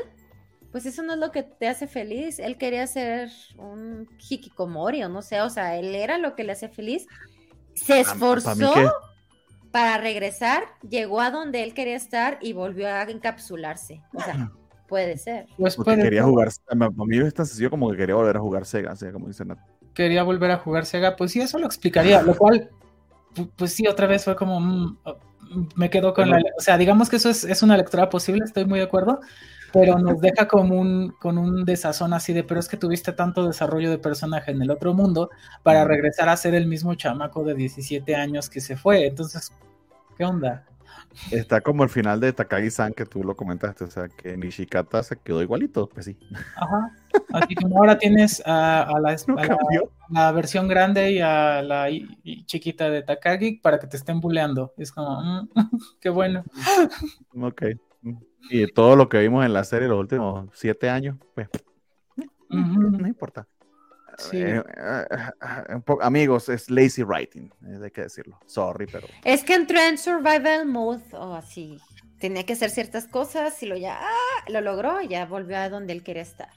[0.72, 2.40] pues eso no es lo que te hace feliz.
[2.40, 6.52] Él quería ser un hikikomori o no sé, o sea, él era lo que le
[6.52, 7.08] hace feliz
[7.76, 8.74] se esforzó
[9.72, 14.02] para regresar, llegó a donde él quería estar y volvió a encapsularse.
[14.14, 14.52] O sea,
[14.88, 15.48] puede ser.
[15.58, 18.94] Pues quería jugar, a mí es tan sencillo como que quería volver a jugar Sega,
[18.94, 19.56] o sea, como dicen.
[19.94, 22.70] Quería volver a jugar Sega, pues sí, eso lo explicaría, lo cual,
[23.56, 24.98] pues sí, otra vez fue como, mm,
[25.76, 28.66] me quedo con la, o sea, digamos que eso es, es una lectura posible, estoy
[28.66, 29.20] muy de acuerdo,
[29.74, 33.48] pero nos deja como un, con un desazón así de, pero es que tuviste tanto
[33.48, 35.30] desarrollo de personaje en el otro mundo
[35.64, 39.08] para regresar a ser el mismo chamaco de 17 años que se fue.
[39.08, 39.54] Entonces,
[40.18, 40.66] ¿qué onda?
[41.32, 45.18] Está como el final de Takagi-san que tú lo comentaste, o sea, que Nishikata se
[45.18, 46.18] quedó igualito, pues sí.
[46.56, 46.92] Ajá.
[47.34, 49.16] Así como ahora tienes a, la,
[50.10, 51.88] la, versión grande y a la
[52.46, 54.74] chiquita de Takagi para que te estén buleando.
[54.78, 55.50] Es como, mm,
[56.00, 56.44] qué bueno.
[57.40, 57.64] Ok.
[58.50, 61.48] Y todo lo que vimos en la serie los últimos siete años, pues,
[62.50, 63.48] no importa.
[64.34, 67.50] Eh, eh, eh, amigos, es lazy writing,
[67.84, 68.40] hay que decirlo.
[68.46, 69.08] Sorry, pero.
[69.24, 71.78] Es que entró en survival mode o así.
[72.20, 75.70] Tenía que hacer ciertas cosas y lo ya ah, lo logró y ya volvió a
[75.70, 76.50] donde él quería estar.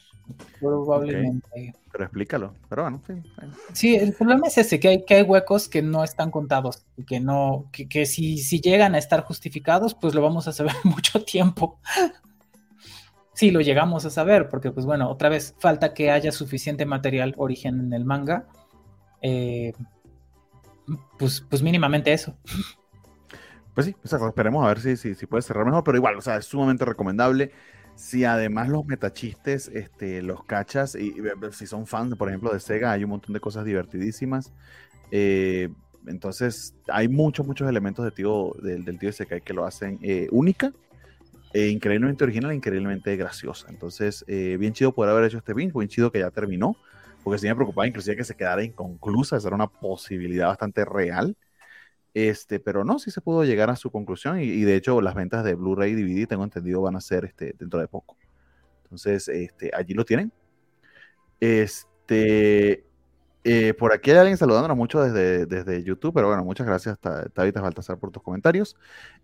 [0.60, 1.74] Probablemente.
[1.92, 2.54] Pero explícalo.
[2.68, 3.14] Pero bueno, sí.
[3.72, 7.04] Sí, el problema es ese, que hay, que hay huecos que no están contados y
[7.04, 10.74] que no, que, que si, si llegan a estar justificados, pues lo vamos a saber
[10.84, 11.78] mucho tiempo.
[13.34, 17.34] sí, lo llegamos a saber, porque pues bueno, otra vez falta que haya suficiente material
[17.36, 18.46] origen en el manga.
[19.22, 19.72] Eh,
[21.18, 22.36] pues, pues mínimamente eso.
[23.74, 26.36] Pues sí, esperemos a ver si, si, si puede cerrar mejor, pero igual, o sea,
[26.36, 27.50] es sumamente recomendable
[27.96, 31.14] si además los metachistes este, los cachas, y,
[31.52, 34.52] si son fans, por ejemplo, de Sega, hay un montón de cosas divertidísimas.
[35.10, 35.68] Eh,
[36.06, 40.72] entonces, hay muchos, muchos elementos de tío, del, tío Sekai que lo hacen eh, única,
[41.52, 43.68] e increíblemente original, e increíblemente graciosa.
[43.68, 46.76] Entonces, eh, bien chido poder haber hecho este binge, bien chido que ya terminó,
[47.22, 51.36] porque sí me preocupaba inclusive que se quedara inconclusa, esa era una posibilidad bastante real.
[52.14, 55.44] Este, pero no, sí se pudo llegar a su conclusión y, de hecho las ventas
[55.44, 58.16] de Blu-ray y DVD, tengo entendido, van a ser este, dentro de poco.
[58.84, 60.32] Entonces, este, allí lo tienen.
[61.40, 62.84] Este,
[63.42, 66.98] eh, por aquí hay alguien saludándonos mucho desde, desde YouTube, pero bueno, muchas gracias,
[67.34, 68.76] Tabita Baltasar, por tus comentarios.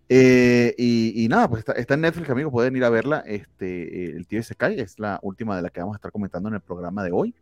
[0.09, 3.23] Eh, y, nada, pues está, en Netflix, amigos, pueden ir a verla.
[3.25, 6.55] Este, el tío cae, es la última de la que vamos a estar comentando en
[6.55, 7.33] el programa de hoy.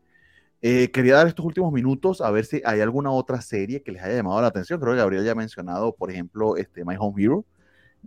[0.61, 4.03] Eh, quería dar estos últimos minutos a ver si hay alguna otra serie que les
[4.03, 4.79] haya llamado la atención.
[4.79, 7.45] Creo que Gabriel ya ha mencionado, por ejemplo, este, My Home Hero,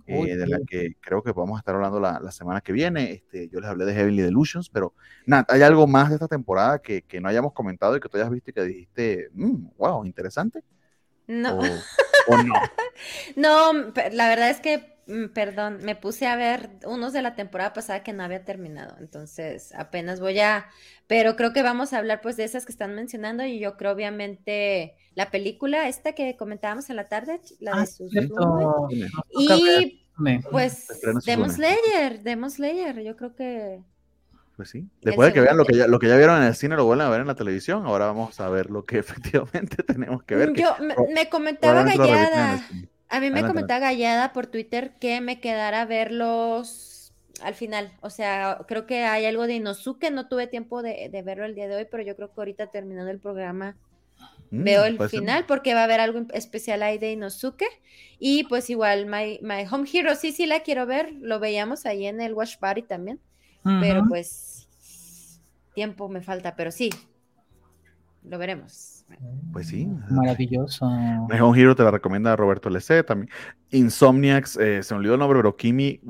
[0.07, 3.13] eh, de la que creo que podemos estar hablando la, semana que viene.
[3.13, 6.81] Este, yo les hablé de Heavenly Delusions, pero nada, ¿hay algo más de esta temporada
[6.81, 9.31] que, que no hayas comentado y que tú hayas visto y que dijiste,
[9.79, 10.63] wow, mm, interesante?
[11.27, 11.59] No.
[11.59, 12.55] ¿O no?
[13.37, 13.73] No,
[14.13, 14.92] la verdad es que,
[15.35, 19.75] perdón, me puse a ver unos de la temporada pasada que no había terminado, entonces
[19.75, 20.67] apenas voy a,
[21.07, 23.93] pero creo que vamos a hablar pues de esas que están mencionando y yo creo
[23.93, 28.89] obviamente la película esta que comentábamos en la tarde, la de sus cierto.
[29.31, 30.03] y
[30.51, 30.89] pues
[31.25, 31.51] Demon.
[31.51, 33.81] Slayer, Demon Slayer, yo creo que
[34.57, 34.89] Pues sí.
[35.01, 36.85] Después de que vean lo que, ya, lo que ya vieron en el cine, lo
[36.85, 37.87] vuelven a ver en la televisión.
[37.87, 40.53] Ahora vamos a ver lo que efectivamente tenemos que ver.
[40.53, 42.63] que yo me, me comentaba Gallada.
[43.13, 47.13] A mí me Adelante, comentaba Gallada por Twitter que me quedara a verlos
[47.43, 51.23] al final, o sea, creo que hay algo de Inosuke, no tuve tiempo de, de
[51.23, 53.77] verlo el día de hoy, pero yo creo que ahorita terminando el programa
[54.51, 55.09] Mm, veo el ser.
[55.09, 57.67] final porque va a haber algo especial ahí de Inosuke.
[58.19, 62.07] Y pues igual My, My Home Hero, sí, sí la quiero ver, lo veíamos ahí
[62.07, 63.21] en el Watch Party también,
[63.81, 64.69] pero pues
[65.75, 66.91] tiempo me falta, pero sí,
[68.23, 69.02] lo veremos.
[69.53, 69.87] Pues sí.
[70.11, 70.87] Maravilloso.
[71.31, 73.31] My Home Hero te la recomienda Roberto LC también.
[73.71, 76.01] Insomniacs, eh, se me olvidó el nombre, pero Kimi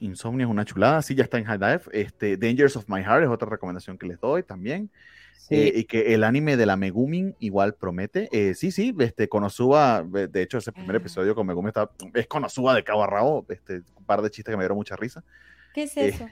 [0.00, 1.02] Insomnia es una chulada.
[1.02, 1.82] Sí, ya está en High Dive.
[1.92, 4.90] Este, Dangers of My Heart es otra recomendación que les doy también.
[5.38, 5.54] Sí.
[5.56, 8.28] Eh, y que el anime de la Megumin igual promete.
[8.30, 12.74] Eh, sí, sí, este, Konosuba, de hecho, ese primer episodio con Megumi está, es Konosuba
[12.74, 13.46] de cabo a rabo.
[13.48, 15.24] Este, un par de chistes que me dieron mucha risa.
[15.74, 16.28] ¿Qué es Eh, eso?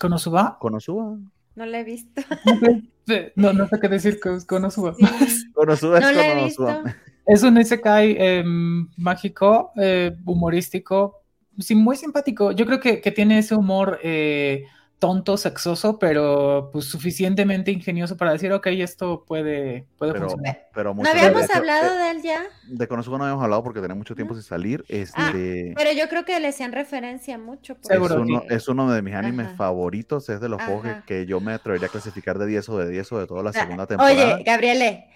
[0.00, 0.56] ¿Konosuba?
[0.58, 1.18] Konosuba.
[1.54, 2.22] No la he visto.
[3.34, 4.94] No, no sé qué decir Konosuba.
[4.94, 5.50] Sí.
[5.54, 6.82] Konosuba No es Konosuba.
[6.82, 6.96] visto.
[7.26, 11.22] Es un isekai em, mágico, eh, humorístico,
[11.58, 12.52] sí, muy simpático.
[12.52, 14.64] Yo creo que, que tiene ese humor eh,
[15.02, 20.68] tonto, sexoso, pero pues suficientemente ingenioso para decir, ok, esto puede, puede Pero, funcionar.
[20.72, 22.44] pero ¿No habíamos de hablado de él ya?
[22.62, 24.84] de Konosuba no habíamos hablado porque tenía mucho tiempo sin salir.
[24.84, 27.72] Ah, Este, Pero yo creo que le hacían referencia mucho.
[27.82, 29.56] es, Seguro, uno, es uno de mis animes Ajá.
[29.56, 30.28] favoritos.
[30.28, 33.10] Es de los juegos que, yo me atrevería a clasificar de 10 o de 10
[33.10, 34.36] o de toda la segunda temporada.
[34.36, 35.08] Oye, Gabriele,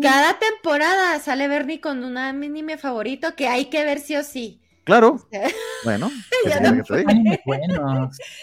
[0.00, 4.60] cada temporada sale Bernie con un anime favorito que hay que ver sí o sí.
[4.84, 5.26] Claro,
[5.84, 6.10] bueno.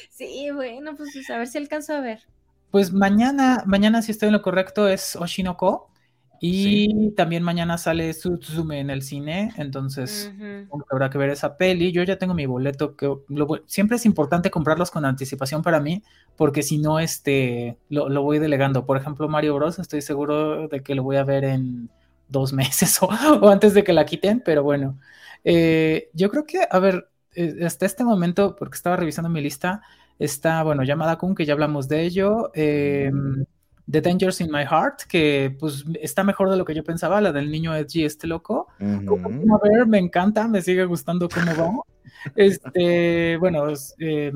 [0.09, 2.21] Sí, bueno, pues a ver si alcanzo a ver.
[2.71, 5.89] Pues mañana, mañana si estoy en lo correcto es Oshinoko
[6.41, 10.31] y también mañana sale Sutsume en el cine, entonces
[10.89, 11.91] habrá que ver esa peli.
[11.91, 16.03] Yo ya tengo mi boleto, que lo siempre es importante comprarlos con anticipación para mí,
[16.37, 18.85] porque si no, este, lo, lo voy delegando.
[18.85, 19.79] Por ejemplo, Mario Bros.
[19.79, 21.89] Estoy seguro de que lo voy a ver en
[22.29, 24.97] dos meses o, o antes de que la quiten, pero bueno.
[25.43, 29.81] Eh, yo creo que, a ver, eh, hasta este momento, porque estaba revisando mi lista,
[30.17, 32.51] está, bueno, Yamada Kun, que ya hablamos de ello.
[32.53, 33.11] eh,
[33.89, 37.31] The Dangers in My Heart, que pues está mejor de lo que yo pensaba, la
[37.31, 38.67] del niño Edgy, este loco.
[38.79, 39.15] Ujú.
[39.55, 41.71] A ver, me encanta, me sigue gustando cómo va.
[42.35, 43.65] Este, bueno,
[43.99, 44.31] eh,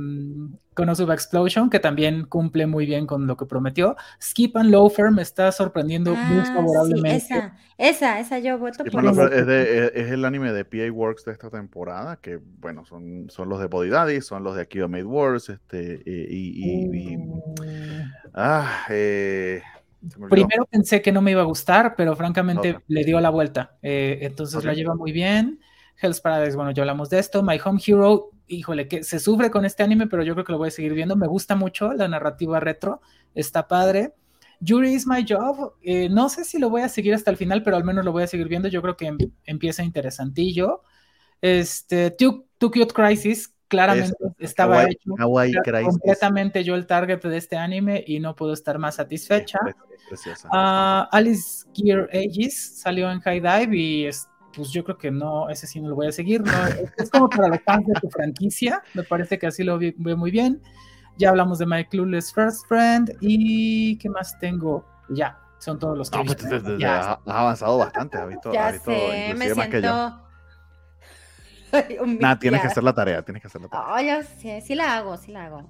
[0.73, 3.95] Konosuba Explosion, que también cumple muy bien con lo que prometió.
[4.22, 7.15] Skip and Loafer me está sorprendiendo muy Ah, sí, favorablemente.
[7.15, 11.26] esa, esa, esa yo voto por es, de- es- es el anime de PA Works
[11.26, 14.88] de esta temporada, que bueno, son, son los de Body Daddy, son los de Akiba
[14.88, 18.03] Made Wars, este, y, y- y- y- Mm,
[18.34, 19.61] ah, eh.
[20.30, 23.77] Primero pensé que no me iba a gustar, pero francamente le dio la vuelta.
[23.81, 25.60] Eh, entonces la lleva muy bien.
[26.01, 27.43] Hell's Paradise, bueno, ya hablamos de esto.
[27.43, 30.57] My Home Hero, híjole, que se sufre con este anime, pero yo creo que lo
[30.57, 31.15] voy a seguir viendo.
[31.15, 33.01] Me gusta mucho la narrativa retro,
[33.35, 34.13] está padre.
[34.59, 35.73] Yuri is my job.
[35.81, 38.11] eh, no sé si lo voy a seguir hasta el final, pero al menos lo
[38.11, 38.67] voy a seguir viendo.
[38.69, 40.83] Yo creo que em- empieza interesantillo.
[41.41, 45.87] Este, Too, Too Cute Crisis, claramente estaba Kawaii- hecho Crisis.
[45.89, 49.59] completamente yo el target de este anime y no puedo estar más satisfecha.
[50.11, 50.45] Es es.
[50.51, 55.49] Ah, Alice Gear Aegis salió en High Dive y es- pues yo creo que no,
[55.49, 56.41] ese sí no lo voy a seguir.
[56.41, 56.51] ¿no?
[56.97, 60.31] Es como para los fans de tu franquicia, me parece que así lo veo muy
[60.31, 60.61] bien.
[61.17, 64.85] Ya hablamos de My Clueless First Friend y ¿qué más tengo?
[65.09, 66.49] Ya, son todos los que No, pues visto.
[66.57, 67.11] te- te- te- Ya.
[67.13, 69.89] has avanzado bastante, has visto, Ya has visto sé, me más que yo.
[69.89, 70.23] siento.
[72.19, 73.85] Nada, tienes que hacer la tarea, tienes que hacer la tarea.
[73.89, 75.69] Ay, ya sé, sí la hago, sí la hago.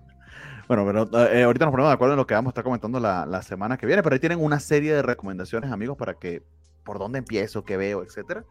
[0.68, 3.00] Bueno, pero eh, ahorita nos ponemos de acuerdo en lo que vamos a estar comentando
[3.00, 6.42] la, la semana que viene, pero ahí tienen una serie de recomendaciones, amigos, para que
[6.84, 8.46] por dónde empiezo, qué veo, etcétera.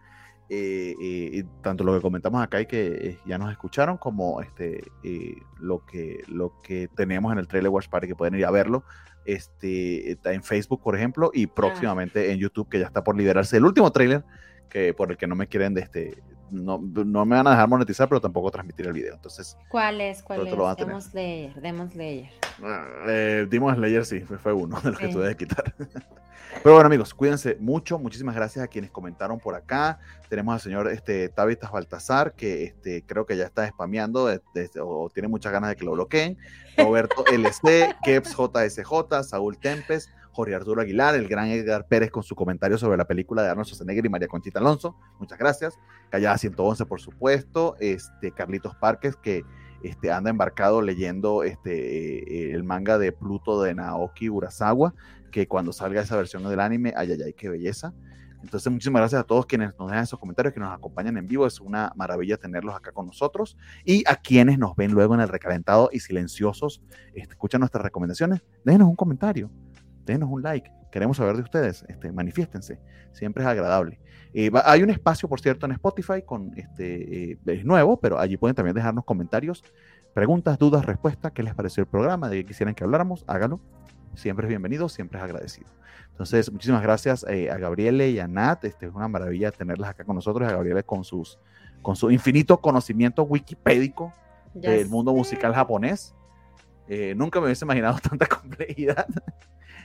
[0.55, 4.85] Eh, eh, tanto lo que comentamos acá y que eh, ya nos escucharon, como este
[5.03, 8.51] eh, lo que lo que teníamos en el trailer Watch Party, que pueden ir a
[8.51, 8.85] verlo.
[9.25, 13.57] Este está en Facebook, por ejemplo, y próximamente en YouTube, que ya está por liberarse
[13.57, 14.27] el último trailer,
[14.69, 16.23] que por el que no me quieren de este.
[16.53, 19.15] No, no me van a dejar monetizar, pero tampoco transmitir el video.
[19.15, 20.23] Entonces, ¿Cuál es?
[20.23, 20.55] ¿Cuál es?
[20.77, 20.87] tener.
[20.87, 22.31] Demon Slayer, Demon Slayer.
[23.09, 25.75] Eh, Demon Slayer sí, fue, uno de los que tuve que quitar.
[26.63, 27.99] Pero bueno, amigos, cuídense mucho.
[27.99, 29.99] Muchísimas gracias a quienes comentaron por acá.
[30.29, 34.71] Tenemos al señor este, Tabitas Baltasar, que este, creo que ya está spameando de- de-
[34.81, 36.37] o tiene muchas ganas de que lo bloqueen.
[36.77, 42.35] Roberto LC, Keps JSJ, Saúl Tempes, Jorge Arturo Aguilar, el gran Edgar Pérez con su
[42.35, 44.97] comentario sobre la película de Arnold Schwarzenegger y María Conchita Alonso.
[45.19, 45.79] Muchas gracias.
[46.11, 47.77] Callada 111, por supuesto.
[47.81, 49.45] Este, Carlitos Parques, que
[49.83, 54.95] este, anda embarcado leyendo este, eh, el manga de Pluto de Naoki Urasawa,
[55.31, 57.93] que cuando salga esa versión del anime, ay, ay, ay, qué belleza.
[58.43, 61.47] Entonces, muchísimas gracias a todos quienes nos dejan esos comentarios, que nos acompañan en vivo.
[61.47, 63.57] Es una maravilla tenerlos acá con nosotros.
[63.85, 66.83] Y a quienes nos ven luego en el recalentado y silenciosos,
[67.15, 69.51] este, escuchan nuestras recomendaciones, déjenos un comentario,
[70.05, 70.71] déjenos un like.
[70.91, 71.85] Queremos saber de ustedes.
[71.89, 72.79] Este, manifiéstense.
[73.13, 73.99] Siempre es agradable.
[74.35, 78.37] Eh, hay un espacio, por cierto, en Spotify con este, eh, es nuevo, pero allí
[78.37, 79.63] pueden también dejarnos comentarios,
[80.15, 83.61] preguntas, dudas, respuestas, qué les pareció el programa, de qué quisieran que habláramos, hágalo.
[84.15, 85.69] Siempre es bienvenido, siempre es agradecido.
[86.11, 88.65] Entonces, muchísimas gracias eh, a Gabriele y a Nat.
[88.65, 90.47] Este, es una maravilla tenerlas acá con nosotros.
[90.49, 91.39] A Gabriele con, sus,
[91.81, 94.13] con su infinito conocimiento wikipédico
[94.55, 96.15] del mundo musical japonés.
[96.89, 99.07] Eh, nunca me hubiese imaginado tanta complejidad.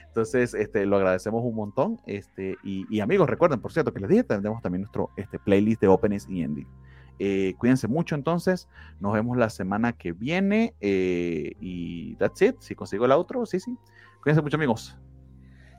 [0.08, 2.00] Entonces, este, lo agradecemos un montón.
[2.06, 5.88] Este, y, amigos, recuerden, por cierto, que les dije, tendremos también nuestro este, playlist de
[5.88, 6.66] openings y ending.
[7.20, 8.68] Eh, cuídense mucho entonces.
[9.00, 10.74] Nos vemos la semana que viene.
[10.80, 12.56] y that's it.
[12.60, 13.76] Si consigo el outro, sí, sí.
[14.22, 14.96] Cuídense mucho, amigos.